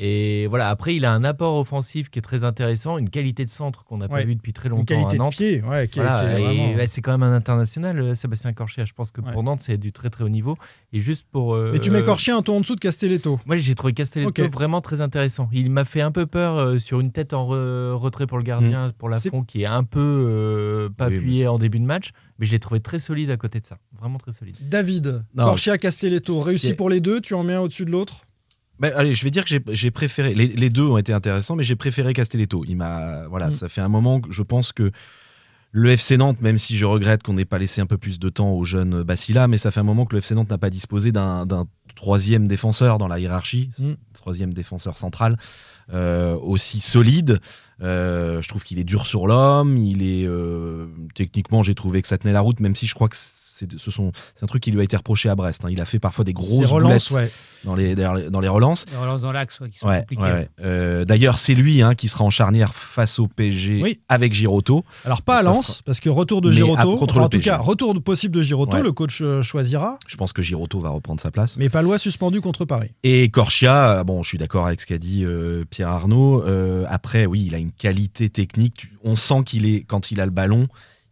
Et 0.00 0.46
voilà, 0.46 0.68
après, 0.70 0.94
il 0.94 1.04
a 1.04 1.12
un 1.12 1.24
apport 1.24 1.56
offensif 1.58 2.08
qui 2.08 2.20
est 2.20 2.22
très 2.22 2.44
intéressant, 2.44 2.98
une 2.98 3.10
qualité 3.10 3.44
de 3.44 3.50
centre 3.50 3.84
qu'on 3.84 3.96
n'a 3.98 4.06
Ouais. 4.06 4.20
pas 4.20 4.24
vu 4.24 4.36
depuis 4.36 4.52
très 4.52 4.68
Une 4.68 4.76
longtemps 4.76 4.84
qualité 4.84 5.06
à 5.06 5.10
de 5.12 5.16
Nantes. 5.18 5.32
pied, 5.32 5.60
ouais, 5.62 5.88
qui 5.88 5.98
est- 5.98 6.02
Voilà, 6.02 6.36
qui 6.36 6.42
vraiment- 6.42 6.74
ouais, 6.76 6.86
c'est 6.86 7.00
quand 7.02 7.10
même 7.10 7.24
un 7.24 7.34
international, 7.34 7.98
euh, 8.00 8.14
Sébastien 8.14 8.52
Corchia. 8.52 8.84
Je 8.84 8.92
pense 8.92 9.10
que 9.10 9.20
Ouais. 9.20 9.32
pour 9.32 9.42
Nantes, 9.42 9.62
c'est 9.64 9.76
du 9.76 9.90
très 9.90 10.08
très 10.08 10.22
haut 10.22 10.28
niveau. 10.28 10.56
Et 10.92 11.00
juste 11.00 11.26
pour. 11.32 11.54
euh, 11.54 11.70
Mais 11.72 11.80
tu 11.80 11.90
mets 11.90 12.04
Corchia 12.04 12.36
un 12.36 12.42
ton 12.42 12.58
en 12.58 12.60
dessous 12.60 12.76
de 12.76 12.80
Castelletto. 12.80 13.40
Moi, 13.44 13.56
j'ai 13.56 13.74
trouvé 13.74 13.92
Castelletto 13.92 14.48
vraiment 14.50 14.80
très 14.80 15.00
intéressant. 15.00 15.48
Il 15.52 15.68
m'a 15.70 15.84
fait 15.84 16.00
un 16.00 16.12
peu 16.12 16.26
peur 16.26 16.56
euh, 16.58 16.78
sur 16.78 17.00
une 17.00 17.10
tête 17.10 17.34
en 17.34 17.48
re- 17.48 17.92
retrait 17.94 18.28
pour 18.28 18.38
le 18.38 18.44
gardien, 18.44 18.92
pour 18.98 19.08
la 19.08 19.18
C'est- 19.18 19.30
fond, 19.30 19.42
qui 19.42 19.62
est 19.62 19.66
un 19.66 19.82
peu 19.84 19.98
euh, 20.00 20.88
pas 20.90 21.06
Oui, 21.08 21.14
mais 21.14 21.18
appuyé 21.18 21.46
en 21.48 21.58
début 21.58 21.80
de 21.80 21.84
match. 21.86 22.10
Mais 22.38 22.46
je 22.46 22.52
l'ai 22.52 22.60
trouvé 22.60 22.78
très 22.78 23.00
solide 23.00 23.30
à 23.32 23.36
côté 23.36 23.58
de 23.58 23.66
ça. 23.66 23.78
Vraiment 24.00 24.18
très 24.18 24.30
solide. 24.30 24.54
David, 24.60 25.24
Non, 25.34 25.46
Corchia, 25.46 25.76
Castelletto, 25.76 26.38
réussi 26.40 26.74
pour 26.74 26.88
les 26.88 27.00
deux, 27.00 27.20
tu 27.20 27.34
en 27.34 27.42
mets 27.42 27.54
un 27.54 27.60
au-dessus 27.62 27.84
de 27.84 27.90
l'autre? 27.90 28.26
Ben, 28.80 28.92
allez, 28.96 29.12
je 29.14 29.24
vais 29.24 29.30
dire 29.30 29.44
que 29.44 29.50
j'ai- 29.72 29.90
préféré. 29.90 30.34
Les, 30.34 30.46
les 30.46 30.70
deux 30.70 30.84
ont 30.86 30.98
été 30.98 31.12
intéressants, 31.12 31.56
mais 31.56 31.64
j'ai 31.64 31.76
préféré 31.76 32.12
Castelletto. 32.12 32.64
Il 32.68 32.76
m'a, 32.76 33.26
voilà, 33.28 33.48
Mm. 33.48 33.52
ça 33.52 33.68
fait 33.68 33.80
un 33.80 33.88
moment 33.88 34.20
que 34.20 34.30
je 34.30 34.42
pense 34.42 34.72
que 34.72 34.90
le 35.72 35.90
FC 35.90 36.16
Nantes, 36.16 36.40
même 36.40 36.56
si 36.58 36.76
je 36.78 36.86
regrette 36.86 37.22
qu'on 37.22 37.34
n'ait 37.34 37.44
pas 37.44 37.58
laissé 37.58 37.80
un 37.80 37.86
peu 37.86 37.98
plus 37.98 38.18
de 38.18 38.28
temps 38.30 38.52
au 38.52 38.64
jeune 38.64 39.02
Bacilla, 39.02 39.48
mais 39.48 39.58
ça 39.58 39.70
fait 39.70 39.80
un 39.80 39.84
moment 39.84 40.06
que 40.06 40.14
le 40.14 40.20
FC 40.22 40.34
Nantes 40.34 40.48
n'a 40.50 40.58
pas 40.58 40.70
disposé 40.70 41.12
d'un 41.12 41.46
troisième 41.94 42.46
défenseur 42.46 42.96
dans 42.98 43.08
la 43.08 43.18
hiérarchie, 43.18 43.70
Mm. 43.78 43.92
troisième 44.14 44.54
défenseur 44.54 44.96
central 44.96 45.36
euh, 45.92 46.36
aussi 46.36 46.80
solide. 46.80 47.40
Euh, 47.82 48.40
je 48.42 48.48
trouve 48.48 48.62
qu'il 48.62 48.78
est 48.78 48.84
dur 48.84 49.06
sur 49.06 49.26
l'homme. 49.26 49.76
Il 49.78 50.02
est 50.02 50.26
euh, 50.26 50.86
techniquement, 51.14 51.62
j'ai 51.62 51.74
trouvé 51.74 52.00
que 52.02 52.08
ça 52.08 52.18
tenait 52.18 52.32
la 52.34 52.40
route, 52.40 52.60
même 52.60 52.76
si 52.76 52.86
je 52.86 52.94
crois 52.94 53.08
que 53.08 53.16
c'est 53.58 53.78
ce 53.78 53.90
sont- 53.90 54.12
c'est 54.36 54.44
un 54.44 54.46
truc 54.46 54.62
qui 54.62 54.70
lui 54.70 54.80
a 54.80 54.84
été 54.84 54.96
reproché 54.96 55.28
à 55.28 55.34
Brest. 55.34 55.64
hein. 55.64 55.68
Il 55.70 55.80
a 55.82 55.84
fait 55.84 55.98
parfois 55.98 56.24
des 56.24 56.32
grosses 56.32 56.70
relances, 56.70 57.10
ouais. 57.10 57.28
dans 57.64 57.74
les 57.74 57.94
dans 57.94 58.14
les- 58.14 58.30
dans 58.30 58.40
les 58.40 58.48
relances. 58.48 58.84
Les 58.92 58.96
relances 58.98 59.22
dans 59.22 59.32
l'axe 59.32 59.58
ouais, 59.60 59.70
qui 59.70 59.78
sont 59.78 59.88
Ouais, 59.88 60.00
compliquées. 60.00 60.22
ouais, 60.22 60.32
ouais. 60.32 60.48
Euh, 60.62 61.04
D'ailleurs, 61.04 61.38
c'est 61.38 61.54
lui 61.54 61.82
hein, 61.82 61.94
qui 61.94 62.08
sera 62.08 62.24
en 62.24 62.30
charnière 62.30 62.74
face 62.74 63.18
au 63.18 63.26
PSG 63.28 63.80
Oui. 63.82 64.00
avec 64.08 64.32
Giroto. 64.32 64.84
Alors 65.04 65.22
pas 65.22 65.38
à 65.38 65.42
Lens, 65.42 65.66
sera- 65.66 65.82
parce 65.84 66.00
que 66.00 66.08
retour 66.08 66.40
de 66.40 66.50
Giroto, 66.52 66.96
contre 66.96 67.14
enfin, 67.16 67.24
en 67.24 67.28
tout 67.28 67.38
PSG. 67.38 67.50
cas 67.50 67.56
retour 67.58 68.00
possible 68.02 68.34
de 68.34 68.42
Giroto, 68.42 68.76
Ouais. 68.76 68.82
le 68.82 68.92
coach 68.92 69.20
euh, 69.22 69.42
choisira, 69.42 69.98
Je 70.06 70.16
pense 70.16 70.32
que 70.32 70.42
Giroto 70.42 70.80
va 70.80 70.90
reprendre 70.90 71.20
sa 71.20 71.30
place. 71.30 71.56
mais 71.58 71.68
Palois 71.68 71.98
suspendu 71.98 72.40
contre 72.40 72.64
Paris. 72.64 72.90
Et 73.02 73.28
Corchia, 73.30 74.04
bon, 74.04 74.22
je 74.22 74.28
suis 74.28 74.38
d'accord 74.38 74.66
avec 74.66 74.80
ce 74.80 74.86
qu'a 74.86 74.98
dit 74.98 75.24
euh, 75.24 75.64
Pierre 75.68 75.88
Arnaud. 75.88 76.42
Euh, 76.44 76.84
après, 76.88 77.26
oui, 77.26 77.44
il 77.46 77.54
a 77.54 77.58
une 77.58 77.72
qualité 77.72 78.28
technique. 78.30 78.88
On 79.04 79.16
sent 79.16 79.42
qu'il 79.44 79.66
est, 79.66 79.84
quand 79.86 80.10
il 80.10 80.20
a 80.20 80.24
le 80.24 80.30
ballon, 80.30 80.68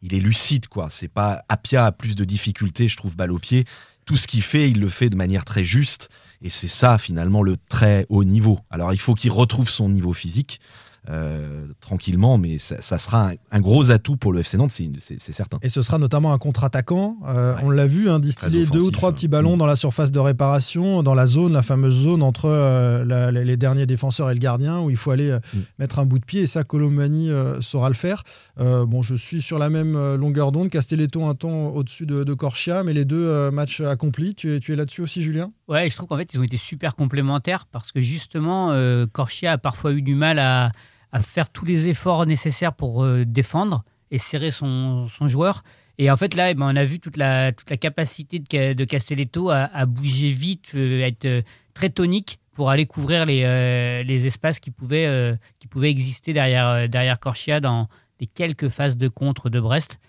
il 0.06 0.14
est 0.14 0.20
lucide, 0.20 0.68
quoi. 0.68 0.88
C'est 0.90 1.08
pas 1.08 1.42
Apia 1.48 1.86
a 1.86 1.92
plus 1.92 2.16
de 2.16 2.24
difficultés, 2.24 2.88
je 2.88 2.96
trouve, 2.96 3.16
balle 3.16 3.32
au 3.32 3.38
pied. 3.38 3.64
Tout 4.04 4.16
ce 4.16 4.26
qu'il 4.26 4.42
fait, 4.42 4.70
il 4.70 4.80
le 4.80 4.88
fait 4.88 5.10
de 5.10 5.16
manière 5.16 5.44
très 5.44 5.64
juste. 5.64 6.10
Et 6.42 6.48
c'est 6.48 6.68
ça, 6.68 6.96
finalement, 6.96 7.42
le 7.42 7.56
très 7.68 8.06
haut 8.08 8.24
niveau. 8.24 8.60
Alors, 8.70 8.92
il 8.92 8.98
faut 8.98 9.14
qu'il 9.14 9.32
retrouve 9.32 9.68
son 9.68 9.88
niveau 9.88 10.12
physique. 10.12 10.60
Euh, 11.08 11.66
tranquillement, 11.80 12.38
mais 12.38 12.58
ça, 12.58 12.76
ça 12.80 12.98
sera 12.98 13.28
un, 13.30 13.34
un 13.52 13.60
gros 13.60 13.90
atout 13.90 14.16
pour 14.16 14.32
le 14.32 14.40
FC 14.40 14.56
Nantes, 14.56 14.70
c'est 14.72 15.20
certain. 15.32 15.58
Et 15.62 15.68
ce 15.68 15.82
sera 15.82 15.98
notamment 15.98 16.32
un 16.32 16.38
contre-attaquant. 16.38 17.16
Euh, 17.26 17.54
Ouais. 17.56 17.62
On 17.64 17.70
l'a 17.70 17.86
vu, 17.86 18.08
hein, 18.10 18.18
distiller 18.18 18.66
deux 18.66 18.82
ou 18.82 18.90
trois 18.90 19.10
hein. 19.10 19.12
petits 19.12 19.28
ballons 19.28 19.56
Mm. 19.56 19.58
dans 19.58 19.66
la 19.66 19.76
surface 19.76 20.10
de 20.10 20.18
réparation, 20.18 21.02
dans 21.02 21.14
la 21.14 21.26
zone, 21.26 21.52
la 21.52 21.62
fameuse 21.62 21.94
zone 22.02 22.22
entre 22.22 22.46
euh, 22.46 23.04
la- 23.04 23.30
les 23.30 23.44
les 23.44 23.56
derniers 23.56 23.86
défenseurs 23.86 24.30
et 24.30 24.34
le 24.34 24.40
gardien, 24.40 24.80
où 24.80 24.90
il 24.90 24.96
faut 24.96 25.10
aller 25.12 25.30
euh, 25.30 25.38
Mm. 25.54 25.58
mettre 25.78 25.98
un 26.00 26.04
bout 26.06 26.18
de 26.18 26.24
pied. 26.24 26.42
Et 26.42 26.46
ça, 26.46 26.64
Colomani 26.64 27.30
euh, 27.30 27.60
saura 27.60 27.88
le 27.88 27.94
faire. 27.94 28.22
Euh, 28.58 28.84
bon, 28.86 29.02
je 29.02 29.14
suis 29.14 29.40
sur 29.42 29.58
la 29.58 29.70
même 29.70 29.92
longueur 30.16 30.50
d'onde. 30.52 30.68
Castelletto 30.70 31.24
un 31.24 31.34
ton 31.34 31.68
au-dessus 31.68 32.06
de, 32.06 32.24
de 32.24 32.34
Corchia, 32.34 32.82
mais 32.82 32.92
les 32.92 33.04
deux 33.04 33.16
euh, 33.26 33.50
matchs 33.50 33.80
accomplis. 33.80 34.34
Tu 34.34 34.54
es, 34.56 34.60
tu 34.60 34.72
es 34.72 34.76
là-dessus 34.76 35.02
aussi, 35.02 35.22
Julien? 35.22 35.52
Ouais, 35.68 35.88
je 35.88 35.94
trouve 35.96 36.08
qu'en 36.08 36.16
fait, 36.16 36.32
ils 36.34 36.40
ont 36.40 36.44
été 36.44 36.56
super 36.56 36.94
complémentaires 36.96 37.66
parce 37.70 37.92
que 37.92 38.00
justement, 38.00 38.72
euh, 38.72 39.06
Corchia 39.10 39.52
a 39.52 39.58
parfois 39.58 39.92
eu 39.92 40.02
du 40.02 40.14
mal 40.14 40.38
à, 40.38 40.72
faire 41.20 41.50
tous 41.50 41.64
les 41.64 41.88
efforts 41.88 42.26
nécessaires 42.26 42.74
pour 42.74 43.04
euh, 43.04 43.24
défendre 43.24 43.84
et 44.10 44.18
serrer 44.18 44.50
son, 44.50 45.06
joueur. 45.22 45.62
Et 45.98 46.10
en 46.10 46.16
fait, 46.16 46.34
là, 46.34 46.50
eh 46.50 46.54
ben, 46.54 46.66
on 46.72 46.76
a 46.76 46.84
vu 46.84 47.00
toute 47.00 47.16
la, 47.16 47.52
toute 47.52 47.70
la 47.70 47.76
capacité 47.76 48.38
de, 48.38 48.72
de 48.74 48.84
Castelletto 48.84 49.50
à, 49.50 49.86
bouger 49.86 50.30
vite, 50.30 50.72
euh, 50.74 51.02
à 51.02 51.08
être 51.08 51.24
euh, 51.24 51.42
très 51.74 51.90
tonique 51.90 52.38
pour 52.52 52.70
aller 52.70 52.86
couvrir 52.86 53.26
les, 53.26 54.02
les 54.02 54.26
espaces 54.26 54.60
qui 54.60 54.70
pouvaient, 54.70 55.36
qui 55.58 55.66
pouvaient 55.66 55.90
exister 55.90 56.32
derrière, 56.32 56.88
derrière 56.88 57.20
Corchia 57.20 57.60
dans 57.60 57.86
les 58.18 58.26
quelques 58.26 58.70
phases 58.70 58.96
de 58.96 59.08
contre 59.08 59.50
de 59.50 59.60
Brest. 59.60 60.00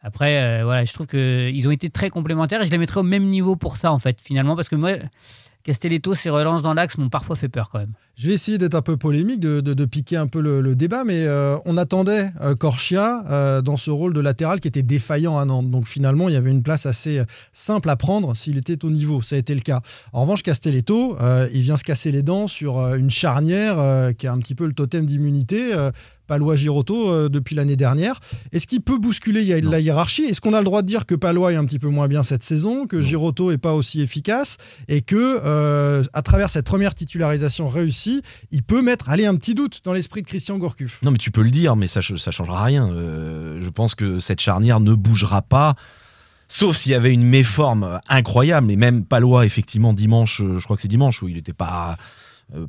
Après, 0.00 0.62
voilà, 0.62 0.84
je 0.84 0.92
trouve 0.92 1.08
qu'ils 1.08 1.66
ont 1.66 1.72
été 1.72 1.90
très 1.90 2.08
complémentaires 2.08 2.62
et 2.62 2.64
je 2.66 2.70
les 2.70 2.78
mettrais 2.78 3.00
au 3.00 3.02
même 3.02 3.24
niveau 3.24 3.56
pour 3.56 3.76
ça, 3.76 3.90
en 3.90 3.98
fait, 3.98 4.20
finalement, 4.20 4.54
parce 4.54 4.68
que 4.68 4.76
moi, 4.76 4.92
Castelletto, 5.68 6.14
ses 6.14 6.30
relances 6.30 6.62
dans 6.62 6.72
l'axe 6.72 6.96
m'ont 6.96 7.10
parfois 7.10 7.36
fait 7.36 7.50
peur 7.50 7.68
quand 7.68 7.78
même. 7.78 7.92
Je 8.16 8.26
vais 8.26 8.32
essayer 8.32 8.56
d'être 8.56 8.74
un 8.74 8.80
peu 8.80 8.96
polémique, 8.96 9.38
de, 9.38 9.84
piquer 9.84 10.16
un 10.16 10.26
peu 10.26 10.40
le, 10.40 10.74
débat, 10.74 11.04
mais 11.04 11.26
euh, 11.26 11.58
on 11.66 11.76
attendait 11.76 12.30
euh, 12.40 12.54
Corchia 12.54 13.22
euh, 13.28 13.60
dans 13.60 13.76
ce 13.76 13.90
rôle 13.90 14.14
de 14.14 14.20
latéral 14.20 14.60
qui 14.60 14.68
était 14.68 14.82
défaillant 14.82 15.36
à 15.36 15.44
Nantes. 15.44 15.70
Donc 15.70 15.86
finalement, 15.86 16.30
il 16.30 16.32
y 16.32 16.38
avait 16.38 16.50
une 16.50 16.62
place 16.62 16.86
assez 16.86 17.22
simple 17.52 17.90
à 17.90 17.96
prendre 17.96 18.34
s'il 18.34 18.56
était 18.56 18.82
au 18.82 18.88
niveau. 18.88 19.20
Ça 19.20 19.36
a 19.36 19.38
été 19.38 19.54
le 19.54 19.60
cas. 19.60 19.82
En 20.14 20.22
revanche, 20.22 20.42
Castelletto, 20.42 21.18
il 21.52 21.60
vient 21.60 21.76
se 21.76 21.84
casser 21.84 22.12
les 22.12 22.22
dents 22.22 22.48
sur 22.48 22.94
une 22.94 23.10
charnière 23.10 23.76
qui 24.16 24.26
a 24.26 24.32
un 24.32 24.38
petit 24.38 24.54
peu 24.54 24.64
le 24.64 24.72
totem 24.72 25.04
d'immunité. 25.04 25.74
Palois 26.28 26.54
Giroto 26.54 27.10
euh, 27.10 27.28
depuis 27.28 27.56
l'année 27.56 27.74
dernière. 27.74 28.20
Est-ce 28.52 28.68
qu'il 28.68 28.82
peut 28.82 28.98
bousculer 28.98 29.42
hi- 29.42 29.60
la 29.62 29.80
hiérarchie? 29.80 30.22
Est-ce 30.24 30.40
qu'on 30.40 30.54
a 30.54 30.58
le 30.58 30.64
droit 30.64 30.82
de 30.82 30.86
dire 30.86 31.06
que 31.06 31.16
Palois 31.16 31.52
est 31.52 31.56
un 31.56 31.64
petit 31.64 31.80
peu 31.80 31.88
moins 31.88 32.06
bien 32.06 32.22
cette 32.22 32.44
saison, 32.44 32.86
que 32.86 33.02
Giroto 33.02 33.50
est 33.50 33.58
pas 33.58 33.72
aussi 33.74 34.00
efficace 34.00 34.58
et 34.86 35.00
que 35.00 35.16
euh, 35.44 36.04
à 36.12 36.22
travers 36.22 36.50
cette 36.50 36.66
première 36.66 36.94
titularisation 36.94 37.66
réussie, 37.68 38.22
il 38.52 38.62
peut 38.62 38.82
mettre 38.82 39.08
aller 39.08 39.26
un 39.26 39.34
petit 39.34 39.54
doute 39.54 39.80
dans 39.84 39.92
l'esprit 39.92 40.22
de 40.22 40.26
Christian 40.28 40.58
Gourcuff? 40.58 41.00
Non, 41.02 41.10
mais 41.10 41.18
tu 41.18 41.30
peux 41.30 41.42
le 41.42 41.50
dire, 41.50 41.74
mais 41.74 41.88
ça 41.88 42.00
ne 42.00 42.30
changera 42.32 42.62
rien. 42.62 42.92
Euh, 42.92 43.58
je 43.60 43.70
pense 43.70 43.94
que 43.94 44.20
cette 44.20 44.40
charnière 44.40 44.80
ne 44.80 44.92
bougera 44.94 45.42
pas. 45.42 45.74
Sauf 46.50 46.76
s'il 46.76 46.92
y 46.92 46.94
avait 46.94 47.12
une 47.12 47.24
méforme 47.24 48.00
incroyable, 48.08 48.70
et 48.70 48.76
même 48.76 49.04
Palois, 49.04 49.44
effectivement, 49.44 49.92
dimanche, 49.92 50.42
je 50.42 50.62
crois 50.64 50.76
que 50.76 50.82
c'est 50.82 50.88
dimanche, 50.88 51.22
où 51.22 51.28
il 51.28 51.36
n'était 51.36 51.52
pas, 51.52 51.96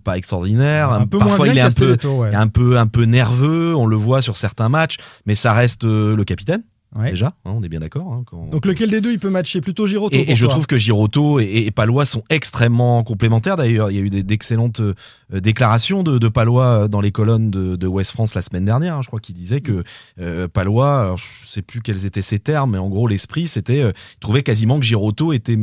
pas 0.04 0.18
extraordinaire. 0.18 0.92
Un 0.92 1.08
peu 1.08 1.18
Parfois, 1.20 1.46
moins 1.46 1.48
il 1.54 1.58
est 1.58 1.62
un 1.62 1.72
peu, 1.72 1.96
ouais. 2.08 2.36
un, 2.36 2.48
peu, 2.48 2.78
un 2.78 2.88
peu 2.88 3.04
nerveux, 3.04 3.76
on 3.76 3.86
le 3.86 3.96
voit 3.96 4.22
sur 4.22 4.38
certains 4.38 4.70
matchs, 4.70 4.98
mais 5.26 5.36
ça 5.36 5.54
reste 5.54 5.84
euh, 5.86 6.16
le 6.16 6.24
capitaine, 6.24 6.64
Ouais. 6.96 7.12
déjà, 7.12 7.28
hein, 7.46 7.52
on 7.56 7.62
est 7.62 7.70
bien 7.70 7.82
d'accord. 7.82 8.12
hein, 8.12 8.24
quand- 8.26 8.48
Donc 8.50 8.66
lequel 8.66 8.90
des 8.90 9.00
deux 9.00 9.12
il 9.12 9.20
peut 9.20 9.30
matcher 9.30 9.62
Plutôt 9.62 9.86
Giroto 9.86 10.16
et, 10.18 10.36
je 10.36 10.46
trouve 10.48 10.66
que 10.66 10.76
Giroto 10.76 11.40
et, 11.40 11.46
et 11.68 11.70
Palois 11.72 12.04
sont 12.06 12.24
extrêmement 12.32 13.04
complémentaires. 13.04 13.58
D'ailleurs, 13.58 13.92
il 13.92 13.98
y 13.98 14.00
a 14.00 14.02
eu 14.02 14.10
d'excellentes 14.10 14.80
euh, 14.80 14.96
déclarations 15.32 16.02
de, 16.02 16.18
de 16.18 16.28
Palois 16.30 16.88
dans 16.88 17.00
les 17.00 17.12
colonnes 17.12 17.52
de, 17.52 17.76
de 17.76 17.88
West 17.88 18.12
France 18.12 18.34
la 18.34 18.42
semaine 18.42 18.66
dernière. 18.66 18.96
hein. 18.96 19.02
Je 19.04 19.08
crois 19.08 19.20
qu'il 19.20 19.36
disait 19.36 19.62
que 19.62 19.84
euh, 20.20 20.48
Palois, 20.48 21.00
alors, 21.02 21.18
je 21.18 21.48
sais 21.48 21.62
plus 21.62 21.82
quels 21.82 22.08
étaient 22.08 22.24
ses 22.24 22.40
termes, 22.40 22.72
mais 22.72 22.80
en 22.80 22.90
gros 22.90 23.08
l'esprit, 23.08 23.48
c'était, 23.48 23.84
euh, 23.84 23.92
il 24.16 24.20
trouvait 24.20 24.42
quasiment 24.44 24.80
que 24.80 24.86
Giroto 24.86 25.32
était 25.32 25.58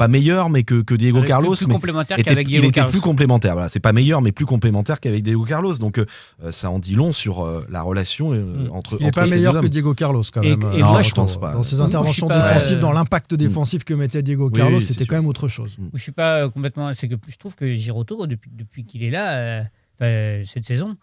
pas 0.00 0.08
meilleur, 0.08 0.48
mais 0.48 0.62
que, 0.62 0.80
que 0.82 0.94
Diego 0.94 1.18
Avec- 1.18 1.28
Carlos. 1.28 1.54
plus 1.54 1.66
mais 1.66 1.74
complémentaire 1.74 2.18
était- 2.18 2.30
qu'avec 2.30 2.48
il 2.48 2.56
était 2.56 2.70
Carlos. 2.70 2.90
plus 2.90 3.00
complémentaire. 3.02 3.52
Voilà, 3.52 3.68
c'est 3.68 3.80
pas 3.80 3.92
meilleur, 3.92 4.22
mais 4.22 4.32
plus 4.32 4.46
complémentaire 4.46 4.98
qu'avec 4.98 5.22
Diego 5.22 5.44
Carlos. 5.44 5.74
Donc 5.76 5.98
euh, 5.98 6.06
ça 6.52 6.70
en 6.70 6.78
dit 6.78 6.94
long 6.94 7.12
sur 7.12 7.44
euh, 7.44 7.66
la 7.68 7.82
relation 7.82 8.32
euh, 8.32 8.68
entre. 8.72 8.96
il 8.98 9.04
n'est 9.04 9.12
pas 9.12 9.26
ces 9.26 9.34
meilleur 9.36 9.60
que. 9.60 9.66
Diego 9.66 9.92
Carlos 9.94 10.22
quand 10.32 10.40
même. 10.42 10.62
et 10.74 10.82
euh, 10.82 10.86
moi, 10.86 11.02
je 11.02 11.12
pense 11.12 11.38
pas. 11.38 11.52
Dans 11.52 11.62
ses 11.62 11.80
interventions 11.82 12.28
pas, 12.28 12.40
défensives, 12.40 12.78
euh, 12.78 12.80
dans 12.80 12.92
l'impact 12.92 13.34
défensif 13.34 13.84
que 13.84 13.92
mettait 13.94 14.22
Diego 14.22 14.48
Oui, 14.50 14.58
Carlos, 14.58 14.78
oui, 14.78 14.82
c'était 14.82 15.04
sûr. 15.04 15.08
quand 15.10 15.16
même 15.16 15.26
autre 15.26 15.48
chose. 15.48 15.76
Je 15.92 16.00
suis 16.02 16.12
pas 16.12 16.48
complètement. 16.48 16.92
C'est 16.94 17.06
que 17.06 17.16
je 17.28 17.36
trouve 17.36 17.54
que 17.54 17.70
Giroto, 17.70 18.26
depuis, 18.26 18.50
depuis 18.54 18.84
qu'il 18.84 19.04
est 19.04 19.10
là, 19.10 19.66
euh, 20.02 20.42
cette 20.46 20.64
saison, 20.64 20.96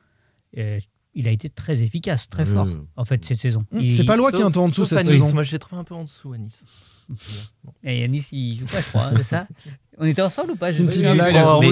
euh, 0.58 0.80
il 1.14 1.28
a 1.28 1.32
été 1.32 1.50
très 1.50 1.84
efficace, 1.84 2.30
très 2.30 2.46
fort, 2.46 2.66
oui. 2.68 2.78
en 2.96 3.06
fait, 3.06 3.24
cette 3.26 3.40
saison. 3.40 3.64
C'est 3.90 4.04
Palois 4.06 4.32
qui 4.32 4.42
est 4.42 4.46
un 4.46 4.52
peu 4.52 4.60
en 4.60 4.70
dessous 4.70 4.86
cette 4.86 4.98
à 4.98 5.02
Nice. 5.04 5.12
saison. 5.12 5.34
Moi, 5.34 5.44
je 5.44 5.52
l'ai 5.52 5.60
trouvé 5.60 5.80
un 5.80 5.84
peu 5.84 5.94
en 5.96 6.04
dessous 6.04 6.34
à 6.34 6.38
Nice. 6.38 6.62
Et 7.84 8.02
Yanis, 8.02 8.28
il 8.32 8.58
joue 8.60 8.66
pas, 8.66 8.82
je 8.82 8.88
crois, 8.90 9.04
hein, 9.06 9.14
c'est 9.18 9.24
ça 9.24 9.48
On 10.00 10.06
était 10.06 10.22
ensemble 10.22 10.52
ou 10.52 10.56
pas 10.56 10.68
en 10.68 10.70
Les, 10.70 10.78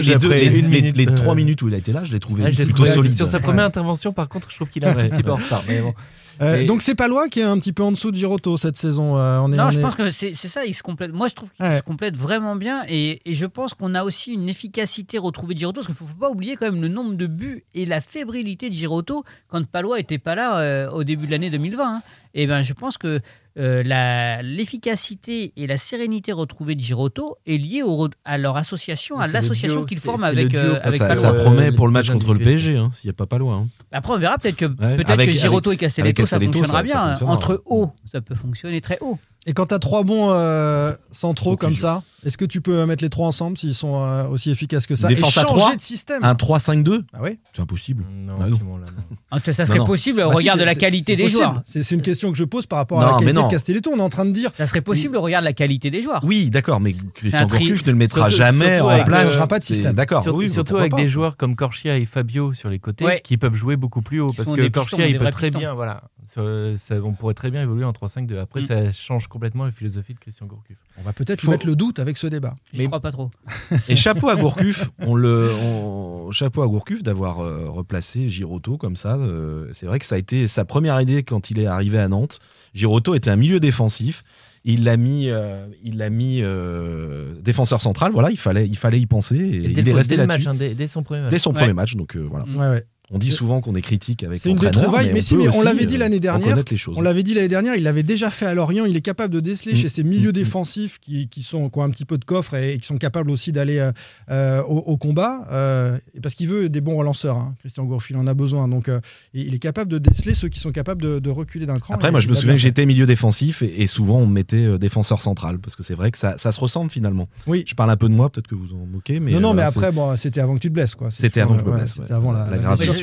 deux- 0.01 0.13
après 0.15 0.39
les- 0.39 0.45
une 0.47 0.67
les- 0.69 0.81
minute, 0.81 0.97
les 0.97 1.07
euh, 1.07 1.11
trois 1.13 1.35
minutes 1.35 1.61
où 1.61 1.67
il 1.67 1.75
a 1.75 1.77
été 1.77 1.91
là, 1.93 2.03
je 2.03 2.11
l'ai 2.11 2.19
trouvé 2.19 2.41
j'ai 2.51 2.63
plutôt 2.63 2.77
trouvé- 2.77 2.89
solide. 2.89 3.11
Sur 3.15 3.27
sa 3.27 3.37
Ouais. 3.37 3.43
première 3.43 3.65
intervention, 3.65 4.13
par 4.13 4.27
contre, 4.27 4.49
je 4.49 4.55
trouve 4.55 4.67
qu'il 4.71 4.83
est 4.83 4.87
un 4.87 4.95
petit 4.95 5.21
peu 5.21 5.31
en 5.31 5.35
retard. 5.35 5.63
Mais 5.67 5.79
bon. 5.81 5.93
Euh, 6.41 6.57
Et- 6.61 6.65
Donc 6.65 6.81
c'est 6.81 6.95
Palois 6.95 7.29
qui 7.29 7.41
est 7.41 7.43
un 7.43 7.59
petit 7.59 7.71
peu 7.71 7.83
en 7.83 7.91
dessous 7.91 8.09
de 8.09 8.15
Giroto 8.17 8.57
cette 8.57 8.77
saison. 8.77 9.15
euh, 9.15 9.37
on 9.43 9.53
est, 9.53 9.55
Non, 9.57 9.65
on 9.65 9.69
je 9.69 9.77
est- 9.77 9.81
pense 9.83 9.93
que 9.95 10.09
c'est 10.09 10.33
c'est 10.33 10.47
ça, 10.47 10.65
il 10.65 10.73
se 10.73 10.81
complète. 10.81 11.13
Moi, 11.13 11.27
je 11.27 11.35
trouve 11.35 11.51
qu'il 11.51 11.63
Ouais. 11.63 11.77
se 11.77 11.83
complète 11.83 12.17
vraiment 12.17 12.55
bien 12.55 12.83
et, 12.89 13.21
et 13.29 13.33
je 13.35 13.45
pense 13.45 13.75
qu'on 13.75 13.93
a 13.93 14.03
aussi 14.03 14.33
une 14.33 14.49
efficacité 14.49 15.19
retrouvée 15.19 15.53
de 15.53 15.59
Giroto 15.59 15.81
parce 15.81 15.85
qu'il 15.95 16.03
ne 16.05 16.11
faut 16.11 16.17
pas 16.19 16.31
oublier 16.31 16.55
quand 16.55 16.65
même 16.71 16.81
le 16.81 16.87
nombre 16.89 17.13
de 17.13 17.27
buts 17.27 17.63
et 17.75 17.85
la 17.85 18.01
fébrilité 18.01 18.69
de 18.69 18.73
Giroto 18.73 19.23
quand 19.49 19.63
Palois 19.67 19.99
était 19.99 20.17
pas 20.17 20.33
là 20.33 20.57
euh, 20.57 20.89
au 20.89 21.03
début 21.03 21.27
de 21.27 21.31
l'année 21.31 21.51
2020. 21.51 21.97
hein. 21.97 22.01
Et 22.33 22.47
ben, 22.47 22.63
je 22.63 22.73
pense 22.73 22.97
que 22.97 23.21
euh, 23.57 23.83
la- 23.83 24.41
l'efficacité 24.41 25.53
et 25.55 25.67
la 25.67 25.77
sérénité 25.77 26.31
retrouvée 26.33 26.75
de 26.75 26.81
Giroto 26.81 27.37
est 27.45 27.57
liée 27.57 27.83
au, 27.83 28.09
à 28.25 28.37
leur 28.37 28.57
association, 28.57 29.19
à 29.19 29.27
l'association 29.27 29.85
qu'ils 29.85 29.99
forment 29.99 30.23
avec, 30.25 30.49
duo. 30.49 30.59
euh, 30.59 30.79
avec 30.83 30.95
ça, 30.99 31.07
Palois. 31.07 31.15
ça 31.21 31.33
promet 31.33 31.71
pour 31.71 31.87
le 31.87 31.93
match 31.93 32.09
contre 32.11 32.33
le. 32.33 32.39
PSG, 32.39 32.75
hein, 32.77 32.89
s'il 32.93 33.07
n'y 33.07 33.11
a 33.11 33.13
pas 33.13 33.25
Palois. 33.25 33.53
hein. 33.55 33.67
Après, 33.91 34.13
on 34.13 34.17
verra 34.17 34.37
peut-être 34.37 34.57
que, 34.57 34.65
peut-être 34.65 35.09
avec- 35.09 35.27
que 35.29 35.35
Giroto 35.35 35.69
avec- 35.69 35.79
et 35.81 35.85
Castelletto, 35.85 36.25
ça 36.25 36.39
fonctionnera 36.39 36.67
ça- 36.67 36.75
ça 36.77 36.83
bien. 36.83 37.07
fonctionnera. 37.09 37.33
Entre 37.35 37.63
hauts, 37.65 37.91
ça 38.05 38.21
peut 38.21 38.35
fonctionner 38.35 38.81
très 38.81 38.97
haut. 39.01 39.17
Et 39.47 39.53
quand 39.53 39.67
tu 39.67 39.75
as 39.75 39.79
trois 39.79 40.03
bons 40.03 40.29
euh, 40.31 40.93
centraux 41.12 41.51
Aucune 41.51 41.67
comme 41.69 41.75
ça, 41.75 42.01
est-ce 42.25 42.36
que 42.36 42.45
tu 42.45 42.62
peux 42.62 42.84
mettre 42.88 43.03
les 43.03 43.12
trois 43.12 43.27
ensemble 43.27 43.58
s'ils 43.58 43.75
sont 43.75 44.01
euh, 44.01 44.27
aussi 44.27 44.49
efficaces 44.49 44.88
que 44.88 44.95
ça 44.95 45.08
Défense 45.08 45.38
Et 45.38 45.39
à 45.39 45.43
changer 45.43 45.60
trois 45.60 45.75
de 45.75 45.81
système? 45.81 46.23
Un 46.23 46.34
3-5-2 46.34 47.03
Ah 47.13 47.19
oui 47.21 47.38
C'est 47.55 47.62
impossible. 47.62 48.03
Non, 48.12 48.34
Ah 48.41 48.49
non. 48.49 48.58
Simon, 48.58 48.77
là, 48.77 48.86
non. 48.97 49.15
Ah, 49.31 49.39
Ça 49.51 49.65
serait 49.65 49.79
non. 49.79 49.86
possible 49.86 50.21
au 50.21 50.29
Bah 50.29 50.36
regard 50.36 50.55
de 50.58 50.63
la 50.63 50.75
qualité 50.75 51.15
des 51.15 51.23
possible. 51.23 51.43
joueurs. 51.43 51.62
C'est 51.65 51.91
une 51.91 52.01
question 52.01 52.31
que 52.31 52.38
je 52.38 52.43
pose 52.45 52.65
par 52.67 52.77
rapport 52.79 53.01
à 53.01 53.05
la 53.12 53.17
qualité 53.19 53.34
de 53.43 53.49
Castelletto. 53.51 53.91
On 53.93 53.97
est 53.97 54.01
en 54.01 54.10
train 54.10 54.25
de 54.25 54.31
dire 54.31 54.49
Ça 54.55 54.65
serait 54.65 54.81
possible 54.81 55.17
au 55.17 55.21
regard 55.21 55.41
de 55.41 55.45
la 55.45 55.53
qualité 55.53 55.91
des 55.91 56.01
joueurs. 56.01 56.21
Oui, 56.23 56.49
d'accord, 56.49 56.79
mais 56.79 56.95
Christian 57.13 57.45
Gourcuff 57.45 57.86
ne 57.86 57.91
le 57.91 57.97
mettra 57.97 58.29
surtout- 58.29 58.36
jamais 58.38 58.69
surtout 58.77 58.86
en 58.86 58.89
avec, 58.89 59.05
place. 59.05 59.29
euh, 59.29 59.31
il 59.31 59.36
y 59.36 59.38
aura 59.38 59.47
pas 59.47 59.60
de 59.60 59.63
système. 59.63 59.93
D'accord, 59.95 60.23
Surtout, 60.23 60.39
oui, 60.39 60.49
surtout 60.49 60.77
avec 60.77 60.91
pas. 60.91 60.97
des 60.97 61.08
joueurs 61.08 61.38
comme 61.38 61.55
Corchia 61.55 61.97
et 61.97 62.05
Fabio 62.05 62.53
sur 62.53 62.69
les 62.69 62.79
côtés 62.79 63.21
qui 63.23 63.38
peuvent 63.38 63.55
jouer 63.55 63.75
beaucoup 63.75 64.01
plus 64.01 64.21
haut. 64.21 64.31
Parce 64.36 64.49
que 64.51 64.67
Corchia, 64.69 65.05
il 65.08 65.17
peut 65.19 65.29
très 65.31 65.51
bien. 65.51 65.73
Voilà, 65.73 66.01
Ça- 66.35 66.77
ça- 66.77 66.95
on 67.01 67.13
pourrait 67.13 67.33
très 67.33 67.49
bien 67.49 67.61
évoluer 67.63 67.85
en 67.85 67.93
3-5-2. 67.93 68.37
Après, 68.39 68.61
Mm. 68.61 68.65
ça 68.65 68.91
change 68.91 69.27
complètement 69.27 69.65
la 69.65 69.71
philosophie 69.71 70.13
de 70.13 70.19
Christian 70.19 70.45
Gourcuff. 70.45 70.77
on 70.99 71.01
va 71.01 71.13
peut-être 71.13 71.41
Faut- 71.41 71.51
mettre 71.51 71.65
le 71.65 71.75
doute 71.75 71.99
avec 71.99 72.17
ce 72.17 72.27
débat. 72.27 72.55
Je 72.73 72.79
Mais- 72.79 72.85
crois 72.87 72.99
pas 72.99 73.11
trop. 73.11 73.31
Et 73.89 73.95
chapeau 73.95 74.29
à 74.29 74.35
Gourcuff, 74.35 74.89
on 74.99 75.15
le, 75.15 75.49
on- 75.63 76.31
chapeau 76.31 76.61
à 76.61 76.67
Gourcuff 76.67 77.01
d'avoir 77.03 77.39
euh, 77.41 77.65
replacé 77.69 78.29
Giroto 78.29 78.77
comme 78.77 78.95
ça. 78.95 79.15
euh, 79.15 79.69
c'est 79.73 79.85
vrai 79.85 79.99
que 79.99 80.05
ça 80.05 80.15
a 80.15 80.17
été 80.17 80.47
sa 80.47 80.65
première 80.65 80.99
idée 81.01 81.23
quand 81.23 81.49
il 81.51 81.59
est 81.59 81.67
arrivé 81.67 81.97
à 81.99 82.07
Nantes. 82.07 82.39
Giroto 82.73 83.15
était 83.15 83.29
un 83.29 83.35
milieu 83.37 83.59
défensif. 83.59 84.23
Il 84.67 84.83
l'a 84.83 84.97
mis, 84.97 85.29
euh, 85.29 85.67
il 85.83 85.97
l'a 85.97 86.09
mis 86.09 86.39
euh, 86.41 87.35
défenseur 87.41 87.81
central. 87.81 88.11
Voilà, 88.11 88.31
il 88.31 88.37
fallait, 88.37 88.67
il 88.67 88.75
fallait 88.75 88.99
y 88.99 89.05
penser. 89.05 89.35
Et 89.37 89.39
Et 89.39 89.55
il 89.65 89.73
dès, 89.75 89.81
est 89.81 89.83
le- 89.85 89.93
resté 89.93 90.15
dès 90.15 90.23
le 90.23 90.27
là-dessus 90.27 90.47
match, 90.47 90.55
hein, 90.55 90.57
dès, 90.57 90.73
dès 90.73 90.87
son 90.87 91.03
premier 91.03 91.21
match. 91.21 91.31
dès 91.31 91.39
son 91.39 91.51
Ouais. 91.51 91.59
premier 91.59 91.73
match. 91.73 91.95
Donc 91.95 92.15
euh, 92.15 92.27
voilà. 92.27 92.45
Ouais, 92.45 92.69
ouais. 92.77 92.83
On 93.11 93.17
dit 93.19 93.29
souvent 93.29 93.61
qu'on 93.61 93.75
est 93.75 93.81
critique 93.81 94.23
avec 94.23 94.39
C'est 94.39 94.49
une 94.49 94.55
des 94.55 94.71
trouvailles, 94.71 95.11
mais 95.13 95.19
on 95.19 95.21
si, 95.21 95.35
mais 95.35 95.47
on 95.55 95.61
l'avait 95.61 95.85
dit 95.85 95.95
euh, 95.95 95.99
l'année 95.99 96.19
dernière, 96.19 96.55
les. 96.55 96.63
On 96.95 97.01
l'avait 97.01 97.21
dit 97.23 97.33
l'année 97.35 97.47
dernière, 97.47 97.75
il 97.75 97.83
l'avait 97.83 98.01
déjà 98.03 98.31
fait 98.31 98.47
à 98.47 98.53
Lorient. 98.55 98.85
Il 98.85 98.95
est 98.95 99.01
capable 99.01 99.33
de 99.33 99.39
déceler 99.39 99.73
Mm. 99.73 99.75
chez 99.75 99.89
ses 99.89 100.03
milieux 100.03 100.29
Mm. 100.29 100.33
défensifs 100.33 100.99
qui, 100.99 101.27
qui 101.27 101.43
sont, 101.43 101.69
qui 101.69 101.77
ont 101.79 101.83
un 101.83 101.89
petit 101.91 102.05
peu 102.05 102.17
de 102.17 102.25
coffre 102.25 102.55
et, 102.55 102.73
et 102.73 102.77
qui 102.79 102.87
sont 102.87 102.97
capables 102.97 103.29
aussi 103.29 103.51
d'aller 103.51 103.77
euh, 103.77 103.91
euh, 104.31 104.61
au, 104.63 104.77
au 104.79 104.97
combat. 104.97 105.45
euh, 105.51 105.97
parce 106.23 106.33
qu'il 106.33 106.47
veut 106.47 106.67
des 106.69 106.81
bons 106.81 106.95
relanceurs. 106.97 107.37
hein. 107.37 107.53
Christian 107.59 107.83
Gourcuff, 107.85 108.09
il 108.09 108.17
en 108.17 108.25
a 108.27 108.33
besoin. 108.33 108.67
Donc, 108.67 108.89
euh, 108.89 108.99
il 109.33 109.53
est 109.53 109.59
capable 109.59 109.91
de 109.91 109.97
déceler 109.99 110.33
ceux 110.33 110.49
qui 110.49 110.59
sont 110.59 110.71
capables 110.71 111.01
de, 111.01 111.19
de 111.19 111.29
reculer 111.29 111.65
d'un 111.67 111.75
cran. 111.75 111.93
Après, 111.93 112.09
moi, 112.11 112.19
je 112.19 112.27
me 112.29 112.33
souviens 112.33 112.53
que 112.55 112.59
j'étais 112.59 112.85
milieu 112.87 113.05
défensif 113.05 113.61
et, 113.61 113.83
et 113.83 113.87
souvent 113.87 114.17
on 114.19 114.25
me 114.27 114.33
mettait 114.33 114.77
défenseur 114.79 115.21
central 115.21 115.59
parce 115.59 115.75
que 115.75 115.83
c'est 115.83 115.93
vrai 115.95 116.09
que 116.11 116.17
ça, 116.17 116.37
ça 116.37 116.51
se 116.51 116.59
ressemble 116.59 116.89
finalement. 116.89 117.29
Oui. 117.45 117.63
Je 117.67 117.75
parle 117.75 117.91
un 117.91 117.97
peu 117.97 118.09
de 118.09 118.13
moi, 118.13 118.29
peut-être 118.31 118.47
que 118.47 118.55
vous 118.55 118.73
en 118.73 118.85
moquez, 118.91 119.19
mais 119.19 119.31
non, 119.31 119.39
non, 119.39 119.53
mais 119.53 119.61
après, 119.61 119.91
bon, 119.91 120.15
c'était 120.17 120.41
avant 120.41 120.55
que 120.55 120.59
tu 120.61 120.69
te 120.69 120.73
blesses. 120.73 120.95
C'était 121.09 121.41
avant 121.41 121.53
que 121.55 121.61
je 121.61 121.65
me 121.65 121.71
blesse, 121.75 121.93
C'était 121.95 122.13
avant 122.13 122.31
la, 122.31 122.45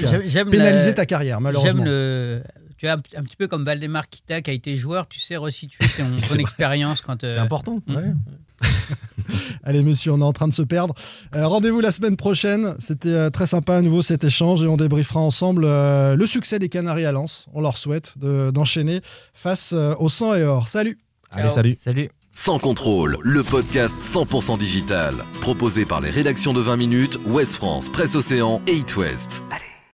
J'aime- 0.00 0.22
j'aime 0.26 0.50
la- 0.52 0.92
ta 0.92 1.06
carrière, 1.06 1.36
J'aime 1.36 1.42
malheureusement. 1.44 1.84
le. 1.84 2.42
Tu 2.78 2.86
vois, 2.86 2.96
un, 2.96 3.20
un 3.20 3.22
petit 3.22 3.36
peu 3.36 3.46
comme 3.46 3.64
Valdemar 3.64 4.08
Kita 4.08 4.42
qui 4.42 4.50
a 4.50 4.52
été 4.52 4.74
joueur, 4.74 5.06
tu 5.06 5.20
sais 5.20 5.36
resituer 5.36 5.78
ton, 5.96 6.16
ton 6.16 6.34
expérience 6.38 7.00
quand. 7.00 7.22
euh, 7.22 7.34
c'est 7.34 7.38
important. 7.40 7.78
Mm. 7.86 7.94
ouais. 7.96 8.12
Allez, 9.64 9.82
monsieur, 9.82 10.12
on 10.12 10.20
est 10.20 10.24
en 10.24 10.32
train 10.32 10.48
de 10.48 10.52
se 10.54 10.62
perdre. 10.62 10.94
Euh, 11.34 11.46
Rendez-vous 11.46 11.80
la 11.80 11.92
semaine 11.92 12.16
prochaine. 12.16 12.74
C'était 12.78 13.08
euh, 13.10 13.30
très 13.30 13.46
sympa 13.46 13.76
à 13.76 13.80
nouveau 13.82 14.02
cet 14.02 14.24
échange 14.24 14.62
et 14.62 14.66
on 14.66 14.76
débriefera 14.76 15.20
ensemble 15.20 15.64
euh, 15.64 16.16
le 16.16 16.26
succès 16.26 16.58
des 16.58 16.68
Canaries 16.68 17.04
à 17.06 17.12
Lens. 17.12 17.46
On 17.54 17.60
leur 17.60 17.76
souhaite 17.76 18.14
de- 18.18 18.50
d'enchaîner 18.50 19.00
face 19.34 19.72
euh, 19.72 19.94
au 19.98 20.08
sang 20.08 20.34
et 20.34 20.42
or. 20.42 20.68
Salut 20.68 20.98
Allez, 21.30 21.50
salut. 21.50 21.78
Salut. 21.82 22.10
Sans 22.34 22.58
contrôle, 22.58 23.18
le 23.22 23.42
podcast 23.42 23.96
100% 24.00 24.58
digital. 24.58 25.14
Proposé 25.40 25.84
par 25.84 26.00
les 26.00 26.10
rédactions 26.10 26.52
de 26.52 26.60
20 26.60 26.76
minutes, 26.76 27.18
Ouest 27.26 27.54
France, 27.54 27.88
Presse 27.90 28.14
Océan 28.16 28.60
et 28.66 28.72
It 28.72 28.96
West. 28.96 29.42
Allez. 29.50 29.62